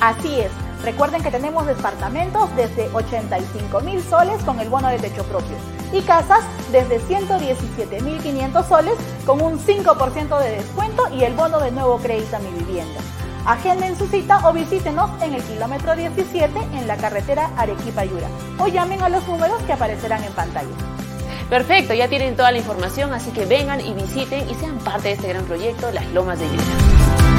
[0.00, 0.50] Así es,
[0.82, 5.56] Recuerden que tenemos departamentos desde 85 mil soles con el bono de techo propio
[5.92, 8.94] y casas desde 117.500 soles
[9.24, 13.00] con un 5% de descuento y el bono de nuevo crédito a mi vivienda.
[13.46, 18.28] Agenden su cita o visítenos en el kilómetro 17 en la carretera Arequipa-Yura
[18.58, 20.74] o llamen a los números que aparecerán en pantalla.
[21.48, 25.14] Perfecto, ya tienen toda la información, así que vengan y visiten y sean parte de
[25.14, 27.35] este gran proyecto Las Lomas de Yura.